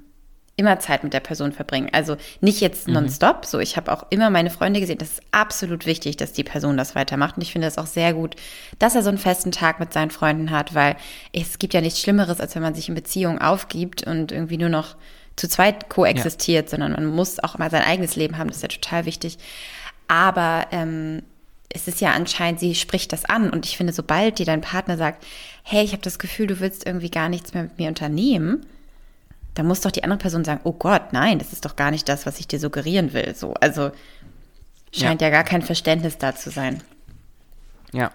immer 0.59 0.79
Zeit 0.79 1.05
mit 1.05 1.13
der 1.13 1.21
Person 1.21 1.53
verbringen. 1.53 1.89
Also 1.93 2.17
nicht 2.41 2.59
jetzt 2.59 2.89
nonstop. 2.89 3.45
So, 3.45 3.59
ich 3.59 3.77
habe 3.77 3.91
auch 3.93 4.05
immer 4.09 4.29
meine 4.29 4.49
Freunde 4.49 4.81
gesehen. 4.81 4.97
Das 4.97 5.13
ist 5.13 5.21
absolut 5.31 5.85
wichtig, 5.85 6.17
dass 6.17 6.33
die 6.33 6.43
Person 6.43 6.75
das 6.75 6.95
weitermacht. 6.95 7.37
Und 7.37 7.43
ich 7.43 7.53
finde 7.53 7.67
es 7.67 7.77
auch 7.77 7.85
sehr 7.85 8.13
gut, 8.13 8.35
dass 8.77 8.93
er 8.93 9.01
so 9.01 9.09
einen 9.09 9.17
festen 9.17 9.53
Tag 9.53 9.79
mit 9.79 9.93
seinen 9.93 10.11
Freunden 10.11 10.51
hat, 10.51 10.75
weil 10.75 10.97
es 11.31 11.59
gibt 11.59 11.73
ja 11.73 11.79
nichts 11.79 12.01
Schlimmeres, 12.01 12.41
als 12.41 12.55
wenn 12.55 12.61
man 12.61 12.75
sich 12.75 12.89
in 12.89 12.95
Beziehungen 12.95 13.39
aufgibt 13.39 14.03
und 14.03 14.33
irgendwie 14.33 14.57
nur 14.57 14.67
noch 14.67 14.97
zu 15.37 15.47
zweit 15.47 15.87
koexistiert, 15.87 16.69
sondern 16.69 16.91
man 16.91 17.05
muss 17.05 17.39
auch 17.39 17.57
mal 17.57 17.71
sein 17.71 17.83
eigenes 17.83 18.17
Leben 18.17 18.37
haben. 18.37 18.49
Das 18.49 18.57
ist 18.57 18.63
ja 18.63 18.67
total 18.67 19.05
wichtig. 19.05 19.37
Aber 20.09 20.67
ähm, 20.71 21.23
es 21.69 21.87
ist 21.87 22.01
ja 22.01 22.11
anscheinend, 22.11 22.59
sie 22.59 22.75
spricht 22.75 23.13
das 23.13 23.23
an. 23.23 23.49
Und 23.49 23.65
ich 23.65 23.77
finde, 23.77 23.93
sobald 23.93 24.39
dir 24.39 24.45
dein 24.45 24.59
Partner 24.59 24.97
sagt, 24.97 25.25
hey, 25.63 25.85
ich 25.85 25.93
habe 25.93 26.01
das 26.01 26.19
Gefühl, 26.19 26.47
du 26.47 26.59
willst 26.59 26.85
irgendwie 26.85 27.11
gar 27.11 27.29
nichts 27.29 27.53
mehr 27.53 27.63
mit 27.63 27.77
mir 27.77 27.87
unternehmen, 27.87 28.65
dann 29.53 29.67
muss 29.67 29.81
doch 29.81 29.91
die 29.91 30.03
andere 30.03 30.19
Person 30.19 30.45
sagen, 30.45 30.61
oh 30.63 30.73
Gott, 30.73 31.11
nein, 31.11 31.39
das 31.39 31.53
ist 31.53 31.65
doch 31.65 31.75
gar 31.75 31.91
nicht 31.91 32.07
das, 32.07 32.25
was 32.25 32.39
ich 32.39 32.47
dir 32.47 32.59
suggerieren 32.59 33.13
will. 33.13 33.35
So, 33.35 33.53
also 33.55 33.91
scheint 34.93 35.21
ja, 35.21 35.29
gar 35.29 35.43
kein 35.43 35.61
Verständnis 35.61 36.17
da 36.17 36.35
zu 36.35 36.49
sein. 36.49 36.81
Ja. 37.91 38.11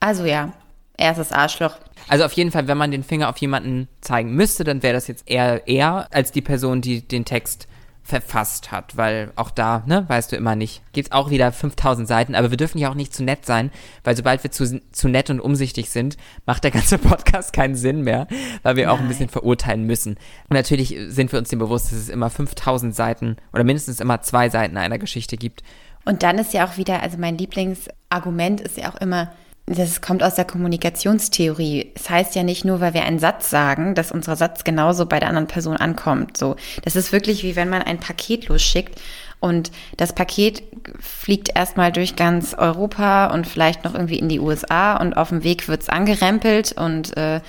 Also 0.00 0.24
ja, 0.24 0.52
erstes 0.96 1.32
Arschloch. 1.32 1.76
Also 2.08 2.24
auf 2.24 2.32
jeden 2.32 2.50
Fall, 2.50 2.68
wenn 2.68 2.78
man 2.78 2.90
den 2.90 3.02
Finger 3.02 3.28
auf 3.28 3.36
jemanden 3.38 3.88
zeigen 4.00 4.32
müsste, 4.34 4.64
dann 4.64 4.82
wäre 4.82 4.94
das 4.94 5.06
jetzt 5.06 5.28
eher 5.28 5.66
er 5.66 6.08
als 6.10 6.32
die 6.32 6.42
Person, 6.42 6.80
die 6.80 7.06
den 7.06 7.24
Text 7.24 7.68
verfasst 8.04 8.70
hat, 8.70 8.98
weil 8.98 9.32
auch 9.34 9.50
da, 9.50 9.82
ne, 9.86 10.04
weißt 10.06 10.30
du 10.30 10.36
immer 10.36 10.54
nicht, 10.54 10.82
gibt's 10.92 11.10
auch 11.10 11.30
wieder 11.30 11.50
5000 11.50 12.06
Seiten, 12.06 12.34
aber 12.34 12.50
wir 12.50 12.58
dürfen 12.58 12.76
ja 12.76 12.90
auch 12.90 12.94
nicht 12.94 13.14
zu 13.14 13.24
nett 13.24 13.46
sein, 13.46 13.70
weil 14.04 14.14
sobald 14.14 14.44
wir 14.44 14.50
zu, 14.50 14.82
zu 14.92 15.08
nett 15.08 15.30
und 15.30 15.40
umsichtig 15.40 15.88
sind, 15.88 16.18
macht 16.44 16.64
der 16.64 16.70
ganze 16.70 16.98
Podcast 16.98 17.54
keinen 17.54 17.76
Sinn 17.76 18.02
mehr, 18.02 18.28
weil 18.62 18.76
wir 18.76 18.92
auch 18.92 18.96
ein 18.96 19.04
Nein. 19.04 19.08
bisschen 19.08 19.30
verurteilen 19.30 19.84
müssen. 19.84 20.16
Und 20.48 20.54
natürlich 20.54 20.94
sind 21.08 21.32
wir 21.32 21.38
uns 21.38 21.48
dem 21.48 21.58
bewusst, 21.58 21.86
dass 21.86 21.98
es 21.98 22.08
immer 22.10 22.28
5000 22.28 22.94
Seiten 22.94 23.36
oder 23.54 23.64
mindestens 23.64 24.00
immer 24.00 24.20
zwei 24.20 24.50
Seiten 24.50 24.76
einer 24.76 24.98
Geschichte 24.98 25.38
gibt. 25.38 25.62
Und 26.04 26.22
dann 26.22 26.36
ist 26.36 26.52
ja 26.52 26.66
auch 26.66 26.76
wieder, 26.76 27.02
also 27.02 27.16
mein 27.16 27.38
Lieblingsargument 27.38 28.60
ist 28.60 28.76
ja 28.76 28.92
auch 28.92 29.00
immer, 29.00 29.32
das 29.66 30.02
kommt 30.02 30.22
aus 30.22 30.34
der 30.34 30.44
Kommunikationstheorie. 30.44 31.92
Es 31.94 32.10
heißt 32.10 32.34
ja 32.34 32.42
nicht 32.42 32.66
nur, 32.66 32.80
weil 32.80 32.92
wir 32.92 33.04
einen 33.04 33.18
Satz 33.18 33.48
sagen, 33.48 33.94
dass 33.94 34.12
unser 34.12 34.36
Satz 34.36 34.62
genauso 34.62 35.06
bei 35.06 35.18
der 35.18 35.28
anderen 35.28 35.48
Person 35.48 35.76
ankommt. 35.76 36.36
So, 36.36 36.56
das 36.82 36.96
ist 36.96 37.12
wirklich 37.12 37.42
wie 37.42 37.56
wenn 37.56 37.70
man 37.70 37.82
ein 37.82 37.98
Paket 37.98 38.48
losschickt 38.48 39.00
und 39.40 39.70
das 39.96 40.12
Paket 40.12 40.62
fliegt 41.00 41.56
erstmal 41.56 41.92
durch 41.92 42.14
ganz 42.14 42.54
Europa 42.54 43.26
und 43.26 43.46
vielleicht 43.46 43.84
noch 43.84 43.94
irgendwie 43.94 44.18
in 44.18 44.28
die 44.28 44.40
USA 44.40 44.96
und 44.96 45.16
auf 45.16 45.30
dem 45.30 45.44
Weg 45.44 45.66
wird's 45.66 45.88
angerempelt 45.88 46.72
und 46.72 47.16
äh, 47.16 47.40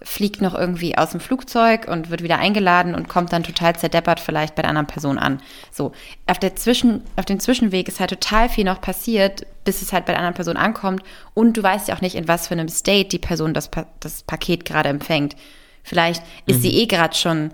fliegt 0.00 0.40
noch 0.40 0.54
irgendwie 0.54 0.96
aus 0.96 1.10
dem 1.10 1.20
Flugzeug 1.20 1.88
und 1.88 2.10
wird 2.10 2.22
wieder 2.22 2.38
eingeladen 2.38 2.94
und 2.94 3.08
kommt 3.08 3.32
dann 3.32 3.42
total 3.42 3.74
zerdeppert 3.76 4.20
vielleicht 4.20 4.54
bei 4.54 4.62
der 4.62 4.68
anderen 4.70 4.86
Person 4.86 5.18
an. 5.18 5.40
So, 5.72 5.92
auf, 6.26 6.38
der 6.38 6.54
Zwischen, 6.54 7.02
auf 7.16 7.24
dem 7.24 7.40
Zwischenweg 7.40 7.88
ist 7.88 7.98
halt 7.98 8.10
total 8.10 8.48
viel 8.48 8.64
noch 8.64 8.80
passiert, 8.80 9.46
bis 9.64 9.82
es 9.82 9.92
halt 9.92 10.06
bei 10.06 10.12
der 10.12 10.20
anderen 10.20 10.36
Person 10.36 10.56
ankommt 10.56 11.02
und 11.34 11.56
du 11.56 11.62
weißt 11.62 11.88
ja 11.88 11.96
auch 11.96 12.00
nicht, 12.00 12.14
in 12.14 12.28
was 12.28 12.46
für 12.46 12.54
einem 12.54 12.68
State 12.68 13.08
die 13.08 13.18
Person 13.18 13.54
das, 13.54 13.68
Pa- 13.68 13.86
das 14.00 14.22
Paket 14.22 14.64
gerade 14.64 14.88
empfängt. 14.88 15.34
Vielleicht 15.82 16.22
ist 16.46 16.62
sie 16.62 16.74
eh 16.74 16.86
gerade 16.86 17.16
schon 17.16 17.50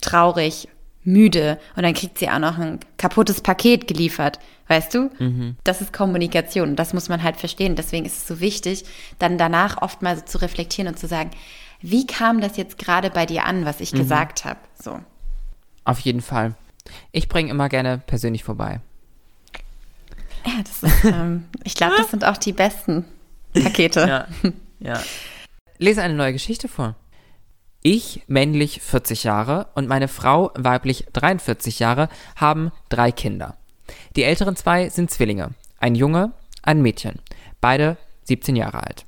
traurig, 0.00 0.68
müde 1.04 1.58
und 1.76 1.82
dann 1.82 1.94
kriegt 1.94 2.18
sie 2.18 2.28
auch 2.28 2.38
noch 2.38 2.58
ein 2.58 2.80
kaputtes 2.96 3.40
Paket 3.40 3.88
geliefert, 3.88 4.38
weißt 4.68 4.94
du? 4.94 5.10
Das 5.64 5.80
ist 5.80 5.92
Kommunikation 5.92 6.70
und 6.70 6.76
das 6.76 6.94
muss 6.94 7.08
man 7.08 7.22
halt 7.22 7.36
verstehen. 7.36 7.74
Deswegen 7.74 8.06
ist 8.06 8.18
es 8.18 8.26
so 8.26 8.40
wichtig, 8.40 8.84
dann 9.18 9.38
danach 9.38 9.82
oft 9.82 10.02
mal 10.02 10.16
so 10.16 10.22
zu 10.22 10.38
reflektieren 10.38 10.92
und 10.92 10.98
zu 10.98 11.06
sagen, 11.08 11.30
wie 11.80 12.06
kam 12.06 12.40
das 12.40 12.56
jetzt 12.56 12.78
gerade 12.78 13.10
bei 13.10 13.26
dir 13.26 13.44
an, 13.44 13.64
was 13.64 13.80
ich 13.80 13.92
gesagt 13.92 14.44
habe? 14.44 14.60
So. 14.80 15.00
Auf 15.84 15.98
jeden 16.00 16.20
Fall. 16.20 16.54
Ich 17.10 17.28
bringe 17.28 17.50
immer 17.50 17.68
gerne 17.68 17.98
persönlich 17.98 18.44
vorbei. 18.44 18.80
Ja, 20.46 20.52
das 20.62 20.82
ist, 20.82 21.04
ähm, 21.12 21.44
ich 21.64 21.74
glaube, 21.74 21.94
das 21.96 22.10
sind 22.10 22.24
auch 22.24 22.36
die 22.36 22.52
besten 22.52 23.04
Pakete. 23.52 24.00
Ja, 24.00 24.52
ja. 24.78 25.02
Lese 25.78 26.02
eine 26.02 26.14
neue 26.14 26.32
Geschichte 26.32 26.68
vor. 26.68 26.94
Ich, 27.82 28.22
männlich 28.28 28.80
40 28.80 29.24
Jahre 29.24 29.66
und 29.74 29.88
meine 29.88 30.06
Frau, 30.06 30.52
weiblich 30.54 31.06
43 31.12 31.80
Jahre, 31.80 32.08
haben 32.36 32.70
drei 32.88 33.10
Kinder. 33.10 33.56
Die 34.14 34.22
älteren 34.22 34.54
zwei 34.54 34.88
sind 34.88 35.10
Zwillinge. 35.10 35.50
Ein 35.78 35.96
Junge, 35.96 36.32
ein 36.62 36.80
Mädchen. 36.80 37.18
Beide 37.60 37.96
17 38.24 38.54
Jahre 38.54 38.84
alt. 38.84 39.04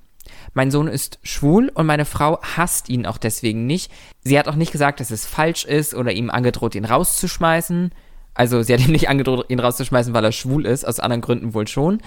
Mein 0.55 0.73
Sohn 0.73 0.89
ist 0.89 1.21
schwul 1.23 1.71
und 1.75 1.87
meine 1.87 2.05
Frau 2.05 2.41
hasst 2.43 2.89
ihn 2.89 3.07
auch 3.07 3.19
deswegen 3.19 3.67
nicht. 3.67 3.93
Sie 4.23 4.39
hat 4.39 4.49
auch 4.49 4.57
nicht 4.57 4.73
gesagt, 4.73 4.99
dass 4.99 5.13
es 5.13 5.25
falsch 5.25 5.65
ist 5.65 5.95
oder 5.95 6.13
ihm 6.13 6.31
angedroht, 6.31 6.75
ihn 6.75 6.85
rauszuschmeißen. 6.85 7.93
Also 8.35 8.63
sie 8.63 8.75
hat 8.75 8.81
ihm 8.81 8.93
nicht 8.93 9.09
angedroht, 9.09 9.47
ihn 9.51 9.61
rauszuschmeißen, 9.61 10.13
weil 10.15 10.25
er 10.25 10.33
schwul 10.33 10.67
ist, 10.67 10.85
aus 10.85 10.99
anderen 10.99 11.21
Gründen 11.21 11.55
wohl 11.55 11.69
schon. 11.69 12.01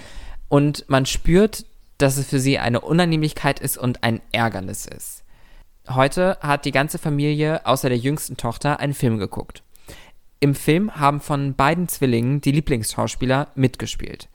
Und 0.49 0.85
man 0.89 1.05
spürt, 1.05 1.65
dass 1.97 2.17
es 2.17 2.27
für 2.27 2.39
sie 2.39 2.59
eine 2.59 2.81
Unannehmlichkeit 2.81 3.61
ist 3.61 3.77
und 3.77 4.03
ein 4.03 4.21
Ärgernis 4.33 4.85
ist. 4.85 5.23
Heute 5.89 6.37
hat 6.41 6.65
die 6.65 6.71
ganze 6.71 6.97
Familie 6.97 7.65
außer 7.65 7.87
der 7.87 7.97
jüngsten 7.97 8.35
Tochter 8.35 8.81
einen 8.81 8.93
Film 8.93 9.17
geguckt. 9.19 9.63
Im 10.41 10.53
Film 10.53 10.93
haben 10.95 11.21
von 11.21 11.55
beiden 11.55 11.87
Zwillingen 11.87 12.41
die 12.41 12.51
Lieblingsschauspieler 12.51 13.47
mitgespielt. 13.55 14.27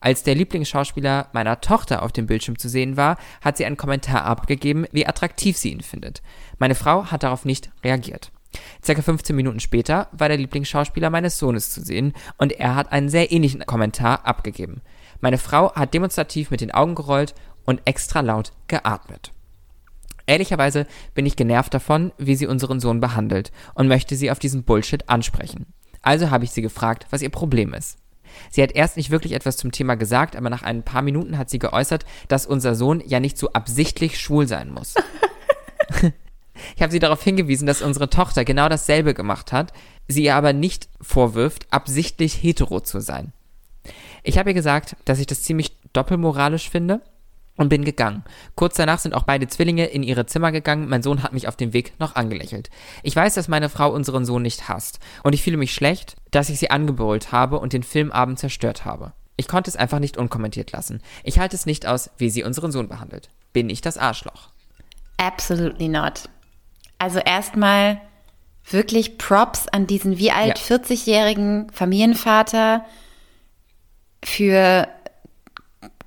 Als 0.00 0.22
der 0.22 0.34
Lieblingsschauspieler 0.34 1.28
meiner 1.32 1.60
Tochter 1.60 2.02
auf 2.02 2.12
dem 2.12 2.26
Bildschirm 2.26 2.58
zu 2.58 2.68
sehen 2.68 2.96
war, 2.96 3.16
hat 3.40 3.56
sie 3.56 3.64
einen 3.64 3.78
Kommentar 3.78 4.24
abgegeben, 4.24 4.86
wie 4.92 5.06
attraktiv 5.06 5.56
sie 5.56 5.72
ihn 5.72 5.80
findet. 5.80 6.22
Meine 6.58 6.74
Frau 6.74 7.06
hat 7.06 7.22
darauf 7.22 7.44
nicht 7.44 7.70
reagiert. 7.82 8.30
Circa 8.84 9.02
15 9.02 9.34
Minuten 9.34 9.60
später 9.60 10.08
war 10.12 10.28
der 10.28 10.38
Lieblingsschauspieler 10.38 11.10
meines 11.10 11.38
Sohnes 11.38 11.70
zu 11.70 11.82
sehen 11.82 12.12
und 12.36 12.52
er 12.52 12.76
hat 12.76 12.92
einen 12.92 13.08
sehr 13.08 13.32
ähnlichen 13.32 13.64
Kommentar 13.66 14.26
abgegeben. 14.26 14.82
Meine 15.20 15.38
Frau 15.38 15.74
hat 15.74 15.94
demonstrativ 15.94 16.50
mit 16.50 16.60
den 16.60 16.70
Augen 16.70 16.94
gerollt 16.94 17.34
und 17.64 17.80
extra 17.86 18.20
laut 18.20 18.52
geatmet. 18.68 19.32
Ehrlicherweise 20.28 20.86
bin 21.14 21.24
ich 21.24 21.36
genervt 21.36 21.72
davon, 21.72 22.12
wie 22.18 22.34
sie 22.34 22.46
unseren 22.46 22.80
Sohn 22.80 23.00
behandelt 23.00 23.50
und 23.74 23.88
möchte 23.88 24.14
sie 24.14 24.30
auf 24.30 24.38
diesen 24.38 24.62
Bullshit 24.62 25.08
ansprechen. 25.08 25.64
Also 26.02 26.30
habe 26.30 26.44
ich 26.44 26.50
sie 26.50 26.60
gefragt, 26.60 27.06
was 27.08 27.22
ihr 27.22 27.30
Problem 27.30 27.72
ist. 27.72 27.96
Sie 28.50 28.62
hat 28.62 28.72
erst 28.72 28.98
nicht 28.98 29.10
wirklich 29.10 29.32
etwas 29.32 29.56
zum 29.56 29.72
Thema 29.72 29.94
gesagt, 29.94 30.36
aber 30.36 30.50
nach 30.50 30.62
ein 30.62 30.82
paar 30.82 31.00
Minuten 31.00 31.38
hat 31.38 31.48
sie 31.48 31.58
geäußert, 31.58 32.04
dass 32.28 32.44
unser 32.44 32.74
Sohn 32.74 33.02
ja 33.06 33.20
nicht 33.20 33.38
so 33.38 33.54
absichtlich 33.54 34.20
schwul 34.20 34.46
sein 34.46 34.70
muss. 34.70 34.94
Ich 36.74 36.82
habe 36.82 36.90
sie 36.90 36.98
darauf 36.98 37.22
hingewiesen, 37.22 37.68
dass 37.68 37.82
unsere 37.82 38.10
Tochter 38.10 38.44
genau 38.44 38.68
dasselbe 38.68 39.14
gemacht 39.14 39.52
hat, 39.52 39.72
sie 40.08 40.24
ihr 40.24 40.34
aber 40.34 40.52
nicht 40.52 40.88
vorwirft, 41.00 41.72
absichtlich 41.72 42.34
hetero 42.42 42.80
zu 42.80 43.00
sein. 43.00 43.32
Ich 44.24 44.38
habe 44.38 44.50
ihr 44.50 44.54
gesagt, 44.54 44.96
dass 45.04 45.20
ich 45.20 45.28
das 45.28 45.44
ziemlich 45.44 45.76
doppelmoralisch 45.92 46.68
finde 46.68 47.00
und 47.58 47.68
bin 47.68 47.84
gegangen. 47.84 48.24
Kurz 48.54 48.76
danach 48.76 49.00
sind 49.00 49.14
auch 49.14 49.24
beide 49.24 49.46
Zwillinge 49.48 49.84
in 49.84 50.02
ihre 50.02 50.24
Zimmer 50.24 50.52
gegangen. 50.52 50.88
Mein 50.88 51.02
Sohn 51.02 51.22
hat 51.22 51.34
mich 51.34 51.48
auf 51.48 51.56
dem 51.56 51.74
Weg 51.74 51.92
noch 51.98 52.14
angelächelt. 52.14 52.70
Ich 53.02 53.14
weiß, 53.14 53.34
dass 53.34 53.48
meine 53.48 53.68
Frau 53.68 53.92
unseren 53.92 54.24
Sohn 54.24 54.42
nicht 54.42 54.68
hasst. 54.68 55.00
Und 55.22 55.34
ich 55.34 55.42
fühle 55.42 55.58
mich 55.58 55.74
schlecht, 55.74 56.16
dass 56.30 56.48
ich 56.48 56.58
sie 56.58 56.70
angebrüllt 56.70 57.32
habe 57.32 57.58
und 57.58 57.74
den 57.74 57.82
Filmabend 57.82 58.38
zerstört 58.38 58.86
habe. 58.86 59.12
Ich 59.36 59.48
konnte 59.48 59.68
es 59.68 59.76
einfach 59.76 59.98
nicht 59.98 60.16
unkommentiert 60.16 60.72
lassen. 60.72 61.02
Ich 61.24 61.38
halte 61.38 61.56
es 61.56 61.66
nicht 61.66 61.86
aus, 61.86 62.10
wie 62.16 62.30
sie 62.30 62.44
unseren 62.44 62.72
Sohn 62.72 62.88
behandelt. 62.88 63.28
Bin 63.52 63.68
ich 63.68 63.80
das 63.80 63.98
Arschloch? 63.98 64.48
Absolutely 65.18 65.88
not. 65.88 66.28
Also 66.98 67.18
erstmal 67.18 68.00
wirklich 68.70 69.18
Props 69.18 69.66
an 69.68 69.86
diesen 69.86 70.18
wie 70.18 70.30
alt 70.30 70.58
Ja. 70.58 70.76
40-jährigen 70.76 71.70
Familienvater 71.72 72.84
für 74.24 74.88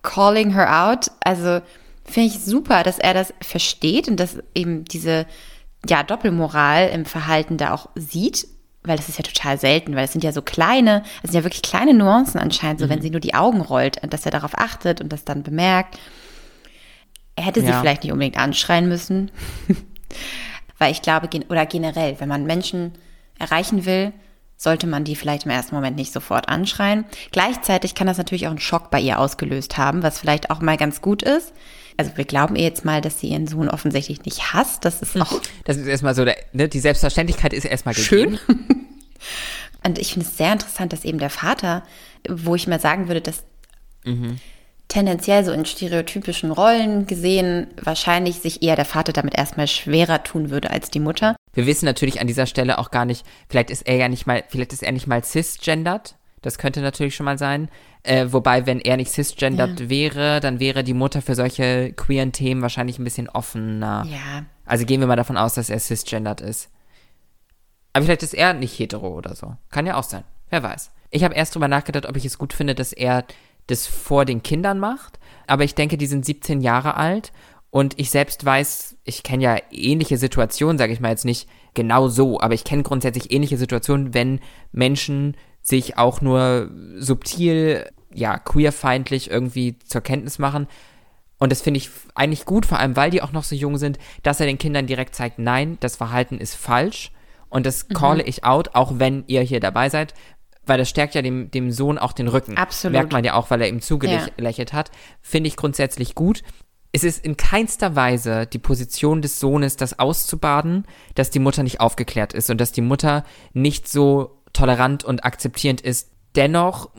calling 0.01 0.53
her 0.53 0.87
out. 0.87 1.11
Also 1.23 1.61
finde 2.03 2.29
ich 2.29 2.39
super, 2.39 2.83
dass 2.83 2.99
er 2.99 3.13
das 3.13 3.33
versteht 3.41 4.07
und 4.07 4.19
dass 4.19 4.37
eben 4.53 4.85
diese 4.85 5.25
ja, 5.87 6.03
Doppelmoral 6.03 6.89
im 6.89 7.05
Verhalten 7.05 7.57
da 7.57 7.73
auch 7.73 7.89
sieht, 7.95 8.47
weil 8.83 8.97
das 8.97 9.09
ist 9.09 9.17
ja 9.17 9.23
total 9.23 9.59
selten, 9.59 9.95
weil 9.95 10.05
es 10.05 10.11
sind 10.11 10.23
ja 10.23 10.31
so 10.31 10.41
kleine, 10.41 11.03
es 11.23 11.31
sind 11.31 11.39
ja 11.39 11.43
wirklich 11.43 11.61
kleine 11.61 11.93
Nuancen 11.93 12.39
anscheinend, 12.39 12.79
so 12.79 12.85
mhm. 12.85 12.89
wenn 12.91 13.01
sie 13.01 13.11
nur 13.11 13.19
die 13.19 13.33
Augen 13.33 13.61
rollt 13.61 14.01
und 14.03 14.13
dass 14.13 14.25
er 14.25 14.31
darauf 14.31 14.57
achtet 14.57 15.01
und 15.01 15.11
das 15.11 15.23
dann 15.23 15.43
bemerkt. 15.43 15.99
Er 17.35 17.45
hätte 17.45 17.61
sie 17.61 17.67
ja. 17.67 17.79
vielleicht 17.79 18.03
nicht 18.03 18.11
unbedingt 18.11 18.37
anschreien 18.37 18.87
müssen, 18.87 19.31
weil 20.77 20.91
ich 20.91 21.01
glaube, 21.01 21.29
oder 21.49 21.65
generell, 21.65 22.19
wenn 22.19 22.29
man 22.29 22.45
Menschen 22.45 22.93
erreichen 23.39 23.85
will, 23.85 24.13
sollte 24.61 24.85
man 24.85 25.03
die 25.03 25.15
vielleicht 25.15 25.45
im 25.45 25.51
ersten 25.51 25.73
Moment 25.73 25.95
nicht 25.95 26.13
sofort 26.13 26.47
anschreien. 26.47 27.05
Gleichzeitig 27.31 27.95
kann 27.95 28.05
das 28.05 28.19
natürlich 28.19 28.45
auch 28.45 28.51
einen 28.51 28.59
Schock 28.59 28.91
bei 28.91 28.99
ihr 28.99 29.17
ausgelöst 29.17 29.79
haben, 29.79 30.03
was 30.03 30.19
vielleicht 30.19 30.51
auch 30.51 30.61
mal 30.61 30.77
ganz 30.77 31.01
gut 31.01 31.23
ist. 31.23 31.51
Also 31.97 32.11
wir 32.15 32.25
glauben 32.25 32.55
ihr 32.55 32.65
jetzt 32.65 32.85
mal, 32.85 33.01
dass 33.01 33.19
sie 33.19 33.29
ihren 33.29 33.47
Sohn 33.47 33.69
offensichtlich 33.69 34.23
nicht 34.23 34.53
hasst. 34.53 34.85
Das 34.85 35.01
ist 35.01 35.19
auch. 35.19 35.41
Das 35.63 35.77
ist 35.77 35.87
erstmal 35.87 36.13
so, 36.13 36.23
ne, 36.23 36.69
die 36.69 36.79
Selbstverständlichkeit 36.79 37.53
ist 37.53 37.65
erstmal 37.65 37.95
gegeben. 37.95 38.37
Schön. 38.45 38.57
Und 39.83 39.97
ich 39.97 40.13
finde 40.13 40.27
es 40.27 40.37
sehr 40.37 40.53
interessant, 40.53 40.93
dass 40.93 41.05
eben 41.05 41.17
der 41.17 41.31
Vater, 41.31 41.81
wo 42.29 42.53
ich 42.53 42.67
mal 42.67 42.79
sagen 42.79 43.07
würde, 43.07 43.21
dass 43.21 43.43
mhm. 44.05 44.39
Tendenziell 44.91 45.45
so 45.45 45.51
in 45.51 45.65
stereotypischen 45.65 46.51
Rollen 46.51 47.07
gesehen 47.07 47.67
wahrscheinlich 47.81 48.39
sich 48.39 48.61
eher 48.61 48.75
der 48.75 48.85
Vater 48.85 49.13
damit 49.13 49.37
erstmal 49.37 49.67
schwerer 49.67 50.23
tun 50.23 50.49
würde 50.49 50.69
als 50.69 50.89
die 50.89 50.99
Mutter. 50.99 51.35
Wir 51.53 51.65
wissen 51.65 51.85
natürlich 51.85 52.19
an 52.19 52.27
dieser 52.27 52.45
Stelle 52.45 52.77
auch 52.77 52.91
gar 52.91 53.05
nicht, 53.05 53.25
vielleicht 53.47 53.69
ist 53.69 53.87
er 53.87 53.95
ja 53.95 54.09
nicht 54.09 54.27
mal, 54.27 54.43
vielleicht 54.49 54.73
ist 54.73 54.83
er 54.83 54.91
nicht 54.91 55.07
mal 55.07 55.23
cisgendered. 55.23 56.15
Das 56.41 56.57
könnte 56.57 56.81
natürlich 56.81 57.15
schon 57.15 57.25
mal 57.25 57.37
sein. 57.37 57.69
Äh, 58.03 58.27
wobei, 58.31 58.65
wenn 58.65 58.79
er 58.79 58.97
nicht 58.97 59.11
cisgendered 59.11 59.79
ja. 59.79 59.89
wäre, 59.89 60.39
dann 60.39 60.59
wäre 60.59 60.83
die 60.83 60.95
Mutter 60.95 61.21
für 61.21 61.35
solche 61.35 61.93
queeren 61.93 62.31
Themen 62.31 62.61
wahrscheinlich 62.61 62.97
ein 62.99 63.03
bisschen 63.03 63.29
offener. 63.29 64.05
Ja. 64.09 64.45
Also 64.65 64.85
gehen 64.85 64.99
wir 64.99 65.07
mal 65.07 65.15
davon 65.15 65.37
aus, 65.37 65.53
dass 65.53 65.69
er 65.69 65.79
cisgendered 65.79 66.41
ist. 66.41 66.69
Aber 67.93 68.05
vielleicht 68.05 68.23
ist 68.23 68.33
er 68.33 68.53
nicht 68.53 68.77
hetero 68.77 69.09
oder 69.09 69.35
so. 69.35 69.55
Kann 69.69 69.85
ja 69.85 69.97
auch 69.97 70.03
sein. 70.03 70.23
Wer 70.49 70.63
weiß. 70.63 70.91
Ich 71.11 71.23
habe 71.23 71.35
erst 71.35 71.53
drüber 71.53 71.67
nachgedacht, 71.67 72.07
ob 72.07 72.15
ich 72.15 72.25
es 72.25 72.37
gut 72.37 72.53
finde, 72.53 72.73
dass 72.73 72.93
er 72.93 73.25
das 73.67 73.87
vor 73.87 74.25
den 74.25 74.43
Kindern 74.43 74.79
macht. 74.79 75.19
Aber 75.47 75.63
ich 75.63 75.75
denke, 75.75 75.97
die 75.97 76.07
sind 76.07 76.25
17 76.25 76.61
Jahre 76.61 76.95
alt 76.95 77.31
und 77.71 77.97
ich 77.97 78.11
selbst 78.11 78.43
weiß, 78.43 78.97
ich 79.05 79.23
kenne 79.23 79.43
ja 79.43 79.57
ähnliche 79.71 80.17
Situationen, 80.17 80.77
sage 80.77 80.93
ich 80.93 80.99
mal 80.99 81.09
jetzt 81.09 81.25
nicht 81.25 81.47
genau 81.73 82.09
so, 82.09 82.39
aber 82.39 82.53
ich 82.53 82.65
kenne 82.65 82.83
grundsätzlich 82.83 83.31
ähnliche 83.31 83.57
Situationen, 83.57 84.13
wenn 84.13 84.41
Menschen 84.73 85.37
sich 85.61 85.97
auch 85.97 86.21
nur 86.21 86.69
subtil, 86.97 87.89
ja, 88.13 88.37
queerfeindlich 88.37 89.31
irgendwie 89.31 89.79
zur 89.79 90.01
Kenntnis 90.01 90.37
machen. 90.37 90.67
Und 91.37 91.51
das 91.51 91.61
finde 91.61 91.77
ich 91.77 91.89
eigentlich 92.13 92.45
gut, 92.45 92.65
vor 92.65 92.77
allem 92.77 92.95
weil 92.95 93.09
die 93.09 93.21
auch 93.21 93.31
noch 93.31 93.43
so 93.43 93.55
jung 93.55 93.77
sind, 93.77 93.97
dass 94.21 94.39
er 94.39 94.47
den 94.47 94.57
Kindern 94.57 94.85
direkt 94.85 95.15
zeigt, 95.15 95.39
nein, 95.39 95.77
das 95.79 95.95
Verhalten 95.95 96.39
ist 96.39 96.55
falsch. 96.55 97.11
Und 97.49 97.65
das 97.65 97.87
mhm. 97.87 97.93
calle 97.93 98.23
ich 98.23 98.43
out, 98.43 98.75
auch 98.75 98.99
wenn 98.99 99.23
ihr 99.27 99.41
hier 99.41 99.59
dabei 99.59 99.89
seid, 99.89 100.13
weil 100.65 100.77
das 100.77 100.89
stärkt 100.89 101.15
ja 101.15 101.21
dem, 101.21 101.51
dem 101.51 101.71
Sohn 101.71 101.97
auch 101.97 102.13
den 102.13 102.27
Rücken. 102.27 102.57
Absolut. 102.57 102.93
Merkt 102.93 103.11
man 103.11 103.23
ja 103.23 103.33
auch, 103.33 103.49
weil 103.49 103.61
er 103.61 103.69
ihm 103.69 103.81
zugelächelt 103.81 104.71
ja. 104.71 104.77
hat. 104.77 104.91
Finde 105.21 105.47
ich 105.47 105.55
grundsätzlich 105.55 106.15
gut 106.15 106.43
es 106.93 107.03
ist 107.03 107.23
in 107.23 107.37
keinster 107.37 107.95
Weise 107.95 108.45
die 108.45 108.59
Position 108.59 109.21
des 109.21 109.39
Sohnes, 109.39 109.77
das 109.77 109.99
auszubaden, 109.99 110.85
dass 111.15 111.29
die 111.29 111.39
Mutter 111.39 111.63
nicht 111.63 111.79
aufgeklärt 111.79 112.33
ist 112.33 112.49
und 112.49 112.59
dass 112.59 112.71
die 112.71 112.81
Mutter 112.81 113.23
nicht 113.53 113.87
so 113.87 114.41
tolerant 114.53 115.03
und 115.03 115.23
akzeptierend 115.23 115.81
ist. 115.81 116.11
Dennoch 116.35 116.89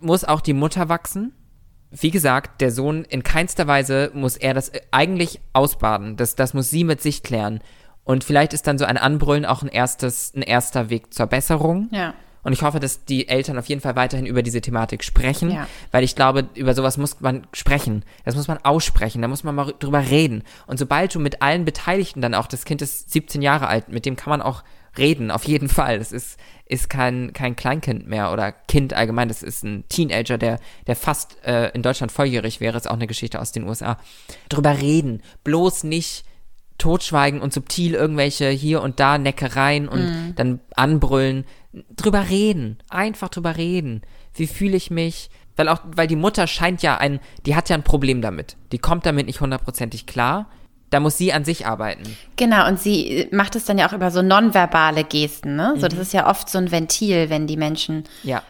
muss 0.00 0.24
auch 0.24 0.40
die 0.40 0.54
Mutter 0.54 0.88
wachsen. 0.88 1.32
Wie 1.90 2.10
gesagt, 2.10 2.60
der 2.60 2.72
Sohn 2.72 3.04
in 3.04 3.22
keinster 3.22 3.66
Weise 3.66 4.10
muss 4.14 4.36
er 4.36 4.54
das 4.54 4.72
eigentlich 4.90 5.40
ausbaden. 5.52 6.16
Das, 6.16 6.34
das 6.34 6.54
muss 6.54 6.70
sie 6.70 6.84
mit 6.84 7.00
sich 7.00 7.22
klären. 7.22 7.60
Und 8.04 8.24
vielleicht 8.24 8.52
ist 8.52 8.66
dann 8.66 8.78
so 8.78 8.84
ein 8.84 8.96
Anbrüllen 8.96 9.44
auch 9.44 9.62
ein 9.62 9.68
erstes, 9.68 10.34
ein 10.34 10.42
erster 10.42 10.90
Weg 10.90 11.14
zur 11.14 11.26
Besserung. 11.26 11.88
Ja. 11.92 12.14
Und 12.42 12.52
ich 12.52 12.62
hoffe, 12.62 12.80
dass 12.80 13.04
die 13.04 13.28
Eltern 13.28 13.58
auf 13.58 13.66
jeden 13.66 13.80
Fall 13.80 13.94
weiterhin 13.94 14.26
über 14.26 14.42
diese 14.42 14.60
Thematik 14.60 15.04
sprechen, 15.04 15.50
ja. 15.52 15.68
weil 15.92 16.02
ich 16.02 16.16
glaube, 16.16 16.48
über 16.54 16.74
sowas 16.74 16.96
muss 16.98 17.20
man 17.20 17.46
sprechen. 17.52 18.04
Das 18.24 18.34
muss 18.34 18.48
man 18.48 18.58
aussprechen, 18.58 19.22
da 19.22 19.28
muss 19.28 19.44
man 19.44 19.54
mal 19.54 19.72
drüber 19.78 20.00
reden. 20.10 20.42
Und 20.66 20.78
sobald 20.78 21.14
du 21.14 21.20
mit 21.20 21.40
allen 21.40 21.64
Beteiligten 21.64 22.20
dann 22.20 22.34
auch, 22.34 22.46
das 22.46 22.64
Kind 22.64 22.82
ist 22.82 23.12
17 23.12 23.42
Jahre 23.42 23.68
alt, 23.68 23.88
mit 23.88 24.06
dem 24.06 24.16
kann 24.16 24.30
man 24.30 24.42
auch 24.42 24.64
reden, 24.98 25.30
auf 25.30 25.44
jeden 25.44 25.68
Fall. 25.68 25.98
Das 25.98 26.12
ist, 26.12 26.38
ist 26.66 26.90
kein, 26.90 27.32
kein 27.32 27.56
Kleinkind 27.56 28.06
mehr 28.06 28.32
oder 28.32 28.52
Kind 28.52 28.92
allgemein, 28.92 29.28
das 29.28 29.42
ist 29.42 29.62
ein 29.62 29.84
Teenager, 29.88 30.36
der, 30.36 30.58
der 30.86 30.96
fast 30.96 31.36
äh, 31.44 31.68
in 31.70 31.82
Deutschland 31.82 32.12
volljährig 32.12 32.60
wäre, 32.60 32.76
ist 32.76 32.88
auch 32.88 32.94
eine 32.94 33.06
Geschichte 33.06 33.40
aus 33.40 33.52
den 33.52 33.64
USA. 33.64 33.98
Drüber 34.48 34.78
reden, 34.78 35.22
bloß 35.44 35.84
nicht 35.84 36.24
totschweigen 36.82 37.40
und 37.40 37.52
subtil 37.52 37.94
irgendwelche 37.94 38.48
hier 38.48 38.82
und 38.82 38.98
da 38.98 39.16
Neckereien 39.16 39.88
und 39.88 40.00
mm. 40.00 40.34
dann 40.34 40.60
anbrüllen, 40.74 41.44
drüber 41.94 42.28
reden, 42.28 42.78
einfach 42.90 43.28
drüber 43.28 43.56
reden. 43.56 44.02
Wie 44.34 44.48
fühle 44.48 44.76
ich 44.76 44.90
mich? 44.90 45.30
Weil 45.54 45.68
auch, 45.68 45.80
weil 45.94 46.08
die 46.08 46.16
Mutter 46.16 46.48
scheint 46.48 46.82
ja 46.82 46.96
ein, 46.98 47.20
die 47.46 47.54
hat 47.54 47.68
ja 47.68 47.76
ein 47.76 47.84
Problem 47.84 48.20
damit. 48.20 48.56
Die 48.72 48.78
kommt 48.78 49.06
damit 49.06 49.26
nicht 49.26 49.40
hundertprozentig 49.40 50.06
klar. 50.06 50.50
Da 50.90 50.98
muss 50.98 51.16
sie 51.16 51.32
an 51.32 51.44
sich 51.44 51.66
arbeiten. 51.66 52.02
Genau, 52.36 52.66
und 52.66 52.80
sie 52.80 53.28
macht 53.30 53.54
es 53.54 53.64
dann 53.64 53.78
ja 53.78 53.88
auch 53.88 53.92
über 53.92 54.10
so 54.10 54.20
nonverbale 54.20 55.04
Gesten, 55.04 55.54
ne? 55.54 55.74
So, 55.76 55.86
das 55.86 55.94
mhm. 55.94 56.00
ist 56.00 56.12
ja 56.12 56.28
oft 56.28 56.50
so 56.50 56.58
ein 56.58 56.70
Ventil, 56.70 57.30
wenn 57.30 57.46
die 57.46 57.56
Menschen 57.56 58.04
ja. 58.24 58.42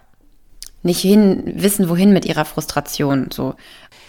nicht 0.83 1.01
hin, 1.01 1.53
wissen, 1.55 1.89
wohin 1.89 2.12
mit 2.12 2.24
ihrer 2.24 2.47
Frustration, 2.47 3.30
so. 3.30 3.55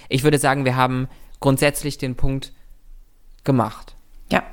Ich 0.07 0.23
würde 0.23 0.39
sagen, 0.39 0.65
wir 0.65 0.75
haben 0.75 1.09
grundsätzlich 1.41 1.97
den 1.97 2.15
Punkt 2.15 2.53
gemacht. 3.43 3.95
Ja 4.31 4.43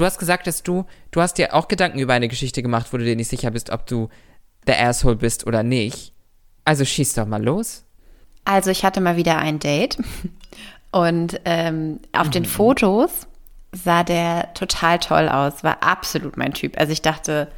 du 0.00 0.04
hast 0.04 0.18
gesagt, 0.18 0.46
dass 0.46 0.62
du, 0.62 0.86
du 1.10 1.20
hast 1.20 1.34
dir 1.34 1.54
auch 1.54 1.68
Gedanken 1.68 1.98
über 1.98 2.14
eine 2.14 2.28
Geschichte 2.28 2.62
gemacht, 2.62 2.92
wo 2.92 2.96
du 2.96 3.04
dir 3.04 3.16
nicht 3.16 3.28
sicher 3.28 3.50
bist, 3.50 3.70
ob 3.70 3.86
du 3.86 4.08
der 4.66 4.86
Asshole 4.86 5.16
bist 5.16 5.46
oder 5.46 5.62
nicht. 5.62 6.12
Also 6.64 6.84
schieß 6.84 7.14
doch 7.14 7.26
mal 7.26 7.42
los. 7.42 7.84
Also 8.44 8.70
ich 8.70 8.84
hatte 8.84 9.00
mal 9.00 9.16
wieder 9.16 9.38
ein 9.38 9.58
Date 9.58 9.98
und 10.90 11.40
ähm, 11.44 12.00
auf 12.12 12.28
mhm. 12.28 12.32
den 12.32 12.44
Fotos 12.46 13.10
sah 13.72 14.02
der 14.02 14.52
total 14.54 14.98
toll 14.98 15.28
aus, 15.28 15.62
war 15.62 15.82
absolut 15.82 16.36
mein 16.36 16.54
Typ. 16.54 16.78
Also 16.78 16.92
ich 16.92 17.02
dachte, 17.02 17.48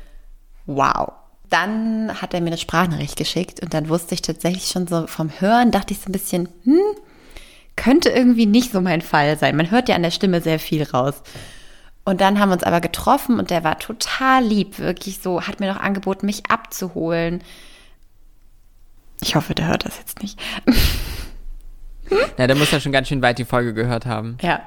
wow. 0.66 1.12
Dann 1.48 2.22
hat 2.22 2.32
er 2.32 2.40
mir 2.40 2.46
eine 2.46 2.56
Sprachnachricht 2.56 3.16
geschickt 3.16 3.60
und 3.62 3.74
dann 3.74 3.90
wusste 3.90 4.14
ich 4.14 4.22
tatsächlich 4.22 4.68
schon 4.68 4.86
so 4.86 5.06
vom 5.06 5.28
Hören, 5.38 5.70
dachte 5.70 5.92
ich 5.92 6.00
so 6.00 6.08
ein 6.08 6.12
bisschen, 6.12 6.48
hm, 6.64 6.80
könnte 7.82 8.10
irgendwie 8.10 8.46
nicht 8.46 8.70
so 8.70 8.80
mein 8.80 9.00
Fall 9.00 9.36
sein. 9.36 9.56
Man 9.56 9.70
hört 9.72 9.88
ja 9.88 9.96
an 9.96 10.04
der 10.04 10.12
Stimme 10.12 10.40
sehr 10.40 10.60
viel 10.60 10.84
raus. 10.84 11.22
Und 12.04 12.20
dann 12.20 12.38
haben 12.38 12.50
wir 12.50 12.54
uns 12.54 12.62
aber 12.62 12.80
getroffen 12.80 13.38
und 13.38 13.50
der 13.50 13.64
war 13.64 13.78
total 13.78 14.44
lieb, 14.44 14.78
wirklich 14.78 15.18
so, 15.20 15.42
hat 15.42 15.58
mir 15.58 15.72
noch 15.72 15.80
angeboten, 15.80 16.26
mich 16.26 16.44
abzuholen. 16.48 17.42
Ich 19.20 19.34
hoffe, 19.34 19.54
der 19.54 19.66
hört 19.66 19.84
das 19.84 19.98
jetzt 19.98 20.22
nicht. 20.22 20.38
Na, 22.38 22.46
der 22.46 22.56
muss 22.56 22.70
ja 22.70 22.80
schon 22.80 22.92
ganz 22.92 23.08
schön 23.08 23.22
weit 23.22 23.38
die 23.38 23.44
Folge 23.44 23.74
gehört 23.74 24.06
haben. 24.06 24.36
Ja. 24.42 24.60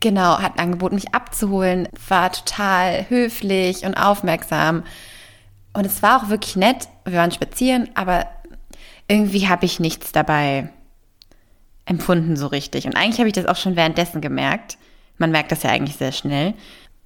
Genau, 0.00 0.38
hat 0.38 0.58
angeboten, 0.58 0.94
mich 0.94 1.14
abzuholen, 1.14 1.88
war 2.08 2.32
total 2.32 3.08
höflich 3.10 3.84
und 3.84 3.94
aufmerksam. 3.94 4.84
Und 5.74 5.84
es 5.84 6.02
war 6.02 6.22
auch 6.22 6.28
wirklich 6.28 6.56
nett. 6.56 6.88
Wir 7.04 7.18
waren 7.18 7.30
spazieren, 7.30 7.90
aber 7.94 8.26
irgendwie 9.06 9.48
habe 9.48 9.66
ich 9.66 9.80
nichts 9.80 10.12
dabei 10.12 10.70
empfunden 11.84 12.36
so 12.36 12.46
richtig. 12.46 12.86
Und 12.86 12.96
eigentlich 12.96 13.18
habe 13.18 13.28
ich 13.28 13.34
das 13.34 13.46
auch 13.46 13.56
schon 13.56 13.76
währenddessen 13.76 14.20
gemerkt. 14.20 14.78
Man 15.18 15.30
merkt 15.30 15.52
das 15.52 15.62
ja 15.62 15.70
eigentlich 15.70 15.96
sehr 15.96 16.12
schnell. 16.12 16.54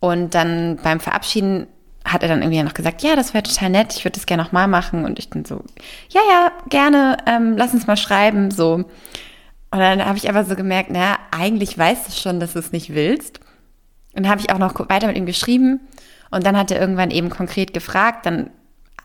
Und 0.01 0.35
dann 0.35 0.79
beim 0.83 1.01
Verabschieden 1.01 1.67
hat 2.05 2.23
er 2.23 2.29
dann 2.29 2.43
irgendwie 2.43 2.63
noch 2.63 2.75
gesagt, 2.75 3.03
ja, 3.03 3.17
das 3.17 3.35
wäre 3.35 3.43
total 3.43 3.71
nett, 3.71 3.95
ich 3.97 4.05
würde 4.05 4.15
das 4.15 4.27
gerne 4.27 4.43
nochmal 4.43 4.69
machen. 4.69 5.05
Und 5.05 5.19
ich 5.19 5.31
dann 5.31 5.45
so, 5.45 5.65
ja, 6.11 6.21
ja, 6.31 6.53
gerne, 6.69 7.17
ähm, 7.27 7.57
lass 7.57 7.75
uns 7.75 7.87
mal 7.87 7.97
schreiben, 7.97 8.51
so. 8.51 8.75
Und 8.75 9.81
dann 9.81 10.05
habe 10.05 10.17
ich 10.17 10.29
aber 10.29 10.45
so 10.45 10.55
gemerkt, 10.55 10.91
naja, 10.91 11.19
eigentlich 11.31 11.77
weißt 11.77 12.09
du 12.09 12.13
schon, 12.13 12.41
dass 12.41 12.53
du 12.53 12.61
es 12.61 12.73
nicht 12.73 12.95
willst. 12.95 13.41
Und 14.15 14.23
dann 14.23 14.29
habe 14.31 14.41
ich 14.41 14.51
auch 14.51 14.59
noch 14.59 14.89
weiter 14.89 15.09
mit 15.09 15.17
ihm 15.17 15.27
geschrieben. 15.27 15.81
Und 16.31 16.47
dann 16.47 16.57
hat 16.57 16.71
er 16.71 16.81
irgendwann 16.81 17.11
eben 17.11 17.31
konkret 17.31 17.75
gefragt. 17.75 18.25
Dann 18.25 18.51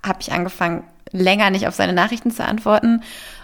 habe 0.06 0.20
ich 0.22 0.32
angefangen, 0.32 0.84
länger 1.12 1.50
nicht 1.50 1.68
auf 1.68 1.76
seine 1.76 1.94
Nachrichten 1.94 2.32
zu 2.32 2.44
antworten. 2.44 3.02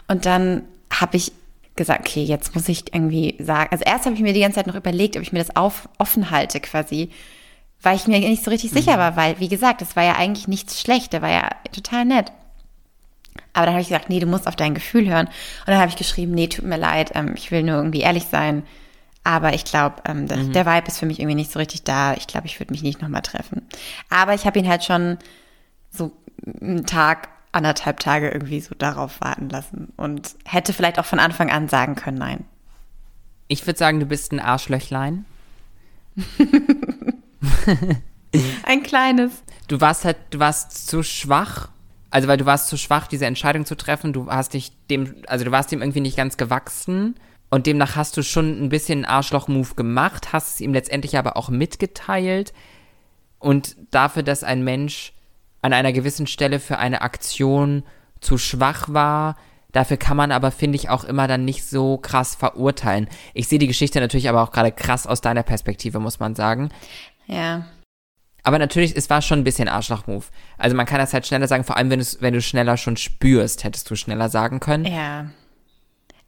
Und 0.07 0.25
dann 0.25 0.63
habe 0.93 1.17
ich 1.17 1.31
gesagt, 1.77 2.07
okay, 2.07 2.23
jetzt 2.23 2.55
muss 2.55 2.67
ich 2.67 2.93
irgendwie 2.93 3.35
sagen. 3.39 3.69
Also 3.71 3.83
erst 3.85 4.05
habe 4.05 4.15
ich 4.15 4.21
mir 4.21 4.33
die 4.33 4.41
ganze 4.41 4.55
Zeit 4.55 4.67
noch 4.67 4.75
überlegt, 4.75 5.15
ob 5.15 5.21
ich 5.21 5.31
mir 5.31 5.39
das 5.39 5.55
auf, 5.55 5.87
offen 5.97 6.31
halte 6.31 6.59
quasi, 6.59 7.09
weil 7.81 7.95
ich 7.95 8.07
mir 8.07 8.19
nicht 8.19 8.43
so 8.43 8.51
richtig 8.51 8.71
sicher 8.71 8.95
mhm. 8.95 8.99
war, 8.99 9.15
weil, 9.15 9.39
wie 9.39 9.47
gesagt, 9.47 9.81
das 9.81 9.95
war 9.95 10.03
ja 10.03 10.15
eigentlich 10.15 10.47
nichts 10.47 10.81
schlecht, 10.81 11.13
der 11.13 11.21
war 11.21 11.29
ja 11.29 11.49
total 11.71 12.05
nett. 12.05 12.31
Aber 13.53 13.65
dann 13.65 13.75
habe 13.75 13.81
ich 13.81 13.87
gesagt, 13.87 14.09
nee, 14.09 14.19
du 14.19 14.27
musst 14.27 14.47
auf 14.47 14.55
dein 14.55 14.75
Gefühl 14.75 15.07
hören. 15.07 15.27
Und 15.27 15.67
dann 15.67 15.79
habe 15.79 15.89
ich 15.89 15.95
geschrieben, 15.95 16.33
nee, 16.33 16.47
tut 16.47 16.65
mir 16.65 16.77
leid, 16.77 17.11
ähm, 17.15 17.33
ich 17.35 17.51
will 17.51 17.63
nur 17.63 17.77
irgendwie 17.77 18.01
ehrlich 18.01 18.25
sein. 18.25 18.63
Aber 19.23 19.53
ich 19.53 19.65
glaube, 19.65 19.95
ähm, 20.05 20.25
mhm. 20.25 20.53
der 20.53 20.65
Vibe 20.65 20.87
ist 20.87 20.99
für 20.99 21.05
mich 21.05 21.19
irgendwie 21.19 21.35
nicht 21.35 21.51
so 21.51 21.59
richtig 21.59 21.83
da. 21.83 22.13
Ich 22.13 22.27
glaube, 22.27 22.47
ich 22.47 22.59
würde 22.59 22.71
mich 22.71 22.83
nicht 22.83 23.01
nochmal 23.01 23.23
treffen. 23.23 23.61
Aber 24.09 24.33
ich 24.33 24.45
habe 24.45 24.57
ihn 24.59 24.67
halt 24.67 24.83
schon 24.83 25.17
so 25.91 26.11
einen 26.61 26.85
Tag 26.85 27.29
anderthalb 27.51 27.99
Tage 27.99 28.29
irgendwie 28.29 28.59
so 28.59 28.75
darauf 28.75 29.21
warten 29.21 29.49
lassen 29.49 29.93
und 29.97 30.35
hätte 30.45 30.73
vielleicht 30.73 30.99
auch 30.99 31.05
von 31.05 31.19
Anfang 31.19 31.49
an 31.49 31.67
sagen 31.67 31.95
können, 31.95 32.17
nein. 32.17 32.45
Ich 33.47 33.65
würde 33.65 33.79
sagen, 33.79 33.99
du 33.99 34.05
bist 34.05 34.31
ein 34.31 34.39
Arschlöchlein. 34.39 35.25
Ein 38.63 38.83
kleines. 38.83 39.43
Du 39.67 39.79
warst 39.81 40.05
halt, 40.05 40.17
du 40.31 40.39
warst 40.39 40.87
zu 40.87 41.03
schwach. 41.03 41.69
Also, 42.09 42.27
weil 42.27 42.37
du 42.37 42.45
warst 42.45 42.67
zu 42.67 42.77
schwach, 42.77 43.07
diese 43.07 43.25
Entscheidung 43.25 43.65
zu 43.65 43.75
treffen. 43.75 44.13
Du 44.13 44.27
hast 44.31 44.53
dich 44.53 44.71
dem, 44.89 45.15
also 45.27 45.45
du 45.45 45.51
warst 45.51 45.71
dem 45.71 45.81
irgendwie 45.81 46.01
nicht 46.01 46.17
ganz 46.17 46.37
gewachsen. 46.37 47.15
Und 47.49 47.65
demnach 47.65 47.95
hast 47.95 48.17
du 48.17 48.23
schon 48.23 48.61
ein 48.61 48.69
bisschen 48.69 49.05
einen 49.05 49.05
Arschloch-Move 49.05 49.75
gemacht, 49.75 50.33
hast 50.33 50.55
es 50.55 50.61
ihm 50.61 50.73
letztendlich 50.73 51.17
aber 51.17 51.37
auch 51.37 51.49
mitgeteilt. 51.49 52.53
Und 53.39 53.77
dafür, 53.91 54.23
dass 54.23 54.43
ein 54.43 54.63
Mensch 54.63 55.13
an 55.61 55.73
einer 55.73 55.93
gewissen 55.93 56.27
Stelle 56.27 56.59
für 56.59 56.77
eine 56.77 57.01
Aktion 57.01 57.83
zu 58.21 58.37
schwach 58.37 58.87
war, 58.89 59.35
dafür 59.71 59.97
kann 59.97 60.17
man 60.17 60.31
aber, 60.31 60.51
finde 60.51 60.75
ich, 60.77 60.89
auch 60.89 61.03
immer 61.03 61.27
dann 61.27 61.45
nicht 61.45 61.65
so 61.65 61.97
krass 61.97 62.35
verurteilen. 62.35 63.07
Ich 63.33 63.47
sehe 63.47 63.59
die 63.59 63.67
Geschichte 63.67 63.99
natürlich 63.99 64.29
aber 64.29 64.41
auch 64.41 64.51
gerade 64.51 64.71
krass 64.71 65.05
aus 65.07 65.21
deiner 65.21 65.43
Perspektive, 65.43 65.99
muss 65.99 66.19
man 66.19 66.35
sagen. 66.35 66.69
Ja. 67.27 67.65
Aber 68.43 68.59
natürlich, 68.59 68.95
es 68.95 69.09
war 69.09 69.21
schon 69.21 69.39
ein 69.39 69.43
bisschen 69.43 69.67
Arschloch-Move. 69.67 70.23
Also 70.57 70.75
man 70.75 70.85
kann 70.85 70.99
das 70.99 71.13
halt 71.13 71.27
schneller 71.27 71.47
sagen, 71.47 71.65
vor 71.65 71.75
allem 71.75 71.89
wenn, 71.89 72.05
wenn 72.21 72.33
du 72.33 72.41
schneller 72.41 72.77
schon 72.77 72.95
spürst, 72.95 73.63
hättest 73.65 73.89
du 73.91 73.95
schneller 73.95 74.29
sagen 74.29 74.59
können. 74.61 74.85
Ja. 74.85 75.25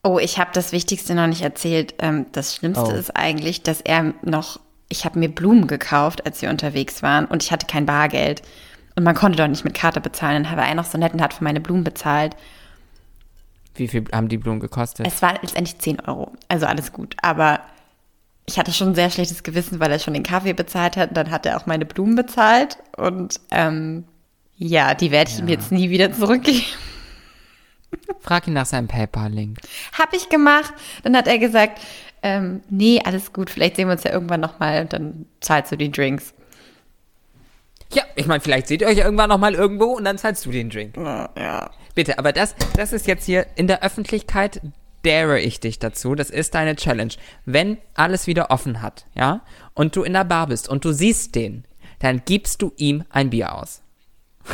Oh, 0.04 0.20
ich 0.20 0.38
habe 0.38 0.52
das 0.54 0.72
Wichtigste 0.72 1.16
noch 1.16 1.28
nicht 1.28 1.42
erzählt. 1.42 1.96
Ähm, 2.00 2.26
das 2.32 2.56
Schlimmste 2.56 2.86
Oh. 2.86 2.92
ist 2.92 3.16
eigentlich, 3.16 3.64
dass 3.64 3.82
er 3.82 4.14
noch, 4.22 4.60
ich 4.90 5.06
habe 5.06 5.20
mir 5.20 5.30
Blumen 5.30 5.68
gekauft, 5.68 6.26
als 6.26 6.42
wir 6.42 6.50
unterwegs 6.50 7.04
waren 7.04 7.26
und 7.26 7.44
ich 7.44 7.52
hatte 7.52 7.68
kein 7.68 7.86
Bargeld. 7.86 8.42
Und 8.96 9.04
man 9.04 9.16
konnte 9.16 9.38
doch 9.38 9.48
nicht 9.48 9.64
mit 9.64 9.74
Karte 9.74 10.02
bezahlen. 10.02 10.44
Dann 10.44 10.58
war 10.58 10.68
er 10.68 10.76
noch 10.76 10.86
so 10.86 10.98
nett 10.98 11.14
und 11.14 11.22
hat 11.22 11.34
für 11.34 11.44
meine 11.44 11.62
Blumen 11.62 11.84
bezahlt. 11.84 12.36
Wie 13.76 13.88
viel 13.88 14.04
haben 14.12 14.28
die 14.28 14.38
Blumen 14.38 14.60
gekostet? 14.60 15.08
Es 15.08 15.22
waren 15.22 15.38
letztendlich 15.42 15.80
10 15.80 16.02
Euro. 16.02 16.34
Also 16.48 16.66
alles 16.66 16.92
gut. 16.92 17.16
Aber 17.22 17.62
ich 18.46 18.60
hatte 18.60 18.74
schon 18.74 18.90
ein 18.90 18.96
sehr 18.96 19.10
schlechtes 19.10 19.44
Gewissen, 19.44 19.80
weil 19.80 19.92
er 19.92 20.00
schon 20.00 20.14
den 20.14 20.24
Kaffee 20.24 20.54
bezahlt 20.54 20.98
hat. 20.98 21.16
Dann 21.16 21.32
hat 21.32 21.46
er 21.46 21.58
auch 21.58 21.66
meine 21.66 21.86
Blumen 21.86 22.16
bezahlt. 22.16 22.78
Und 22.98 23.40
ähm, 23.52 24.06
ja, 24.58 24.94
die 24.96 25.12
werde 25.12 25.32
ich 25.32 25.40
ihm 25.40 25.48
jetzt 25.48 25.72
nie 25.72 25.90
wieder 25.90 26.12
zurückgeben. 26.12 26.66
Frag 28.20 28.48
ihn 28.48 28.54
nach 28.54 28.66
seinem 28.66 28.88
PayPal-Link. 28.88 29.60
Hab 29.98 30.14
ich 30.14 30.30
gemacht. 30.30 30.74
Dann 31.04 31.16
hat 31.16 31.28
er 31.28 31.38
gesagt, 31.38 31.80
ähm, 32.22 32.62
nee, 32.70 33.02
alles 33.04 33.32
gut, 33.32 33.50
vielleicht 33.50 33.78
sehen 33.78 33.88
wir 33.88 33.94
uns 33.94 34.04
ja 34.04 34.12
irgendwann 34.12 34.42
nochmal 34.42 34.82
und 34.82 34.94
dann 34.94 35.26
zahlst 35.40 35.72
du 35.72 35.78
die 35.78 35.92
Drinks. 35.92 36.34
Ja, 37.92 38.04
ich 38.16 38.28
meine, 38.28 38.40
vielleicht 38.40 38.68
seht 38.68 38.82
ihr 38.82 38.88
euch 38.88 39.00
irgendwann 39.00 39.30
noch 39.30 39.38
mal 39.40 39.56
irgendwo 39.56 39.86
und 39.86 40.04
dann 40.06 40.18
zahlst 40.18 40.46
du 40.46 40.52
den 40.52 40.70
Drink. 40.70 40.96
Ja. 40.98 41.72
Bitte, 41.96 42.20
aber 42.20 42.32
das, 42.32 42.56
das 42.76 42.94
ist 42.94 43.08
jetzt 43.08 43.26
hier 43.26 43.48
in 43.56 43.68
der 43.68 43.84
Öffentlichkeit 43.84 44.62
dare 45.04 45.40
ich 45.40 45.60
dich 45.60 45.80
dazu. 45.80 46.14
Das 46.14 46.30
ist 46.30 46.54
deine 46.56 46.76
Challenge. 46.76 47.14
Wenn 47.46 47.78
alles 47.96 48.28
wieder 48.28 48.52
offen 48.52 48.82
hat, 48.82 49.06
ja, 49.16 49.42
und 49.74 49.96
du 49.96 50.04
in 50.04 50.14
der 50.14 50.26
Bar 50.26 50.48
bist 50.48 50.68
und 50.70 50.84
du 50.86 50.92
siehst 50.92 51.36
den, 51.36 51.66
dann 52.00 52.22
gibst 52.26 52.62
du 52.62 52.74
ihm 52.78 53.04
ein 53.10 53.30
Bier 53.30 53.56
aus. 53.56 53.82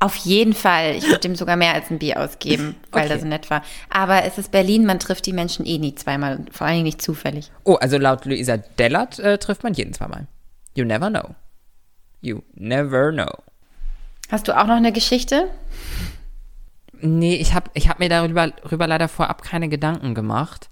Auf 0.00 0.16
jeden 0.16 0.52
Fall. 0.52 0.94
Ich 0.96 1.08
würde 1.08 1.26
ihm 1.28 1.36
sogar 1.36 1.56
mehr 1.56 1.74
als 1.74 1.90
ein 1.90 1.98
Bier 1.98 2.20
ausgeben, 2.20 2.76
weil 2.92 3.04
Okay. 3.04 3.12
er 3.14 3.20
so 3.20 3.26
nett 3.26 3.50
war. 3.50 3.62
Aber 3.90 4.24
es 4.24 4.36
ist 4.38 4.50
Berlin, 4.50 4.84
man 4.84 4.98
trifft 4.98 5.26
die 5.26 5.32
Menschen 5.32 5.64
eh 5.66 5.78
nie 5.78 5.94
zweimal, 5.94 6.44
vor 6.52 6.66
allen 6.66 6.76
Dingen 6.76 6.86
nicht 6.86 7.02
zufällig. 7.02 7.50
Oh, 7.64 7.74
also 7.74 7.98
laut 7.98 8.24
Luisa 8.24 8.56
Dellert 8.56 9.18
äh, 9.18 9.38
trifft 9.38 9.62
man 9.62 9.74
jeden 9.74 9.92
zweimal. 9.94 10.26
You 10.74 10.84
never 10.84 11.08
know. 11.10 11.34
You 12.20 12.42
never 12.54 13.12
know. 13.12 13.30
Hast 14.30 14.48
du 14.48 14.58
auch 14.58 14.66
noch 14.66 14.76
eine 14.76 14.92
Geschichte? 14.92 15.50
Nee, 17.00 17.36
ich 17.36 17.54
habe 17.54 17.70
ich 17.74 17.88
hab 17.88 17.98
mir 17.98 18.08
darüber, 18.08 18.48
darüber 18.48 18.86
leider 18.86 19.08
vorab 19.08 19.42
keine 19.42 19.68
Gedanken 19.68 20.14
gemacht. 20.14 20.68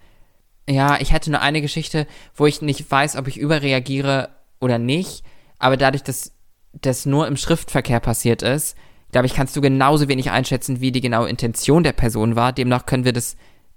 Ja, 0.68 0.99
ich 1.01 1.12
hätte 1.12 1.30
nur 1.30 1.40
eine 1.40 1.61
Geschichte, 1.61 2.07
wo 2.34 2.47
ich 2.47 2.61
nicht 2.62 2.90
weiß, 2.90 3.16
ob 3.16 3.28
ich 3.28 3.38
überreagiere 3.38 4.30
oder 4.61 4.78
nicht. 4.78 5.24
Aber 5.59 5.76
dadurch, 5.76 6.03
dass 6.03 6.32
das 6.72 7.07
nur 7.07 7.26
im 7.28 7.36
Schriftverkehr 7.36 8.01
passiert 8.01 8.42
ist, 8.42 8.76
glaube 9.12 9.26
ich, 9.26 9.34
kannst 9.34 9.57
du 9.57 9.61
genauso 9.61 10.09
wenig 10.09 10.30
einschätzen, 10.30 10.80
wie 10.80 10.92
die 10.92 11.01
genaue 11.01 11.28
Intention 11.28 11.84
der 11.84 11.92
Person 11.92 12.36
war. 12.36 12.53
Demnach 12.53 12.86
können 12.86 13.05
wir 13.05 13.12
das 13.12 13.36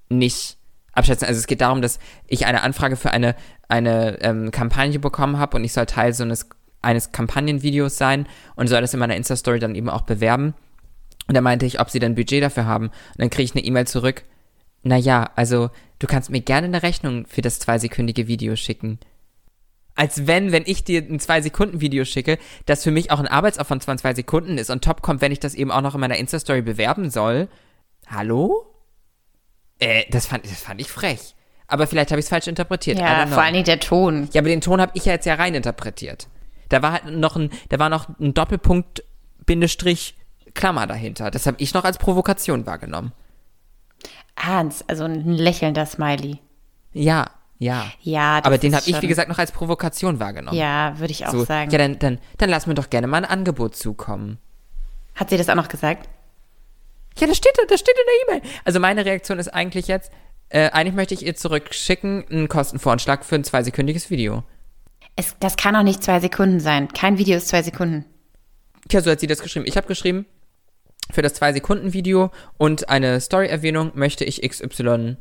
nicht 0.09 0.57
abschätzen. 0.91 1.27
Also 1.27 1.39
es 1.39 1.47
geht 1.47 1.61
darum, 1.61 1.81
dass 1.81 1.99
ich 2.27 2.45
eine 2.45 2.63
Anfrage 2.63 2.95
für 2.95 3.11
eine, 3.11 3.35
eine 3.67 4.21
ähm, 4.21 4.51
Kampagne 4.51 4.99
bekommen 4.99 5.37
habe 5.37 5.57
und 5.57 5.63
ich 5.63 5.73
soll 5.73 5.85
Teil 5.85 6.13
so 6.13 6.23
eines, 6.23 6.49
eines 6.81 7.11
Kampagnenvideos 7.11 7.97
sein 7.97 8.27
und 8.55 8.67
soll 8.67 8.81
das 8.81 8.93
in 8.93 8.99
meiner 8.99 9.15
Insta-Story 9.15 9.59
dann 9.59 9.75
eben 9.75 9.89
auch 9.89 10.01
bewerben. 10.01 10.53
Und 11.27 11.35
da 11.35 11.41
meinte 11.41 11.65
ich, 11.65 11.79
ob 11.79 11.89
sie 11.89 11.99
denn 11.99 12.15
Budget 12.15 12.41
dafür 12.41 12.65
haben. 12.65 12.87
Und 12.87 13.17
dann 13.17 13.29
kriege 13.29 13.43
ich 13.43 13.55
eine 13.55 13.63
E-Mail 13.63 13.85
zurück. 13.85 14.23
Naja, 14.81 15.29
also 15.35 15.69
du 15.99 16.07
kannst 16.07 16.29
mir 16.29 16.41
gerne 16.41 16.67
eine 16.67 16.83
Rechnung 16.83 17.25
für 17.27 17.41
das 17.41 17.59
zweisekündige 17.59 18.27
Video 18.27 18.55
schicken. 18.55 18.99
Als 19.95 20.27
wenn, 20.27 20.53
wenn 20.53 20.63
ich 20.65 20.85
dir 20.85 21.01
ein 21.01 21.19
zwei-Sekunden-Video 21.19 22.05
schicke, 22.05 22.39
das 22.65 22.83
für 22.83 22.91
mich 22.91 23.11
auch 23.11 23.19
ein 23.19 23.27
Arbeitsaufwand 23.27 23.83
von 23.83 23.97
zwei 23.97 24.13
Sekunden 24.13 24.57
ist 24.57 24.69
und 24.69 24.83
top 24.83 25.01
kommt, 25.01 25.21
wenn 25.21 25.33
ich 25.33 25.41
das 25.41 25.55
eben 25.55 25.71
auch 25.71 25.81
noch 25.81 25.93
in 25.93 26.01
meiner 26.01 26.15
Insta-Story 26.17 26.61
bewerben 26.61 27.09
soll. 27.09 27.49
Hallo? 28.07 28.65
Äh, 29.77 30.05
das 30.09 30.25
fand, 30.25 30.45
das 30.45 30.61
fand 30.61 30.79
ich 30.79 30.87
frech. 30.87 31.35
Aber 31.67 31.85
vielleicht 31.85 32.11
habe 32.11 32.19
ich 32.19 32.25
es 32.25 32.29
falsch 32.29 32.47
interpretiert. 32.47 32.97
Ja, 32.97 33.27
vor 33.27 33.43
Dingen 33.53 33.65
der 33.65 33.79
Ton. 33.79 34.29
Ja, 34.31 34.41
aber 34.41 34.49
den 34.49 34.61
Ton 34.61 34.81
habe 34.81 34.93
ich 34.95 35.05
ja 35.05 35.13
jetzt 35.13 35.25
ja 35.25 35.35
rein 35.35 35.53
interpretiert. 35.53 36.27
Da 36.69 36.81
war 36.81 36.93
halt 36.93 37.05
noch 37.05 37.35
ein, 37.35 37.49
da 37.69 37.79
war 37.79 37.89
noch 37.89 38.07
ein 38.19 38.33
Doppelpunkt, 38.33 39.03
Bindestrich, 39.45 40.15
Klammer 40.53 40.87
dahinter. 40.87 41.31
Das 41.31 41.45
habe 41.45 41.57
ich 41.59 41.73
noch 41.73 41.83
als 41.83 41.97
Provokation 41.97 42.65
wahrgenommen. 42.65 43.11
Ah, 44.35 44.63
also 44.87 45.03
ein 45.03 45.25
lächelnder 45.25 45.85
Smiley. 45.85 46.39
Ja, 46.93 47.29
ja. 47.57 47.91
Ja, 48.01 48.39
das 48.39 48.45
aber 48.45 48.57
den 48.57 48.73
habe 48.73 48.87
ich, 48.87 49.01
wie 49.01 49.07
gesagt, 49.07 49.29
noch 49.29 49.37
als 49.37 49.51
Provokation 49.51 50.19
wahrgenommen. 50.19 50.57
Ja, 50.57 50.97
würde 50.97 51.11
ich 51.11 51.25
auch 51.25 51.31
so, 51.31 51.43
sagen. 51.43 51.69
Ja, 51.71 51.77
dann, 51.77 51.99
dann, 51.99 52.19
dann 52.37 52.49
lass 52.49 52.67
mir 52.67 52.73
doch 52.73 52.89
gerne 52.89 53.07
mal 53.07 53.17
ein 53.17 53.25
Angebot 53.25 53.75
zukommen. 53.75 54.37
Hat 55.15 55.29
sie 55.29 55.37
das 55.37 55.49
auch 55.49 55.55
noch 55.55 55.67
gesagt? 55.67 56.07
Ja, 57.17 57.27
das 57.27 57.35
steht, 57.35 57.51
das 57.67 57.79
steht 57.81 57.95
in 57.97 58.29
der 58.29 58.37
E-Mail. 58.37 58.51
Also 58.63 58.79
meine 58.79 59.03
Reaktion 59.03 59.39
ist 59.39 59.49
eigentlich 59.49 59.87
jetzt, 59.87 60.09
äh, 60.47 60.69
eigentlich 60.69 60.95
möchte 60.95 61.13
ich 61.13 61.25
ihr 61.25 61.35
zurückschicken 61.35 62.25
einen 62.29 62.47
Kostenvoranschlag 62.47 63.25
für 63.25 63.35
ein 63.35 63.43
zweisekündiges 63.43 64.09
Video. 64.09 64.43
Es, 65.19 65.35
das 65.41 65.57
kann 65.57 65.75
auch 65.75 65.83
nicht 65.83 66.01
zwei 66.01 66.21
Sekunden 66.21 66.61
sein. 66.61 66.87
Kein 66.87 67.17
Video 67.17 67.35
ist 67.35 67.49
zwei 67.49 67.61
Sekunden. 67.61 68.05
Tja, 68.87 69.01
so 69.01 69.11
hat 69.11 69.19
sie 69.19 69.27
das 69.27 69.41
geschrieben. 69.41 69.65
Ich 69.67 69.75
habe 69.75 69.85
geschrieben, 69.85 70.25
für 71.11 71.21
das 71.21 71.41
2-Sekunden-Video 71.41 72.31
und 72.57 72.87
eine 72.87 73.19
Story-Erwähnung 73.19 73.91
möchte 73.95 74.23
ich 74.23 74.41
XY 74.41 75.17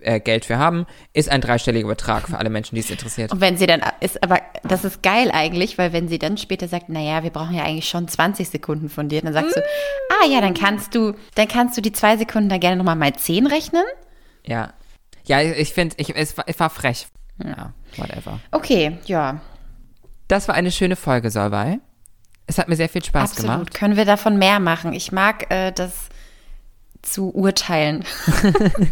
äh, 0.00 0.20
Geld 0.20 0.44
für 0.44 0.58
haben. 0.58 0.84
Ist 1.14 1.30
ein 1.30 1.40
dreistelliger 1.40 1.88
Betrag 1.88 2.28
für 2.28 2.36
alle 2.36 2.50
Menschen, 2.50 2.74
die 2.74 2.82
es 2.82 2.90
interessiert. 2.90 3.32
Und 3.32 3.40
wenn 3.40 3.56
sie 3.56 3.66
dann 3.66 3.82
ist, 4.00 4.22
aber 4.22 4.42
das 4.64 4.84
ist 4.84 5.02
geil 5.02 5.30
eigentlich, 5.32 5.78
weil 5.78 5.94
wenn 5.94 6.08
sie 6.08 6.18
dann 6.18 6.36
später 6.36 6.68
sagt, 6.68 6.90
naja, 6.90 7.22
wir 7.22 7.30
brauchen 7.30 7.54
ja 7.54 7.64
eigentlich 7.64 7.88
schon 7.88 8.08
20 8.08 8.50
Sekunden 8.50 8.90
von 8.90 9.08
dir, 9.08 9.22
dann 9.22 9.32
sagst 9.32 9.56
du, 9.56 9.60
ah 10.20 10.26
ja, 10.28 10.42
dann 10.42 10.52
kannst 10.52 10.94
du, 10.94 11.14
dann 11.36 11.48
kannst 11.48 11.74
du 11.78 11.80
die 11.80 11.92
zwei 11.92 12.18
Sekunden 12.18 12.50
da 12.50 12.58
gerne 12.58 12.76
nochmal 12.76 12.96
mal 12.96 13.14
10 13.14 13.46
rechnen. 13.46 13.84
Ja. 14.44 14.74
Ja, 15.24 15.40
ich 15.40 15.72
finde, 15.72 15.96
ich, 15.98 16.14
es 16.14 16.36
war 16.36 16.68
frech. 16.68 17.06
Ja, 17.44 17.72
whatever. 17.96 18.40
Okay, 18.50 18.98
ja, 19.06 19.40
Das 20.28 20.48
war 20.48 20.54
eine 20.54 20.70
schöne 20.72 20.96
Folge, 20.96 21.30
Solvay. 21.30 21.78
Es 22.46 22.58
hat 22.58 22.68
mir 22.68 22.76
sehr 22.76 22.88
viel 22.88 23.04
Spaß 23.04 23.32
absolut. 23.32 23.50
gemacht. 23.52 23.74
Können 23.74 23.96
wir 23.96 24.04
davon 24.04 24.38
mehr 24.38 24.60
machen? 24.60 24.92
Ich 24.92 25.12
mag 25.12 25.50
äh, 25.50 25.72
das 25.72 26.08
zu 27.02 27.30
urteilen. 27.34 28.04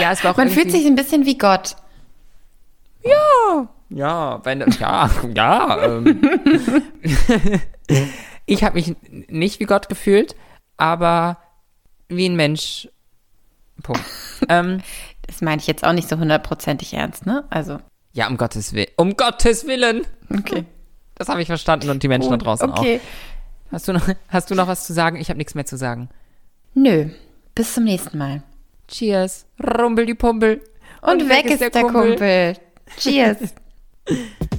Ja, 0.00 0.12
es 0.12 0.22
war 0.22 0.32
auch 0.32 0.36
Man 0.36 0.48
irgendwie- 0.48 0.60
fühlt 0.64 0.72
sich 0.72 0.84
ein 0.86 0.96
bisschen 0.96 1.24
wie 1.24 1.38
Gott. 1.38 1.76
Ja, 3.88 4.40
wenn 4.44 4.60
ja, 4.78 5.08
ja. 5.34 5.82
Ähm. 5.82 6.20
ich 8.46 8.64
habe 8.64 8.74
mich 8.74 8.94
nicht 9.28 9.58
wie 9.60 9.64
Gott 9.64 9.88
gefühlt, 9.88 10.34
aber 10.76 11.38
wie 12.08 12.28
ein 12.28 12.36
Mensch. 12.36 12.88
Punkt. 13.82 14.02
ähm, 14.50 14.82
Das 15.26 15.40
meine 15.40 15.60
ich 15.60 15.66
jetzt 15.66 15.84
auch 15.84 15.92
nicht 15.92 16.08
so 16.08 16.18
hundertprozentig 16.18 16.94
ernst, 16.94 17.26
ne? 17.26 17.44
Also, 17.50 17.78
ja, 18.12 18.28
um 18.28 18.36
Gottes 18.36 18.72
Willen. 18.72 18.88
Um 18.96 19.16
Gottes 19.16 19.66
Willen. 19.66 20.06
okay. 20.30 20.64
Das 21.16 21.28
habe 21.28 21.40
ich 21.40 21.48
verstanden 21.48 21.90
und 21.90 22.02
die 22.02 22.08
Menschen 22.08 22.30
da 22.30 22.36
draußen 22.36 22.70
okay. 22.70 23.00
auch. 23.02 23.72
Hast 23.72 23.88
du, 23.88 23.92
noch, 23.92 24.08
hast 24.28 24.50
du 24.50 24.54
noch 24.54 24.68
was 24.68 24.86
zu 24.86 24.92
sagen? 24.92 25.16
Ich 25.16 25.28
habe 25.28 25.38
nichts 25.38 25.54
mehr 25.54 25.66
zu 25.66 25.76
sagen. 25.76 26.08
Nö, 26.74 27.08
bis 27.54 27.74
zum 27.74 27.84
nächsten 27.84 28.18
Mal. 28.18 28.42
Cheers. 28.88 29.46
Rumpel 29.62 30.06
die 30.06 30.14
Pumpel. 30.14 30.62
Und, 31.02 31.28
weg, 31.28 31.46
ist 31.46 31.60
der 31.60 31.70
Kumpel. 31.70 32.56
Cheers. 32.98 33.54